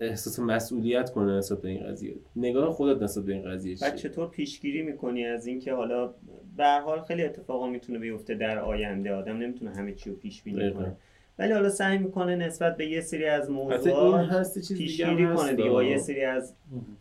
[0.00, 2.14] احساس مسئولیت کنه نسبت به این قضیه.
[2.36, 6.14] نگاه خودت نسبت به این قضیه چیه؟ چطور پیشگیری می‌کنی از اینکه حالا
[6.56, 10.72] به حال خیلی اتفاقا می‌تونه بیفته در آینده آدم نمی‌تونه همه چی رو پیش بینی
[10.72, 10.96] کنه.
[11.38, 16.24] ولی حالا سعی می‌کنه نسبت به یه سری از موضوعات پیشگیری کنه دیگه یه سری
[16.24, 16.54] از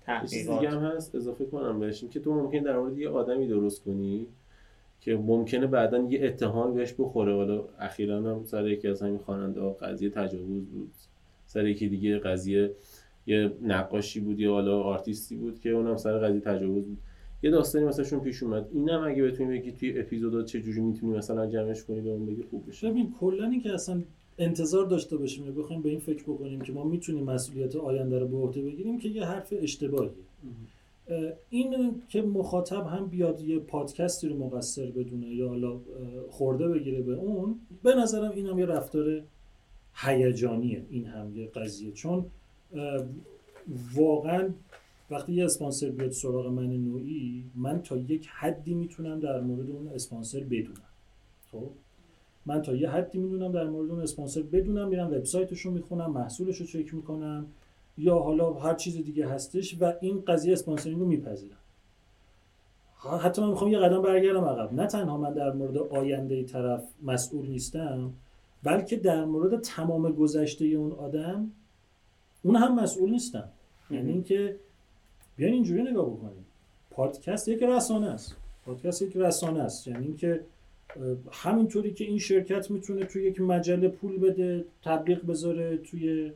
[0.05, 0.59] تحقیقات.
[0.59, 4.27] دیگه هم هست اضافه کنم بهش که تو ممکن در مورد یه آدمی درست کنی.
[5.05, 7.35] که ممکنه بعدا یه اتهام بهش بخوره.
[7.35, 10.91] حالا اخیرا هم سر یکی از همین خواننده ها قضیه تجاوز بود.
[11.45, 12.71] سر یکی دیگه قضیه
[13.27, 16.97] یه نقاشی بود یا حالا آرتیستی بود که اونم سر قضیه تجاوز بود.
[17.43, 18.67] یه داستانی مثلا پیش اومد.
[18.73, 22.43] اینم اگه بتونی بگی توی اپیزودا چه جوری می‌تونی مثلا جمعش کنی به اون بگی
[22.43, 22.89] خوب بشه.
[22.89, 24.01] ببین کلا اینکه اصلا
[24.37, 28.27] انتظار داشته باشیم یا بخوایم به این فکر بکنیم که ما می‌تونیم مسئولیت آینده رو
[28.27, 30.11] به عهده بگیریم که یه حرف اشتباهیه.
[31.49, 35.79] این که مخاطب هم بیاد یه پادکستی رو مقصر بدونه یا حالا
[36.29, 39.21] خورده بگیره به اون به نظرم این هم یه رفتار
[39.93, 41.91] هیجانیه این هم یه قضیه.
[41.91, 42.25] چون
[43.95, 44.49] واقعا
[45.11, 49.87] وقتی یه اسپانسر بیاد سراغ من نوعی من تا یک حدی می‌تونم در مورد اون
[49.87, 50.89] اسپانسر بدونم.
[51.51, 51.69] خب؟
[52.45, 56.57] من تا یه حدی می‌دونم در مورد اون اسپانسر بدونم میرم وبسایتش رو می‌خونم محصولش
[56.57, 57.45] رو چک می‌کنم.
[57.97, 61.57] یا حالا هر چیز دیگه هستش و این قضیه اسپانسرینگ رو میپذیرم.
[63.21, 64.73] حتی من می‌خوام یه قدم برگردم عقب.
[64.73, 68.13] نه تنها من در مورد آینده طرف مسئول نیستم
[68.63, 71.51] بلکه در مورد تمام گذشته اون آدم
[72.43, 73.49] اون هم مسئول نیستم.
[73.91, 74.55] یعنی اینکه
[75.37, 76.45] بیاین اینجوری نگاه بکنیم.
[76.91, 78.35] پادکست یک رسانه است.
[78.65, 79.87] پادکست یک رسانه است.
[79.87, 80.41] یعنی اینکه
[81.31, 86.31] همینطوری که این شرکت می‌تونه توی یک مجله پول بده تبلیغ بذاره توی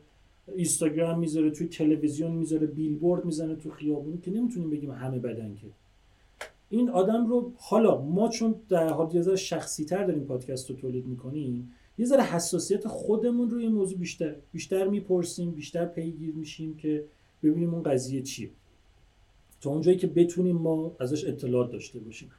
[0.56, 5.66] اینستاگرام می‌ذاره توی تلویزیون می‌ذاره بیلبورد می‌زنه تو خیابون که نمی‌تونیم بگیم همه بدن که.
[6.70, 11.06] این آدم رو حالا ما چون در حال یه شخصی تر داریم پادکست رو تولید
[11.06, 17.04] می‌کنیم یه ذره حساسیت خودمون روی موضوع بیشتر بیشتر می‌پرسیم بیشتر پیگیر میشیم که
[17.42, 18.50] ببینیم اون قضیه چیه.
[19.60, 22.30] تا اونجایی که بتونیم ما ازش اطلاعات داشته باشیم.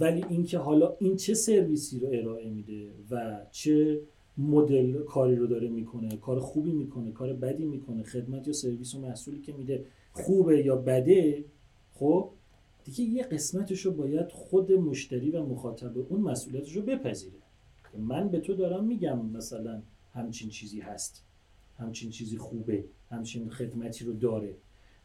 [0.00, 4.00] ولی اینکه حالا این چه سرویسی رو ارائه میده و چه
[4.40, 9.00] مدل کاری رو داره می‌کنه کار خوبی می‌کنه کار بدی می‌کنه خدمت یا سرویس و
[9.00, 11.44] محصولی که میده خوبه یا بده
[11.94, 12.30] خب؟
[12.84, 17.38] دیگه یه قسمتش رو باید خود مشتری و مخاطب اون مسئولیتش رو بپذیره.
[17.98, 19.82] من به تو دارم میگم مثلا
[20.14, 21.24] همچین چیزی هست
[21.78, 24.54] همچین چیزی خوبه همچین خدمتی رو داره.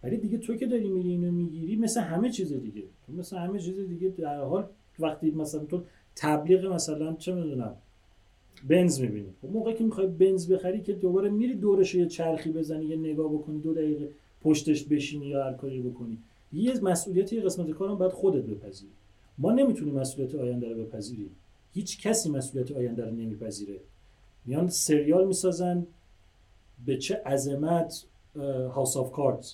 [0.04, 2.84] ولی دیگه تو که داری میری اینو می‌گیری مثل همه چیز دیگه.
[3.18, 4.68] مثل همه چیز دیگه در حال
[5.00, 5.84] وقتی مثلا تو
[6.16, 7.76] تبلیغ مثلا چه می‌دونم
[8.68, 9.30] بنز می‌بینی.
[9.42, 13.34] خب موقعی که می‌خوای بنز بخری که دوباره میری دورش یه چرخی بزنی یه نگاه
[13.34, 14.10] بکنی دو دقیقه
[14.42, 16.18] پشتش بشینی یا هر کاری بکنی.
[16.54, 18.92] یه مسئولیت یه قسمت کارم باید خودت بپذیری.
[19.38, 21.30] ما نمی‌تونیم مسئولیت آینده رو بپذیریم.
[21.74, 23.80] هیچ کسی مسئولیت آینده رو نمیپذیره.
[24.46, 25.88] میان سریال می‌سازن
[26.86, 28.06] به چه عظمت
[28.72, 29.54] هاوس آف کارتز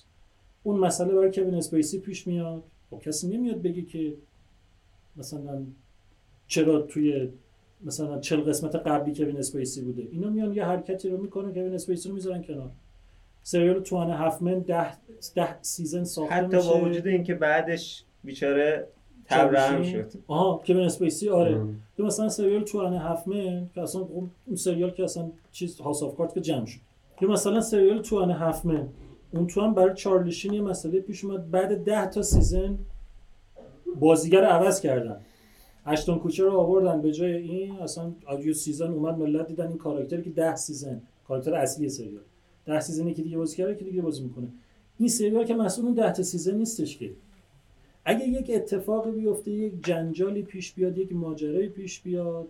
[0.62, 2.62] اون مسئله برای کوین اسپیسی پیش میاد.
[2.90, 4.14] خب کسی نمیاد بگه که
[5.16, 5.62] مثلا
[6.46, 7.28] چرا توی
[7.84, 10.02] مثلا چل قسمت قبلی کوین اسپیسی بوده.
[10.12, 12.70] اینا میان یه حرکتی رو می‌کنن کوین اسپیسی رو می‌ذارن کنار.
[13.42, 14.86] سریال Two and a Half Men ده,
[15.34, 18.88] ده season ساخته حتی با وجود اینکه بعدش بیچاره
[19.24, 20.12] تبرئه‌ام شد.
[20.26, 21.66] آها کوین اسپیسی آره.
[21.96, 24.00] تو مثلا سریال Two and a Half Men که اصلا
[24.46, 26.80] اون سریال که اصلا چیز House of Cards که جمع شد.
[27.20, 28.88] که مثلا سریال Two and a Half Men
[29.30, 31.50] اون تو هم برای چارلی شین یه مسئله پیش اومد.
[31.50, 32.78] بعد ده تا season
[34.00, 35.16] بازیگر عوض کردن.
[35.86, 40.22] اشتون کوچر رو آوردن به جای این اصلا آدیو season اومد ملت دیدن این کاراکتری
[40.22, 42.22] که ده season کاراکتر اصلی سریال.
[42.66, 44.48] ده season ی که دیگه بازی کرده که دیگه بازی می‌کنه.
[44.98, 47.10] این سریال که مسئول اون ده تا season نیستش که.
[48.04, 52.48] اگه یک اتفاقی بیفته یک جنجالی پیش بیاد یک ماجرایی پیش بیاد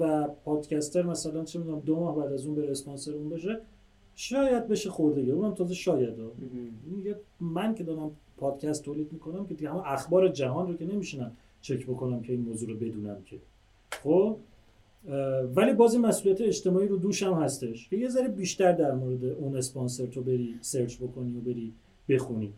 [0.00, 3.60] و پادکستر مثلا چه می‌دونم دو ماه بعد از اون به اسپانسر اون بشه
[4.14, 6.14] شاید بشه خوردگی اونم تازه شاید
[6.86, 11.36] میگه من که دارم پادکست تولید می‌کنم که دیگه همه اخبار جهان رو که نمیشینم
[11.62, 13.36] چک بکنم که این موضوع رو بدونم که.
[14.02, 14.36] خب
[15.54, 17.88] ولی بازی مسئولیت اجتماعی رو دوشم هستش.
[17.88, 21.72] که یه ذره بیشتر در مورد اون اسپانسر تو بری سرچ بکنی و بری
[22.08, 22.52] بخونی.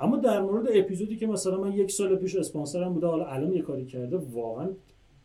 [0.00, 3.62] اما در مورد اپیزودی که مثلا من یک سال پیش اسپانسرم بوده حالا الان یه
[3.62, 4.68] کاری کرده واقعا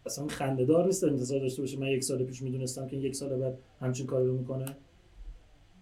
[0.06, 1.80] اصلا خندهدار نیست انتظار داشته باشه.
[1.80, 4.66] من یک سال پیش می‌دونستم که یک سال بعد همچین کاری رو می‌کنه.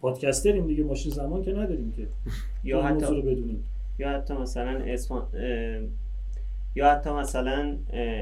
[0.02, 2.08] پادکستریم دیگه ماشین زمان که نداریم که.
[2.70, 3.64] یا حتی رو بدونیم.
[4.00, 5.28] یا حتی مثلا اسم
[6.76, 7.78] یا حتی مثلا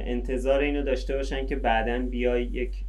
[0.06, 2.84] انتظار اینو داشته باشن که بعدا بیای یک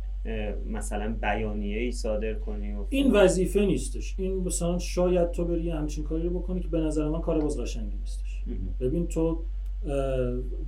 [0.67, 4.15] مثلا بیانیه ای صادر کنی و این وظیفه نیستش.
[4.19, 7.61] این مثلا شاید تو بری همچین کاری رو بکنی که به نظر من کار باز
[7.61, 8.43] قشنگی نیستش.
[8.81, 9.43] ببین تو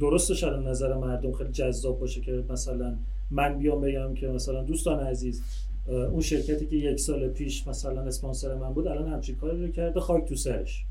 [0.01, 2.97] درسته شاید نظر مردم خیلی جذاب باشه که مثلا
[3.31, 5.43] من بیام بگم که مثلا دوستان عزیز
[5.87, 10.01] اون شرکتی که یک سال پیش مثلا اسپانسر من بود الان همچین کاری رو کرده
[10.01, 10.85] خاک تو سرش.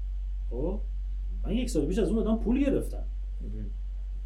[0.50, 0.80] خب؟
[1.44, 3.04] من یک سال پیش از اون آدم پول گرفتم.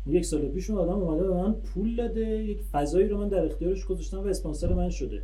[0.07, 3.45] یک سال پیش اون آدم اومده به من پول داده یک فضایی رو من در
[3.45, 5.23] اختیارش گذاشتم و اسپانسر من شده.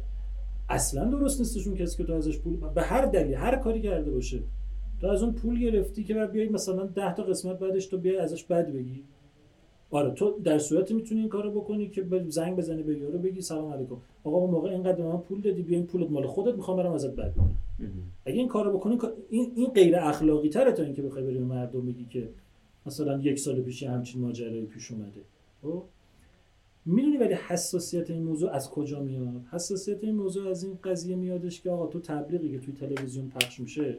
[0.69, 4.39] اصلا درست نیستشون کسی که تو ازش پول به هر دلیل هر کاری کرده باشه.
[5.01, 8.17] تو از اون پول گرفتی که بعد بیای مثلا 10 تا قسمت بعدش تو بیای
[8.17, 9.03] ازش بد بگی.
[9.91, 13.73] آره تو در صورتی می‌تونی این کارو بکنی که زنگ بزنی به یارو بگی سلام
[13.73, 13.97] علیکم.
[14.23, 17.15] آقا اون موقع اینقدر من پول دادی بیا این پولت مال خودت می‌خوام برم ازت
[17.15, 17.33] بد
[18.25, 18.97] اگه این کارو بکنی
[19.29, 22.29] این این غیر اخلاقی تره تا اینکه بخوای بری مردم بگی که
[22.85, 25.21] مثلا یک سال پیش همچین ماجرایی پیش اومده.
[25.61, 25.83] خب؟
[26.85, 31.61] می‌دونی ولی حساسیت این موضوع از کجا میاد؟ حساسیت این موضوع از این قضیه میادش
[31.61, 33.97] که آقا تو تبلیغی که توی تلویزیون پخش میشه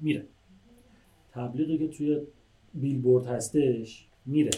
[0.00, 0.24] میره.
[1.32, 2.20] تبلیغی که توی
[2.74, 4.50] بیلبورد هستش میره.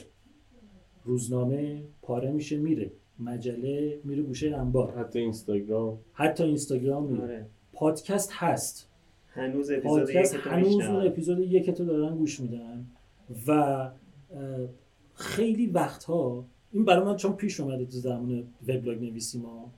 [1.04, 2.90] روزنامه پاره میشه میره.
[3.18, 4.98] مجله میره گوشه انبار.
[4.98, 5.98] حتی اینستاگرام.
[6.12, 7.22] حتی اینستاگرام میره.
[7.22, 7.46] آره.
[7.72, 8.88] پادکست هست.
[9.28, 12.86] هنوز اپیزود پادکست هنوز اون اپیزود یک تو دارن گوش میدن.
[13.46, 13.90] و
[15.14, 19.70] خیلی وقتها این برای من چون پیش اومده تو زمان وبلاگ نویسی ما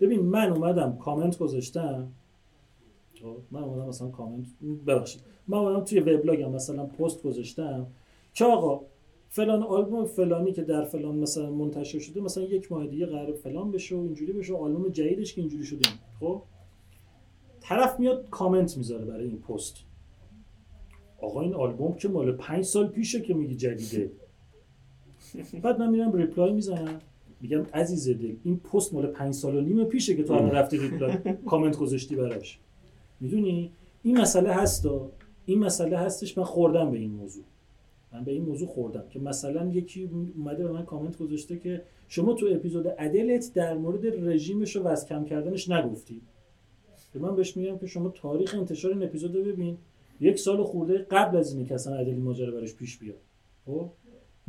[0.00, 2.08] ببین من اومدم کامنت گذاشتم.
[3.22, 4.46] خب، من اومدم مثلا کامنت
[4.86, 5.22] ببخشید.
[5.48, 7.86] من اومدم توی وبلاگم مثلا پست گذاشتم.
[8.34, 8.80] که آقا
[9.28, 13.70] فلان آلبوم فلانی که در فلان مثلا منتشر شده مثلا یک ماه دیگه قرار فلان
[13.70, 15.88] بشه و اینجوری بشه آلبوم جدیدش که اینجوری شده.
[16.20, 16.42] خب
[17.60, 19.76] طرف میاد کامنت می‌ذاره برای این پست.
[21.22, 24.10] آقا این آلبوم که مال پنج سال پیشه که میگی جدیده.
[25.62, 27.00] بعد من میرم reply می‌زنم.
[27.40, 30.78] میگم عزیز دل این پست مال پنج سال و نیم پیشه که تو الان رفتی
[30.78, 31.16] reply
[31.46, 32.58] کامنت گذاشتی براش.
[33.20, 33.70] می‌دونی؟
[34.02, 35.10] این مسئله هستا
[35.46, 37.44] این مسئله هستش من خوردم به این موضوع.
[38.12, 42.34] من به این موضوع خوردم که مثلا یکی اومده به من کامنت گذاشته که شما
[42.34, 46.20] تو اپیزود ادلت در مورد رژیمش و وزن کم کردنش نگفتی.
[47.14, 49.78] من بهش میگم که شما تاریخ انتشار این اپیزود رو ببین.
[50.20, 53.20] یک سال خورده قبل از اینکه اصلا ادلی ماجرا براش پیش بیاد.
[53.66, 53.90] خب؟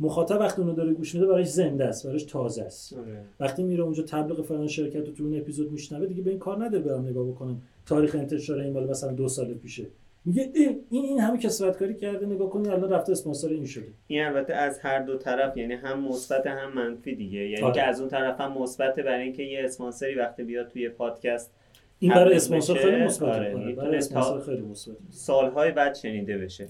[0.00, 2.92] مخاطب وقتی اونو داره گوش میده براش زنده است براش تازه است.
[2.92, 3.24] آره.
[3.40, 6.64] وقتی میره اونجا تبلیغ فلان شرکت رو تو اون اپیزود میشنوه دیگه به این کار
[6.64, 9.86] نداره برام نگاه بکنم تاریخ انتشار این مال مثلا دو سال پیشه.
[10.24, 13.86] میگه این این همه کسرت کاری کرده نگاه کنی الان رفته اسپانسر این شده.
[14.06, 17.38] این البته از هر دو طرف یعنی هم مثبت هم منفی دیگه.
[17.38, 17.74] یعنی آره.
[17.74, 21.54] که از اون طرف هم مثبت برای اینکه یه اسپانسری وقتی بیاد توی پادکست
[21.98, 24.98] این برای اسپانسر خیلی مثبته آره، برای اسپانسر خیلی مثبته.
[25.10, 26.68] سالهای بعد شنیده بشه.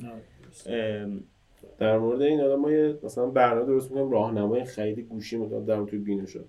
[1.78, 5.84] در مورد این آدم ما یه مثلا برنامه درست می‌کنم راهنمای خرید گوشی می‌کنم در
[5.84, 6.44] توی بینو شد.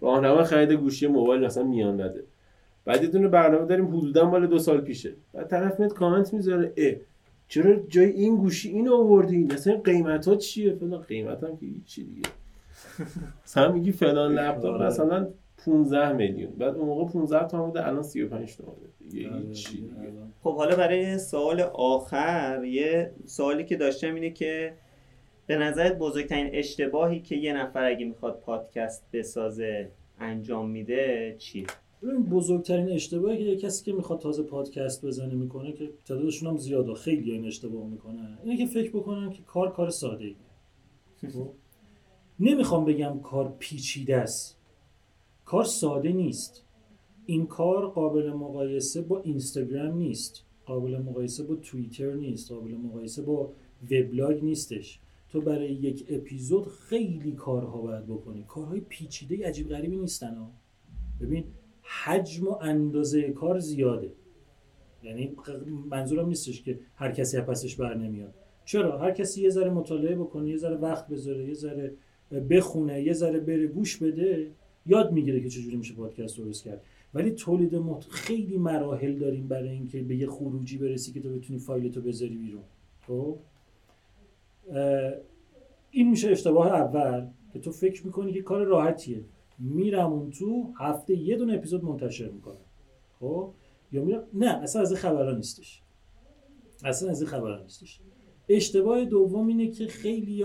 [0.00, 2.24] راهنمای خرید گوشی موبایل مثلا میان نده.
[2.84, 5.12] بعد یه دونه برنامه داریم حدودا مال دو سال پیشه.
[5.32, 6.94] بعد طرف میاد کامنت می‌ذاره اه
[7.48, 11.02] چرا جای این گوشی اینو آوردی؟ مثلا قیمت ها چیه؟ فلان.
[11.02, 12.28] قیمت هم که چی دیگه.
[13.46, 14.86] مثلا میگی فلان لپتاپ آره.
[14.86, 15.28] مثلا
[15.64, 16.52] 15 میلیون.
[16.52, 18.74] بعد اون موقع 15 تومن بوده الان 35 تومنه
[19.10, 19.94] دیگه آره، هیچ چی دیگه.
[20.42, 24.74] خب حالا برای سوال آخر یه سوالی که داشتم اینه که
[25.46, 31.66] به نظرت بزرگترین اشتباهی که یه نفر اگه می‌خواد پادکست بسازه انجام میده چیه؟
[32.02, 36.56] ببین بزرگترین اشتباهی که یه کسی که می‌خواد تازه پادکست بزنه می‌کنه که تعدادشون هم
[36.56, 36.94] زیاده.
[36.94, 38.38] خیلی این اشتباه می‌کنن.
[38.44, 40.36] اینه که فکر بکنن که کار کار ساده ای
[42.50, 44.59] نمی‌خوام بگم کار پیچیده است.
[45.50, 46.64] کار ساده نیست.
[47.26, 50.44] این کار قابل مقایسه با اینستاگرام نیست.
[50.66, 52.52] قابل مقایسه با توییتر نیست.
[52.52, 53.52] قابل مقایسه با
[53.90, 55.00] وبلاگ نیستش.
[55.28, 58.44] تو برای یک اپیزود خیلی کارها باید بکنی.
[58.48, 60.50] کارهای پیچیده عجیب غریبی نیستن ها.
[61.20, 61.44] ببین
[61.82, 64.12] حجم و اندازه کار زیاده.
[65.02, 65.36] یعنی
[65.90, 68.34] منظورم نیستش که هر کسی از پسش بر نمیاد.
[68.64, 71.94] چرا؟ هر کسی یه ذره مطالعه بکنه یه ذره وقت بذاره یه ذره
[72.50, 74.50] بخونه یه ذره بره گوش بده.
[74.86, 76.82] یاد می‌گیره که چجوری میشه پادکست درست کرد.
[77.14, 78.04] ولی تولید مت...
[78.08, 82.62] خیلی مراحل داریم برای اینکه به یه خروجی برسی که تو بتونی فایلتو بذاری بیرون.
[83.06, 83.38] خب؟
[85.90, 89.24] این میشه اشتباه اول که تو فکر می‌کنی که کار راحتیه.
[89.58, 92.64] میرم اون تو هفته یه دونه اپیزود منتشر می‌کنم.
[93.20, 93.50] خب؟
[93.92, 95.82] یا میرم نه اصلا از خبرها نیستش.
[96.84, 98.00] اصلا از خبرها نیستش.
[98.48, 100.44] اشتباه دوم اینه که خیلی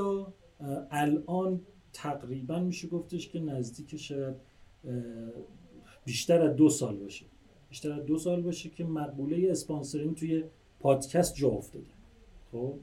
[0.91, 1.61] الان
[1.95, 4.35] تقریبا میشه گفتش که نزدیک شاید
[6.05, 7.25] بیشتر از دو سال باشه.
[7.69, 10.43] بیشتر از دو سال باشه که مقوله اسپانسرینگ توی
[10.79, 11.85] پادکست جا افتاده.
[12.51, 12.73] خب؟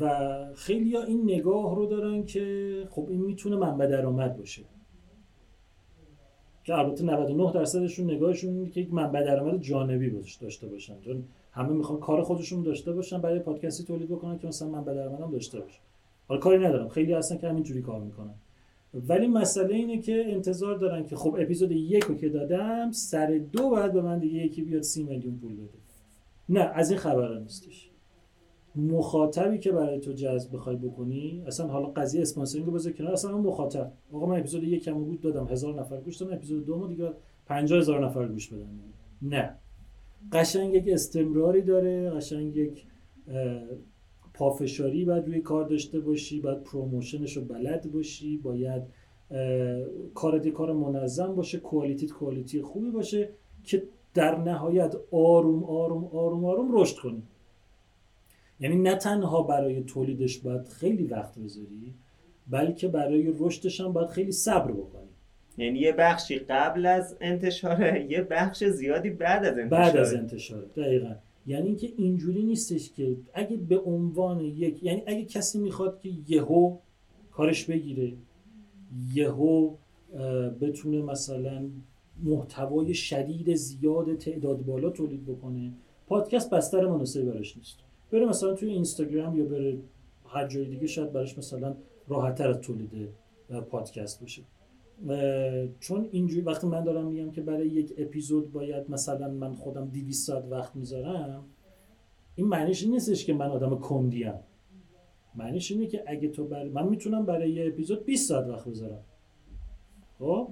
[0.00, 4.62] و خیلی این نگاه رو دارن که خب این می‌تونه منبع درآمد باشه.
[6.64, 11.00] که البته 99 درصدشون نگاهشون اینه که یک منبع درآمد جانبی باش داشته باشن.
[11.00, 15.30] چون همه می‌خوان کار خودشون داشته باشن برای پادکستی تولید بکنن که مثلا منبع درآمد
[15.30, 15.80] داشته باشه.
[16.32, 16.88] حالا کاری ندارم.
[16.88, 18.34] خیلی هستن که همینجوری کار می‌کنن.
[18.94, 23.70] ولی مسئله اینه که انتظار دارن که خب اپیزود یک رو که دادم سر دو
[23.70, 25.78] بعد به من دیگه یکی بیاد سی میلیون پول بده.
[26.48, 27.90] نه از این خبرها نیستش.
[28.76, 33.34] مخاطبی که برای تو جذب بخوای بکنی اصلا حالا قضیه اسپانسرینگ رو بذار کنار اصلا
[33.34, 33.92] اون مخاطب.
[34.12, 37.10] آقا من اپیزود یکم گوش دادم هزار نفر گوش دادم اپیزود دوم دیگه
[37.46, 38.68] پنجاه هزار نفر گوش بدن.
[39.22, 39.56] نه.
[40.32, 42.86] قشنگ یک استمراری داره قشنگ یک
[44.34, 48.82] پافشاری باید روی کار داشته باشی باید promotion ش رو بلد باشی باید
[50.14, 53.28] کارت کار منظم باشه quality ت quality خوبی باشه
[53.64, 53.82] که
[54.14, 57.22] در نهایت آروم آروم آروم آروم رشد کنی.
[58.60, 61.94] یعنی نه تنها برای تولیدش باید خیلی وقت بذاری
[62.50, 65.08] بلکه برای رشدش هم باید خیلی صبر بکنی.
[65.58, 70.62] یعنی یه بخشی قبل از انتشاره یه بخش زیادی بعد از انتشاره بعد از انتشار
[70.76, 71.14] دقیقا.
[71.46, 76.76] یعنی اینکه اینجوری نیستش که اگه به عنوان یک یعنی اگه کسی می‌خواد که یهو
[77.30, 78.12] کارش بگیره
[79.14, 79.74] یهو
[80.60, 81.70] بتونه مثلا
[82.22, 85.72] محتوای شدید زیاد تعداد بالا تولید بکنه
[86.06, 87.78] پادکست بستر مناسبی براش نیست.
[88.12, 89.78] بره مثلا توی اینستاگرام یا بره
[90.26, 91.76] هر جای دیگه شاید براش مثلا
[92.08, 93.08] راحتتر تولید
[93.70, 94.42] پادکست باشه.
[95.80, 100.26] چون اینجوری وقتی من دارم میگم که برای یک اپیزود باید مثلا من خودم 200
[100.26, 101.44] ساعت وقت می‌ذارم
[102.34, 104.34] این معنیش این نیستش که من آدم کندیم
[105.34, 109.04] معنیش اینه که اگه تو برای من می‌تونم برای یه اپیزود 20 ساعت وقت بذارم.
[110.18, 110.48] خب.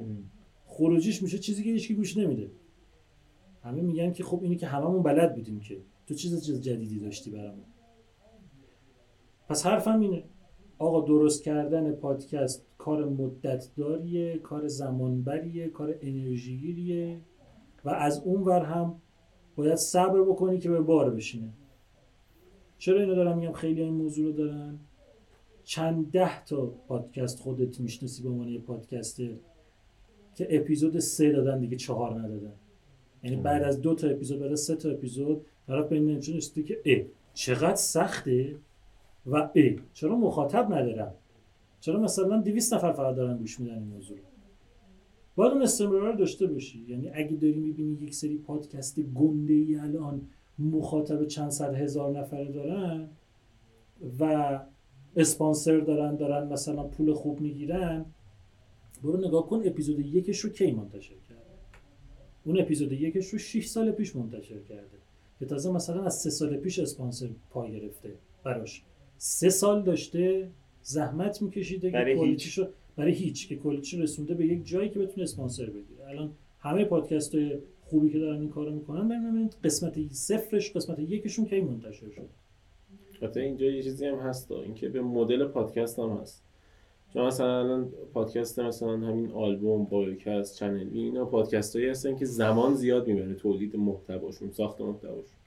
[0.67, 2.51] خروجیش میشه چیزی که هیچکی گوش نمیده.
[3.63, 5.81] همه میگن که خب اینی که هممون بلد بودیم که.
[6.07, 7.65] تو چیز چیز جدیدی داشتی برامون.
[9.49, 10.25] پس حرفم اینه.
[10.79, 17.21] آقا درست کردن پادکست کار مدت داریه کار زمانبریه کار انرژیگیریه
[17.85, 19.01] و از اون ور هم
[19.57, 21.49] باید صبر بکنی که به بار بشینه.
[22.79, 24.79] چرا اینو دارم میگم؟ خیلی این موضوع رو دارن.
[25.65, 29.39] چند ده تا پادکست خودت می‌شناسی به عنوان یه پادکسته
[30.35, 32.53] که اپیزود سه دادن دیگه چهار ندادن.
[33.23, 36.21] یعنی بعد از دو تا اپیزود بعد از سه تا اپیزود طرف به این
[36.67, 37.05] که اه
[37.35, 38.57] چقدر سخته
[39.27, 41.15] و اه چرا مخاطب ندارم؟
[41.81, 44.19] چرا مثلا 200 نفر فقط دارن گوش میدن این موضوع
[45.37, 46.85] باید اون استمرار داشته باشی.
[46.89, 50.21] یعنی اگه داری می‌بینی یک سری پادکست گنده ای الان
[50.59, 53.09] مخاطب چند صد هزار نفره دارن
[54.21, 54.61] و
[55.17, 58.05] اسپانسر دارن دارن مثلا پول خوب می‌گیرن
[59.03, 61.41] برو نگاه کن اپیزود یکش رو کی منتشر کرده؟
[62.45, 64.99] اون اپیزود یکش رو 6 سال پیش منتشر کرده
[65.39, 68.83] که تازه مثلا از سه سال پیش اسپانسر پا گرفته براش.
[69.19, 70.51] سه سال داشته
[70.83, 72.19] زحمت میکشیده برای که.
[72.19, 72.67] کوالیتیشو
[72.97, 76.09] برای هیچ که کوالیتیشو رسونده به یک جایی که بتونه اسپانسر بگیره.
[76.09, 76.31] الان
[76.61, 77.59] همه پادکست های
[77.91, 82.29] خوبی که دارن این کارو می‌کنن ببینید قسمت صفرش قسمت یکشون کی منتشر شد
[83.23, 86.43] حتی اینجا یه چیزی هم هست اینکه به مدل پادکست هم هست.
[87.13, 92.75] چون مثلا الان پادکست مثلا همین آلبوم پادکست چنل اینا پادکست هایی هستن که زمان
[92.75, 95.40] زیاد می‌بره تولید محتواشون ساخت محتواشون.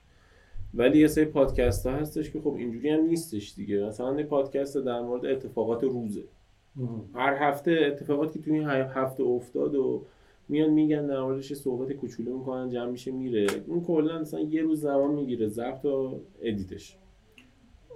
[0.74, 3.86] ولی یه سری پادکست ها هستش که خب اینجوری هم نیستش دیگه.
[3.86, 6.24] مثلا یه پادکست در مورد اتفاقات روزه.
[7.14, 10.02] هر هفته اتفاقاتی که توی این هفته افتاد و
[10.50, 13.48] میان میگن در موردش یه صحبت کوچولو می‌کنن جمع میشه میره.
[13.68, 16.98] اون کلا مثلا یه روز زمان می‌گیره ضبط و edit ش.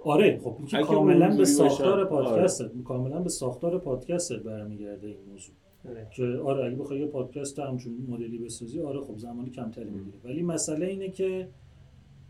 [0.04, 5.16] آره خب این که اگه کاملا به ساختار پادکست کاملا به ساختار پادکست برمیگرده این
[5.32, 5.54] موضوع.
[5.88, 6.06] آره.
[6.16, 10.16] که آره اگه بخوای یه پادکست همچون مدلی بسازی آره خب زمانی کمتری می‌گیره.
[10.24, 11.48] ولی مسئله اینه که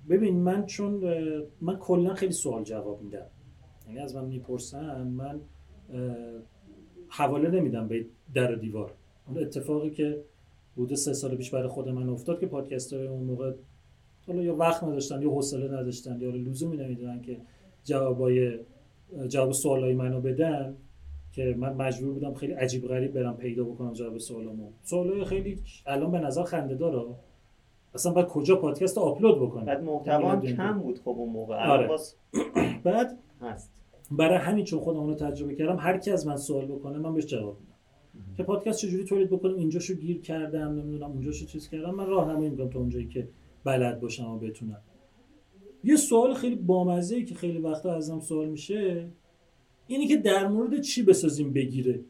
[0.09, 1.02] ببین من چون
[1.60, 3.26] من کلا خیلی سوال جواب میدم.
[3.86, 5.40] یعنی از من می‌پرسن من
[7.09, 8.93] حواله نمیدم به در و دیوار.
[9.26, 10.24] اون اتفاقی که
[10.76, 13.52] بوده سه سال پیش برای خود من افتاد که پادکست های اون موقع
[14.26, 17.40] حالا یا وقت نداشتن یا حوصله نداشتن یا لزومی نمی‌دونن که
[17.85, 18.59] جوابای
[19.28, 20.76] جواب سوالای منو بدن
[21.32, 24.70] که من مجبور بودم خیلی عجیب غریب برم پیدا بکنم جواب سوالامو.
[24.82, 27.14] سوالای خیلی الان به نظر خنده داره.
[27.99, 31.69] اصلا باید کجا پادکست رو آپلود بکنم بعد محتوا یعنی کم بود خب اون موقع.
[31.69, 31.87] آره.
[31.89, 32.16] باز
[32.85, 33.73] بعد هست.
[34.11, 37.27] برای همین چون خودم رو تجربه کردم هر کی از من سوال بکنه من بهش
[37.27, 38.35] جواب میدم.
[38.37, 41.95] که پادکست چجوری تولید بکنم اینجاشو گیر کردم نمی‌دونم اونجاشو چیز کردم.
[41.95, 43.29] من راهنمایی می‌کنم تا اونجایی که
[43.65, 44.81] بلد باشم و بتونم.
[45.85, 49.09] یه سوال خیلی بامزه ای که خیلی وقتا ازم سوال میشه
[49.87, 52.01] اینی که در مورد چی بسازیم بگیره؟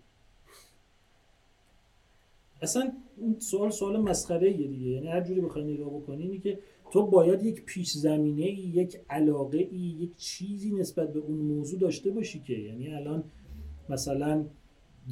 [2.63, 4.87] اصلا این سوال سوال مسخره دیگه.
[4.91, 6.59] یعنی هر جوری بخوای نگاه بکنی اینی که
[6.91, 11.81] تو باید یک پیش زمینه ای یک علاقه ای یک چیزی نسبت به اون موضوع
[11.81, 12.53] داشته باشی که.
[12.53, 13.25] یعنی الان
[13.89, 14.45] مثلا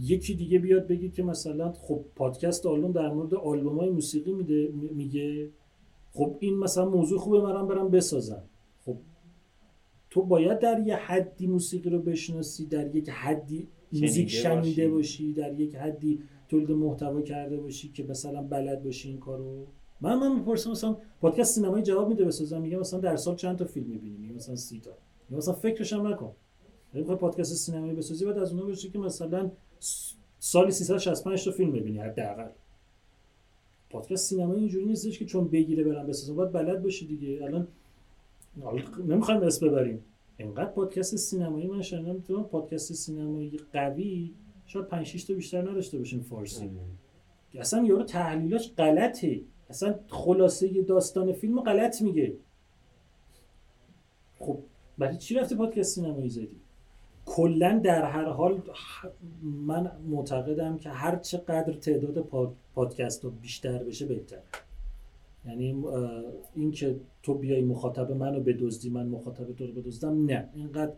[0.00, 4.68] یکی دیگه بیاد بگی که مثلا خب پادکست آلبوم در مورد آلبوم های موسیقی میده
[4.74, 5.50] می- میگه
[6.12, 8.42] خب این مثلا موضوع خوبه منم برم بسازم.
[8.84, 8.96] خب
[10.10, 15.32] تو باید در یه حدی موسیقی رو بشناسی در یک حدی موزیک شنیده باشی.
[15.32, 19.66] در یک حدی تولید محتوا کرده باشی که مثلا بلد باشی این کارو.
[20.00, 23.64] من من می‌پرسم مثلا پادکست سینمایی جواب میده بسازم میگه مثلا در سال چند تا
[23.64, 24.90] فیلم می‌بینی؟ میگه مثلا سی تا.
[25.28, 26.32] میگه مثلا فکرش هم نکن
[26.94, 29.50] بخوای پادکست سینمایی بسازی باید از اونها باشی که مثلا
[30.38, 32.48] سالی 365 تا فیلم ببینی حداقل.
[33.90, 37.44] پادکست سینمایی اینجوری نیستش که چون می‌گیره برم بسازم باید بلد باشی دیگه.
[37.44, 37.68] الان
[39.08, 40.04] نمی‌خوایم اسم ببریم.
[40.38, 44.34] اینقدر پادکست سینمایی من شنیدم تو پادکست سینمایی قوی
[44.66, 46.70] شاید 5 6 تا بیشتر نداشته باشیم فارسی.
[47.54, 49.40] اصلا یارو تحلیلاش غلطه.
[49.70, 52.36] اصلا خلاصه داستان فیلم غلط میگه.
[54.38, 54.58] خب
[54.98, 56.56] برای چی رفتی پادکست سینمایی زدی؟
[57.26, 58.62] کلا در هر حال
[59.42, 64.38] من معتقدم که هر چقدر تعداد پاد- پادکست ها بیشتر بشه بهتر.
[65.46, 65.84] یعنی
[66.54, 70.48] این که تو بیای مخاطب منو بدزدی من مخاطب تو رو بدزدم نه.
[70.54, 70.92] اینقدر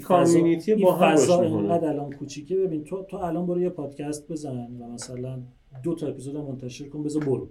[0.00, 1.40] فضا- کامیونیتی این با هم فضا.
[1.42, 2.56] اینقدر الان کوچیکه.
[2.56, 5.42] ببین تو تو الان برو یه پادکست بزن و مثلا
[5.82, 7.48] دو تا اپیزود منتشر کن بذار برو.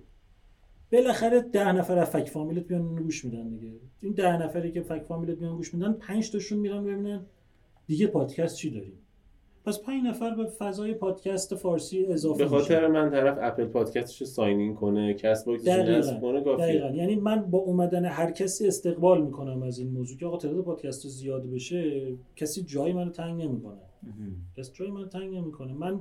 [0.91, 3.71] بالاخره ده نفر از فک فامیلت بیان گوش میدن دیگه.
[4.01, 7.25] این ده نفری که فک فامیلت بیان گوش میدن پنج تاشون میرن ببینن
[7.87, 8.93] دیگه پادکست چی داریم.
[9.65, 12.87] پس پنج نفر به فضای پادکست فارسی اضافه به خاطر.
[12.87, 15.67] من طرف Apple Podcast ش رو sign in کنه Castbox ش.
[15.67, 20.25] نصب کنه کافیه یعنی من با اومدن هر کسی استقبال می‌کنم از این موضوع که
[20.25, 23.81] آقا تعداد پادکست زیاد بشه کسی جای منو تنگ نمی‌کنه
[24.57, 25.99] کسی جای منو تنگ نمی‌کنه من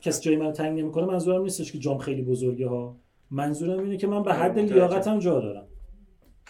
[0.00, 2.96] کسی جای منو تنگ نمی‌کنه منظورم نیستش که جام خیلی بزرگه ها
[3.30, 4.58] منظورم اینه که من به حد.
[4.58, 5.66] لیاقتم جا دارم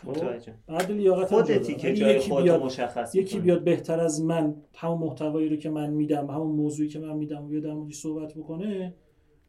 [0.05, 0.55] متوجه.
[0.67, 1.75] بعد لیاقت هم خودتی.
[1.75, 3.39] که اگه جای یکی بیاد مشخص یکی.
[3.39, 7.45] بیاد بهتر از من همون محتوایی رو که من میدم همون موضوعی که من میدم
[7.45, 8.95] و بیاد در صحبت بکنه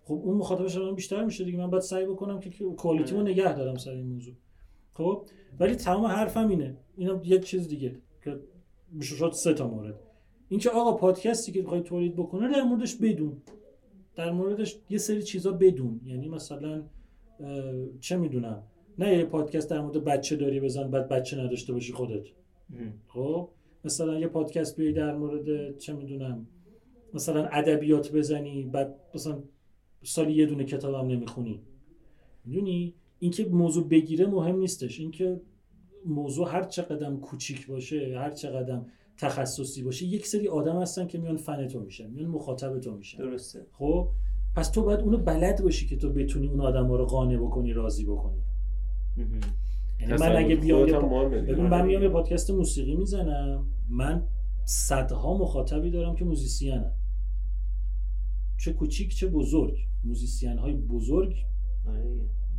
[0.04, 1.58] خب اون مخاطبش الان بیشتر میشه دیگه.
[1.58, 3.32] من باید سعی بکنم که کوالیتیمو آره.
[3.32, 4.34] نگه دارم سر این موضوع.
[4.94, 5.26] خب؟
[5.60, 6.78] ولی تمام حرفم اینه.
[6.98, 8.40] اینا یه چیز دیگه که
[8.92, 10.00] میشه شد سه تا مورد.
[10.50, 13.42] اینکه آقا پادکستی که بخوای تولید بکنه در موردش بدون.
[14.16, 16.02] در موردش یه سری چیزا بدون.
[16.06, 16.84] یعنی مثلا
[18.00, 18.64] چه می‌دونم
[19.00, 22.26] نه یه پادکست در مورد بچه داری بزن بعد بچه نداشته باشی خودت.
[23.08, 23.50] خب؟
[23.86, 26.48] مثلا یه پادکست بیای در مورد چه می‌دونم
[27.14, 29.44] مثلا ادبیات بزنی بعد مثلا
[30.04, 31.62] سالی یه دونه کتابم نمی‌خونی.
[32.46, 35.00] می‌دونی؟ اینکه موضوع بگیره مهم نیستش.
[35.00, 35.42] اینکه
[36.06, 38.82] موضوع هر چقدر کوچیک باشه هر چقدر
[39.18, 43.18] تخصصی باشه یک سری آدم هستن که میان فن تو میشن میان مخاطب تو میشن.
[43.18, 43.66] درسته.
[43.72, 44.08] خب؟
[44.56, 48.06] پس تو باید اونو بلد باشی که تو بتونی اون آدم رو قانع بکنی راضی
[48.06, 48.42] بکنی.
[50.00, 51.00] یعنی من اگه بیام یه
[51.58, 53.66] من میام یه پادکست موسیقی می‌زنم.
[53.90, 54.24] من
[54.66, 56.92] صدها مخاطبی دارم که musician ن.
[58.58, 59.78] چه کوچیک چه بزرگ.
[60.04, 61.36] musician های بزرگ
[61.88, 62.04] آره.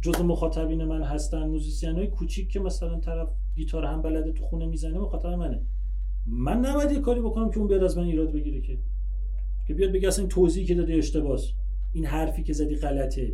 [0.00, 1.46] جز مخاطبین من هستن.
[1.46, 5.60] musician های کوچیک که مثلا طرف گیتار هم بلده تو خونه می‌زنه مخاطب منه.
[6.26, 8.78] من نباید یه کاری بکنم که اون بیاد از من ایراد بگیره که.
[9.66, 11.52] که بیاد بگه اصلا این توضیحی که دادی اشتباس.
[11.92, 13.32] این حرفی که زدی غلطه.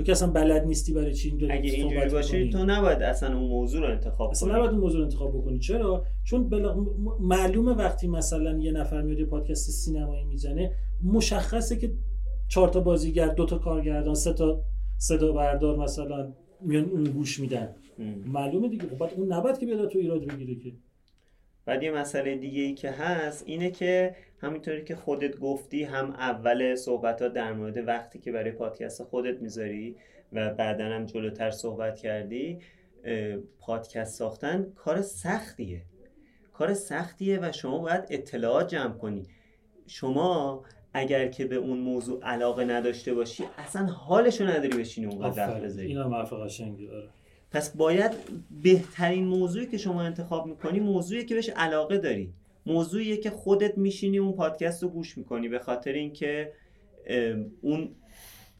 [0.00, 2.48] تو که اصلا بلد نیستی برای چی این داری اگه اینجوری باشه.
[2.48, 4.56] تو نباید اصلا اون موضوع رو انتخاب اصلا کنی.
[4.58, 5.58] نباید اون موضوع رو انتخاب بکنی.
[5.58, 6.74] چرا؟ چون بلا...
[6.74, 10.72] م- معلومه وقتی مثلا یه نفر میاد یه پادکست سینمایی می‌زنه
[11.04, 11.92] مشخصه که
[12.48, 14.62] چهار تا بازیگر دو تا کارگردان سه تا
[14.98, 17.68] صدا بردار مثلا میان اون گوش میدن.
[18.26, 18.82] معلومه دیگه.
[18.82, 20.72] خب بعد اون نباید که بیاد تو ایراد بگیره که.
[21.70, 26.74] بعد یه مسئله دیگه ای که هست اینه که همینطوری که خودت گفتی هم اول
[26.74, 29.96] صحبت ها در مورد وقتی که برای پادکست خودت می‌ذاری
[30.32, 32.58] و بعدا هم جلوتر صحبت کردی
[33.60, 35.82] پادکست ساختن کار سختیه.
[36.52, 39.26] کار سختیه و شما باید اطلاعات جمع کنی.
[39.86, 45.50] شما اگر که به اون موضوع علاقه نداشته باشی اصلا حالشو نداری بشینی اونقدر وقت
[45.50, 45.64] آفرین.
[45.64, 45.86] بذاری.
[45.86, 47.08] این هم حرف قشنگی داره
[47.50, 48.10] پس باید
[48.62, 52.32] بهترین موضوعی که شما انتخاب می‌کنی موضوعی که بهش علاقه داری.
[52.66, 56.52] موضوعیه که خودت میشینی اون پادکست رو گوش می‌کنی به خاطر اینکه
[57.60, 57.88] اون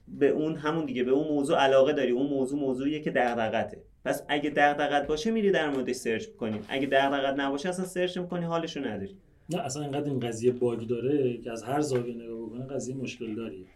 [0.09, 2.11] به اون همون دیگه به اون موضوع علاقه داری.
[2.11, 3.83] اون موضوع موضوعیه که دغدغته.
[4.05, 6.61] پس اگه دغدغت باشه میری در موردش سرچ می‌کنی.
[6.69, 9.17] اگه دغدغت نباشه اصلا سرچ می‌کنی حالشو نداری.
[9.51, 13.35] نه اصلا اینقدر این قضیه باگ داره که از هر زاویه نگاه بکنه قضیه مشکل
[13.35, 13.67] داری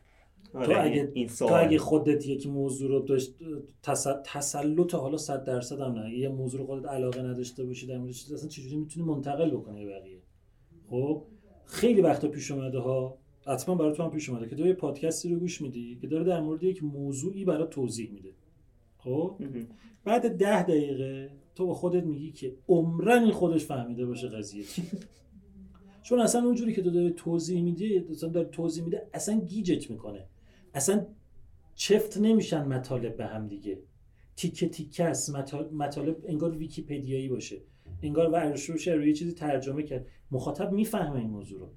[0.62, 3.34] تو این- اگه این تو سوال اگه خودت یک موضوع رو داشت
[3.82, 4.06] تس...
[4.24, 6.18] تسلط حالا 100 درصد هم نه.
[6.18, 9.90] یه موضوع رو خودت علاقه نداشته باشی در موردش اصلا چجوری می‌تونی منتقل بکنی به
[10.00, 10.18] بقیه؟
[10.90, 11.22] خب
[11.64, 13.18] خیلی وقتا پیش اومده ها.
[13.46, 16.24] حتما برای تو هم پیش اومده که تو یه پادکستی رو گوش میدی که داره
[16.24, 18.30] در مورد یک موضوعی برای توضیح میده.
[18.98, 19.36] خب.
[20.04, 24.64] بعد ده دقیقه تو به خودت میگی که عمرن خودش فهمیده باشه قضیه
[26.02, 30.26] چون اصلا اونجوری که تو داری توضیح میدی اصلا داری توضیح میده اصلا گیجت می‌کنه.
[30.74, 31.06] اصلا
[31.74, 33.78] چفت نمیشن مطالب به هم دیگه.
[34.36, 35.34] تیکه تیکه است.
[35.72, 37.56] مطالب, انگار ویکیپدیایی باشه.
[38.02, 40.06] انگار ورش روش روی چیزی ترجمه کرد.
[40.30, 41.68] مخاطب می‌فهمه این موضوع رو.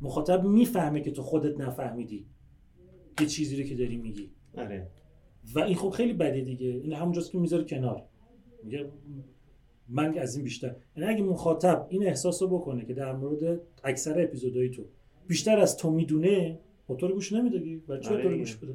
[0.00, 2.26] مخاطب می‌فهمه که تو خودت نفهمیدی
[3.20, 4.30] یه چیزی رو که داری میگی.
[4.56, 4.90] آره.
[5.54, 6.66] و این خب خیلی بده دیگه.
[6.66, 8.04] این همونجاست که می‌ذاره کنار.
[8.64, 8.90] میگه
[9.88, 10.76] من از این بیشتر.
[10.96, 14.86] یعنی اگه مخاطب این احساس رو بکنه که در مورد اکثر اپیزودهای تو
[15.26, 18.38] بیشتر از تو می‌دونه خب تو رو گوش برای چی آره.
[18.38, 18.72] گوش بده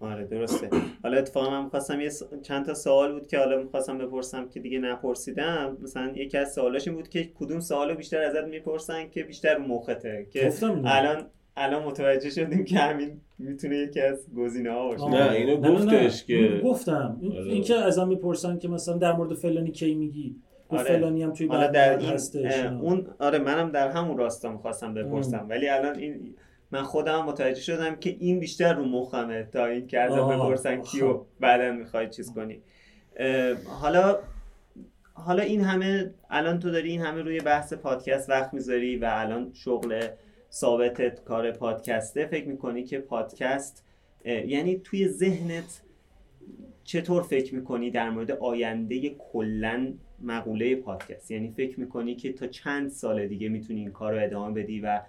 [0.00, 0.70] آره درسته
[1.02, 4.60] حالا اتفاقا من می‌خواستم یه س- چند تا سوال بود که حالا می‌خواستم بپرسم که
[4.60, 9.22] دیگه نپرسیدم مثلا یکی از سوالاش این بود که کدوم سوالو بیشتر ازت می‌پرسن که
[9.22, 10.40] بیشتر مخته که.
[10.84, 11.26] الان
[11.56, 15.08] الان متوجه شدیم که همین می‌تونه یکی از گزینه ها باشه.
[15.08, 17.44] نه، اینو گفتش که- گفتم این, آره.
[17.44, 20.36] این که ازم می‌پرسن که مثلا در مورد فلانی کی میگی
[20.70, 20.84] و آره.
[20.84, 22.64] فلانی هم توی حالا در این هستش.
[22.64, 26.34] اون آره منم در همون راستا می‌خواستم بپرسم ولی الان این
[26.76, 30.28] من خودم متوجه شدم که این بیشتر رو مخمه تا این که ازم.
[30.28, 31.20] بپرسن کیو.
[31.40, 32.62] بعدا می‌خوای چیز کنی
[33.80, 34.18] حالا
[35.14, 39.50] حالا این همه الان تو داری این همه روی بحث پادکست وقت می‌ذاری و الان
[39.52, 40.06] شغل
[40.52, 43.84] ثابتت کار پادکسته فکر می‌کنی که پادکست
[44.24, 45.82] یعنی توی ذهنت
[46.84, 49.92] چطور فکر می‌کنی در مورد آینده کلا
[50.22, 54.62] مقوله پادکست یعنی فکر می‌کنی که تا چند سال دیگه می‌تونی این کار رو ادامه
[54.62, 55.00] بدی و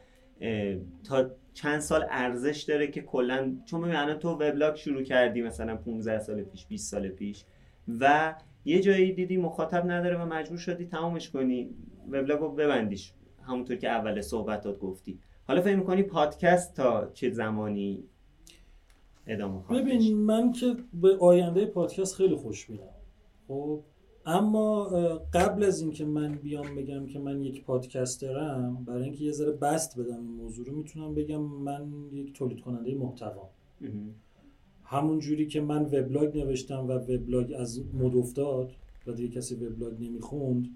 [1.04, 6.20] تا چند سال ارزش داره که کلا چون ببین تو وبلاگ شروع کردی مثلا 15
[6.20, 7.46] سال پیش 20 سال پیش
[8.00, 8.36] و
[8.66, 11.70] یه جایی دیدی مخاطب نداره و مجبور شدی تمامش کنی.
[12.10, 13.14] وبلاگ رو ببندیش
[13.48, 15.20] همونطور که اول صحبتات گفتی.
[15.48, 18.04] حالا فکر می‌کنی پادکست تا چه زمانی
[19.28, 22.94] ادامه خواهد؟ ببین من که به آینده پادکست خیلی خوش میدم
[23.48, 23.84] خب
[24.28, 24.84] اما
[25.34, 30.00] قبل از اینکه من بیام بگم که من یک پادکسترم برای اینکه یه ذره بست
[30.00, 33.50] بدم این موضوع رو می‌تونم بگم من یک تولید کننده محتوا
[34.84, 38.72] همون جوری که من وبلاگ نوشتم و وبلاگ از مد افتاد
[39.08, 40.68] و دیگه کسی وبلاگ نمی‌خوند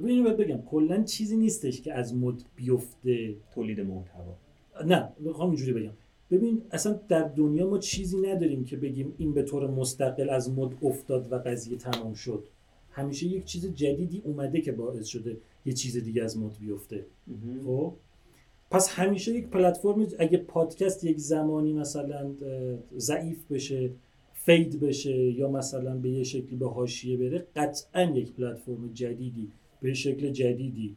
[0.00, 3.36] اینو باید بگم کلا چیزی نیستش که از مد بیفته.
[3.54, 4.34] تولید محتوا.
[4.86, 5.92] نه می‌خوام اینجوری بگم.
[6.34, 10.74] ببین اصلا در دنیا ما چیزی نداریم که بگیم این به طور مستقل از مد
[10.82, 12.48] افتاد و قضیه تمام شد.
[12.90, 17.06] همیشه یک چیز جدیدی اومده که باعث شده یه چیز دیگه از مد بیفته.
[17.64, 17.92] خب؟
[18.70, 22.30] پس همیشه یک پلتفرم اگه پادکست یک زمانی مثلا
[22.98, 23.90] ضعیف بشه
[24.32, 29.50] فید بشه یا مثلا به یه شکلی به حاشیه بره قطعا یک پلتفرم جدیدی
[29.82, 30.96] به شکل جدیدی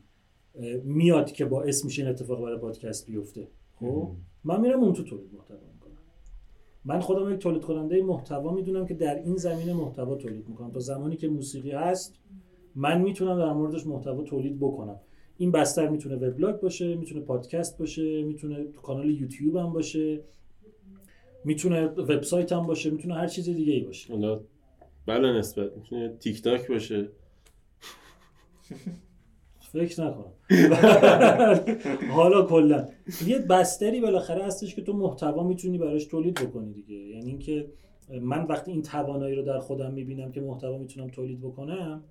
[0.83, 3.47] میاد که باعث میشه این اتفاق برای پادکست بیفته.
[3.79, 4.11] خب؟
[4.43, 5.97] من میرم اون تو تولید محتوا می‌کنم.
[6.85, 10.71] من خودم یک تولید کننده محتوا می‌دونم که در این زمینه محتوا تولید می‌کنم.
[10.71, 12.15] تا زمانی که موسیقی هست
[12.75, 14.99] من می‌تونم در موردش محتوا تولید بکنم.
[15.37, 20.21] این بستر می‌تونه وبلاگ باشه می‌تونه پادکست باشه می‌تونه کانال یوتیوب هم باشه
[21.43, 24.13] می‌تونه وبسایت هم باشه می‌تونه هر چیز دیگه ای باشه.
[24.13, 24.39] حالا
[25.05, 27.09] بله نسبت می‌تونه تیک تاک باشه.
[29.85, 30.33] فکر نکنم.
[32.17, 32.87] حالا کلا.
[33.25, 36.95] یه بستری بالاخره هستش که تو محتوا می‌تونی براش تولید بکنی دیگه.
[36.95, 37.67] یعنی اینکه
[38.21, 42.03] من وقتی این توانایی رو در خودم می‌بینم که محتوا می‌تونم تولید بکنم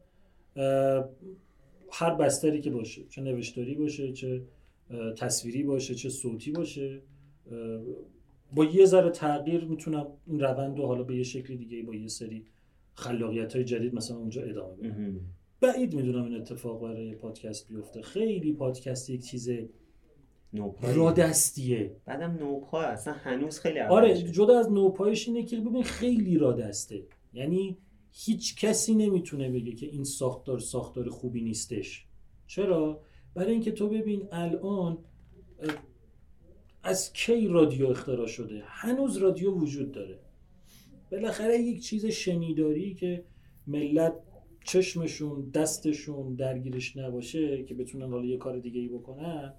[1.93, 4.43] هر بستری که باشه چه نوشتاری باشه چه
[5.17, 7.01] تصویری باشه چه صوتی باشه
[8.55, 12.09] با یه ذره تغییر می‌تونم این روند رو حالا به یه شکل دیگه با یه
[12.09, 12.45] سری
[12.95, 15.21] خلاقیت های جدید مثلا اونجا ادامه بدم.
[15.61, 18.03] بعید می‌دونم این اتفاق برای پادکست بیفته.
[18.03, 19.51] خیلی پادکست یک چیز
[20.83, 21.97] رادستیه.
[22.05, 27.03] بعدم نوپا اصلا هنوز خیلی آره جدا از نوپایش اینه که ببین خیلی رادسته.
[27.33, 27.79] یعنی
[28.13, 32.07] هیچ کسی نمی‌تونه بگه که این ساختار ساختار خوبی نیستش.
[32.47, 33.01] چرا؟
[33.35, 34.99] برای اینکه تو ببین الان
[36.83, 40.19] از کی رادیو اختراع شده؟ هنوز رادیو وجود داره.
[41.13, 43.25] بالاخره یک چیز شنیداری که
[43.67, 44.15] ملت
[44.67, 49.55] چشمشون دستشون درگیرش نباشه که بتونن حالا یه کار دیگه ای بکنن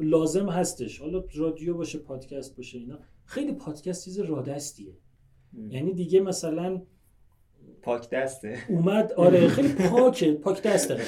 [0.00, 0.98] لازم هستش.
[0.98, 2.98] حالا رادیو باشه پادکست باشه اینا.
[3.24, 4.92] خیلی پادکست چیز رادستیه.
[5.68, 6.82] یعنی دیگه مثلا
[7.82, 8.58] پاک دسته.
[8.68, 11.00] اومد آره خیلی پاکه پاک دسته.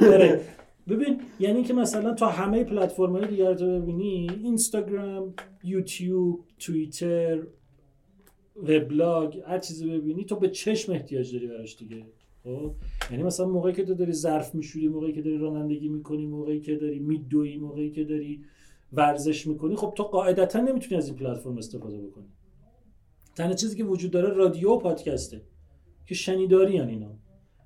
[0.00, 0.40] آره.
[0.88, 5.34] ببین یعنی که مثلا تا همه پلتفرم های دیگر رو ببینی اینستاگرام
[5.64, 7.46] یوتیوب توییتر
[8.56, 12.06] وبلاگ هر چیزی ببینی تو به چشم احتیاج داری براش دیگه.
[12.44, 12.74] خب؟
[13.10, 16.76] یعنی مثلا موقعی که تو داری ظرف میشوری موقعی که داری رانندگی می‌کنی موقعی که
[16.76, 18.44] داری میدوی موقعی که داری
[18.92, 22.26] ورزش می‌کنی خب تو قاعدتا نمی‌تونی از این پلتفرم استفاده بکنی.
[23.36, 25.42] تنها چیزی که وجود داره رادیو و پادکسته
[26.06, 27.10] که شنیداری اینا.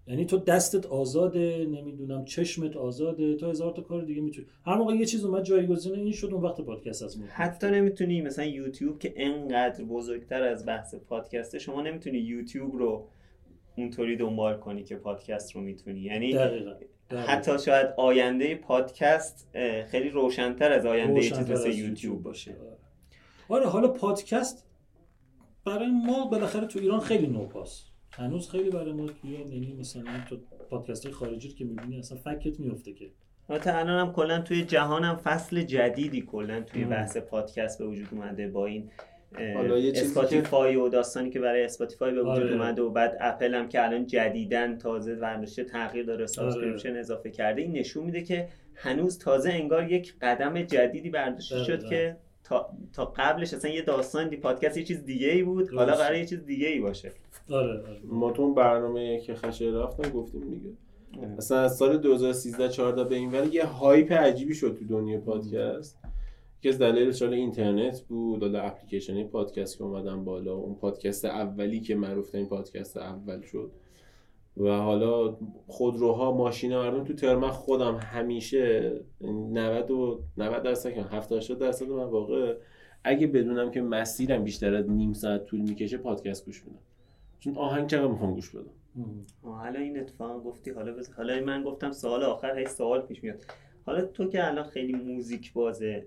[0.06, 4.46] یعنی تو دستت آزاده نمی‌دونم چشمت آزاده تو هزار تا کار دیگه می‌تونی.
[4.66, 8.44] هر موقع یه چیز اومد جایگزین این شد اون وقت پادکست از حتی نمی‌تونی مثلا
[8.44, 13.08] یوتیوب که انقدر بزرگتر از بحث پادکسته شما نمی‌تونی یوتیوب رو
[13.82, 16.00] اونطوری دنبال کنی که پادکست رو می‌تونی.
[16.00, 16.74] یعنی دقیقا.
[17.10, 19.48] حتی شاید آینده پادکست
[19.90, 22.56] خیلی روشنتر از آینده چیز مثل یوتیوب باشه.
[23.48, 24.66] آره حالا پادکست
[25.64, 30.36] برای ما بالاخره تو ایران خیلی نوپاس هنوز خیلی برای ما توی یعنی مثلا تو
[30.70, 33.10] پادکست خارجی که می‌بینی اصلا فکت میفته که.
[33.48, 38.08] البته الان هم کلا توی جهان هم فصل جدیدی کلا توی بحث پادکست به وجود
[38.12, 38.90] اومده با این
[39.36, 42.52] Spotify و داستانی که برای Spotify به وجود آره.
[42.52, 47.00] اومده و بعد اپل هم که الان جدیداً تازه version ش تغییر داده subscription آره.
[47.00, 52.16] اضافه کرده این نشون میده که هنوز تازه انگار یک قدم جدیدی برداشته شد که
[52.44, 56.18] تا, تا قبلش اصلا یه داستان دی پادکست یه چیز دیگه ای بود حالا برای
[56.18, 57.12] یه چیز دیگه ای باشه.
[57.50, 58.00] آره, آره.
[58.04, 60.70] ما تو برنامه که خشه رفتم گفتیم دیگه.
[61.38, 65.98] اصلا از سال 2013 14 به این ولی یه هایپ عجیبی شد تو دنیای پادکست.
[66.58, 71.94] یکی از دلایلش اینترنت بود حالا اپلیکیشن پادکست که اومدن بالا اون پادکست اولی که
[71.94, 73.70] معروف این پادکست اول شد.
[74.56, 75.36] و حالا
[75.66, 82.04] خودروها ماشین مردم تو ترم خودم همیشه 90 و 90 درصد 70 80 درصد من
[82.04, 82.56] واقع
[83.04, 86.78] اگه بدونم که مسیرم بیشتر از نیم ساعت طول می‌کشه پادکست گوش میدم.
[87.40, 88.70] چون آهنگ چقدر می‌خوام گوش بدم؟
[89.42, 91.10] حالا این اتفاق گفتی حالا بز...
[91.10, 93.44] حالا من گفتم سوال آخر هی سوال پیش میاد.
[93.86, 96.06] حالا تو که الان خیلی موزیک بازه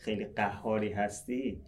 [0.00, 1.60] خیلی قهاری هستی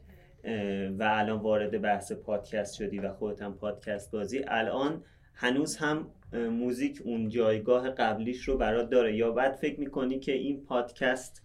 [0.98, 4.44] و الان وارد بحث پادکست شدی و خودت هم پادکست بازی.
[4.48, 5.04] الان
[5.34, 9.16] هنوز هم موزیک اون جایگاه قبلیش رو برات داره.
[9.16, 11.42] یا بعد فکر می‌کنی که این پادکست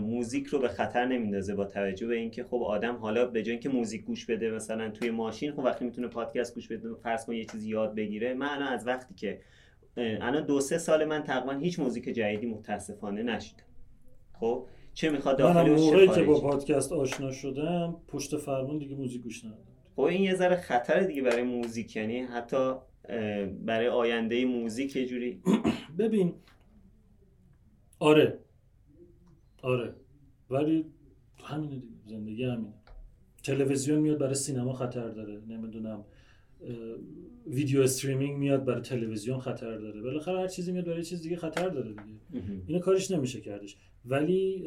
[0.00, 3.68] موزیک رو به خطر نمیندازه با توجه به اینکه خب آدم حالا به جای اینکه
[3.68, 7.44] موزیک گوش بده مثلا توی ماشین خب وقتی می‌تونه پادکست گوش بده فرض کن یه
[7.44, 8.34] چیزی یاد بگیره.
[8.34, 9.40] من الان از وقتی که
[9.96, 13.64] الان دو سه سال من تقریبا هیچ موزیک جدیدی متاسفانه نشیدم.
[14.40, 19.22] خب؟ چه می‌خواد؟ داخلی من موقعی که با پادکست آشنا شدم پشت فرمون دیگه موزیک
[19.22, 19.62] گوش ندادم.
[19.96, 22.74] خب این یه ذره خطر دیگه برای موزیک یعنی حتی
[23.64, 25.42] برای آینده موزیک یه جوری
[25.98, 26.34] ببین
[27.98, 28.38] آره.
[29.62, 29.94] آره.
[30.50, 30.84] ولی
[31.44, 32.74] همینه دیگه زندگی همینه.
[33.42, 35.40] تلویزیون میاد برای سینما خطر داره.
[35.48, 36.04] نمی‌دونم
[37.46, 40.02] ویدیو استریمینگ میاد برای تلویزیون خطر داره.
[40.02, 42.44] بالاخره هر چیزی میاد برای چیز دیگه خطر داره دیگه.
[42.66, 43.76] اینو کارش نمیشه کردش.
[44.04, 44.64] ولی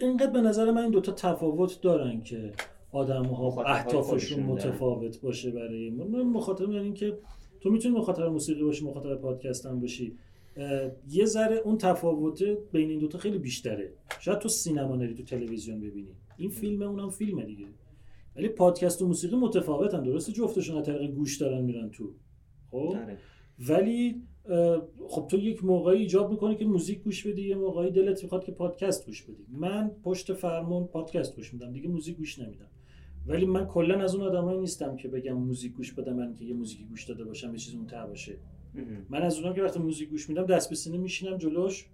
[0.00, 2.52] اینقدر به نظر من این دوتا تفاوت دارن که
[2.92, 7.18] آدم ها اهدافشون متفاوت باشه برای من مخاطب یعنی که
[7.60, 10.16] تو می‌تونی مخاطب موسیقی باشی مخاطب پادکست هم باشی.
[11.10, 13.92] یه ذره اون تفاوت بین این دوتا خیلی بیشتره.
[14.20, 16.12] شاید تو سینما نری تو تلویزیون ببینی.
[16.36, 17.66] این فیلمه اونم فیلمه دیگه.
[18.36, 20.02] ولی پادکست و موسیقی متفاوتن.
[20.02, 22.12] درسته جفتشون از طریق گوش دارن میرن تو.
[22.70, 23.18] خب؟ آره.
[23.68, 24.22] ولی
[25.08, 28.52] خب تو یک موقعی ایجاب می‌کنه که موزیک گوش بدی یه موقعی دلت می‌خواد که
[28.52, 29.46] پادکست گوش بدی.
[29.48, 32.68] من پشت فرمون پادکست گوش میدم دیگه موزیک گوش نمیدم.
[33.26, 36.54] ولی من کلا از اون آدمایی نیستم که بگم موزیک گوش بدم من که یه
[36.54, 38.36] موزیکی گوش داده باشم یه چیز اون باشه.
[39.08, 41.86] من از اونم که وقتی موزیک گوش میدم دست به سینه میشینم جلوش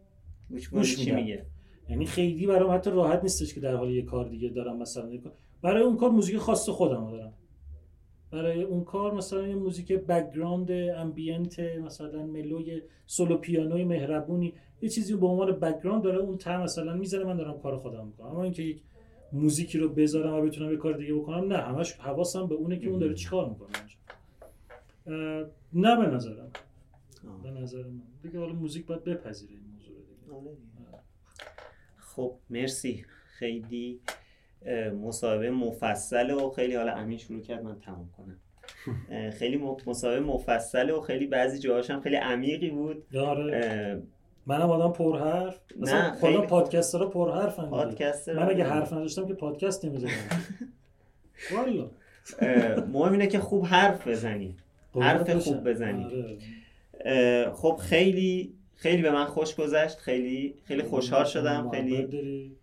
[0.51, 1.15] گوش میدم.
[1.15, 1.47] میگه
[1.89, 5.19] یعنی خیلی برام حتی راحت نیستش که در حال یه کار دیگه دارم مثلا
[5.63, 7.33] برای اون کار موزیک خاص خودم دارم.
[8.35, 14.89] برای اون کار مثلا یه موزیک background ambient مثلا mellow ی solo پیانوی مهربونی یه
[14.89, 18.27] چیزی به عنوان background داره اون تر مثلا می‌ذاره من دارم کار خودم می‌کنم.
[18.27, 18.83] اما اینکه یک
[19.33, 22.89] موزیکی رو بذارم و بتونم یه کار دیگه بکنم نه همش حواسم به اونه که
[22.89, 23.69] اون داره چیکار می‌کنه.
[25.73, 26.51] نه به نظرم.
[27.43, 28.03] به نظر من.
[28.23, 30.99] دیگه حالا موزیک باید بپذیره این موضوع دیگه.
[31.99, 33.05] خب مرسی.
[33.39, 34.01] خیلی
[35.03, 38.41] مصاحبه مفصله و خیلی حالا امین شروع کرد من تمام کنم.
[39.39, 43.05] خیلی مصاحبه مفصله و خیلی بعضی جاهاش هم خیلی عمیقی بود.
[43.17, 44.03] آره
[44.47, 50.11] منم آدم پرحرف مثلا خیلی پادکسترها پرحرفن پادکستر من اگه حرف نداشتم که پادکست نمی‌زدم.
[51.57, 51.91] والا.
[52.93, 54.57] مهم اینه که خوب حرف بزنی.
[55.01, 56.05] حرف خوب بزنی.
[56.05, 57.51] آره.
[57.53, 59.99] خب خیلی خیلی به من خوش گذشت.
[59.99, 61.71] خیلی خیلی خوشحال شدم.
[61.71, 62.57] خیلی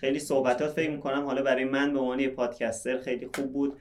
[0.00, 3.76] خیلی صحبتات فکر می‌کنم حالا برای من به عنوان پادکستر خیلی خوب بود.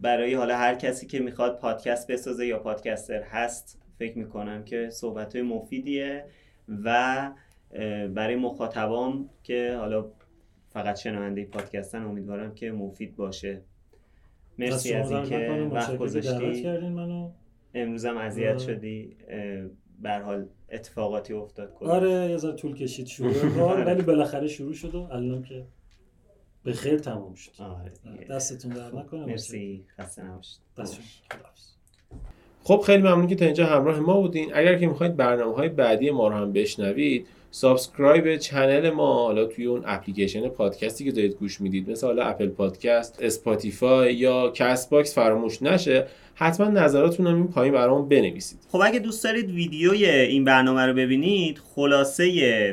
[0.00, 5.36] برای حالا هر کسی که می‌خواد پادکست بسازه یا پادکستر هست فکر می‌کنم که صحبت
[5.36, 6.24] های مفیدیه
[6.84, 7.30] و
[8.14, 10.10] برای مخاطبام که حالا
[10.68, 13.62] فقط شنونده پادکستن امیدوارم که مفید باشه.
[14.58, 16.68] مرسی از اینکه وقت گذاشتی.
[17.74, 19.16] امروز هم اذیت شدی.
[19.98, 23.60] بر حال اتفاقاتی افتاد کنه آره یه ذره طول کشید شروع.
[23.70, 23.84] آره.
[23.84, 25.64] ولی بالاخره شروع شد و الان که
[26.64, 27.52] به خیر تمام شد.
[27.58, 27.92] آره
[28.30, 29.84] دستتون درد نکنه خب، مرسی.
[29.98, 30.60] خسته نباشید.
[32.64, 34.50] خب خیلی ممنون که تا اینجا همراه ما بودین.
[34.54, 37.26] اگر که می‌خواید برنامه های بعدی ما رو هم بشنوید
[37.56, 42.48] subscribe channel ما حالا توی اون اپلیکیشن پادکستی که دارید گوش می‌دید مثل حالا Apple
[42.48, 48.58] Podcast Spotify یا Castbox فراموش نشه حتما نظراتتون هم این پایین برامون بنویسید.
[48.68, 52.24] خب اگه دوست دارید ویدیوی این برنامه رو ببینید خلاصه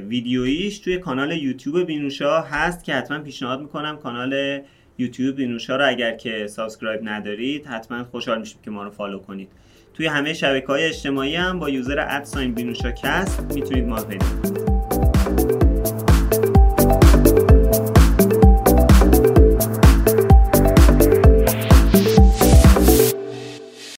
[0.08, 4.62] ویدیویش توی کانال یوتیوب بینوشا هست که حتما پیشنهاد می‌کنم کانال
[4.98, 9.50] یوتیوب بینوشا رو اگر که subscribe ندارید حتما خوشحال میشیم که ما رو follow کنید.
[9.94, 14.04] توی همه شبکه های اجتماعی هم با user at sign بینوشا کست می‌تونید ما رو
[14.04, 14.73] پیدا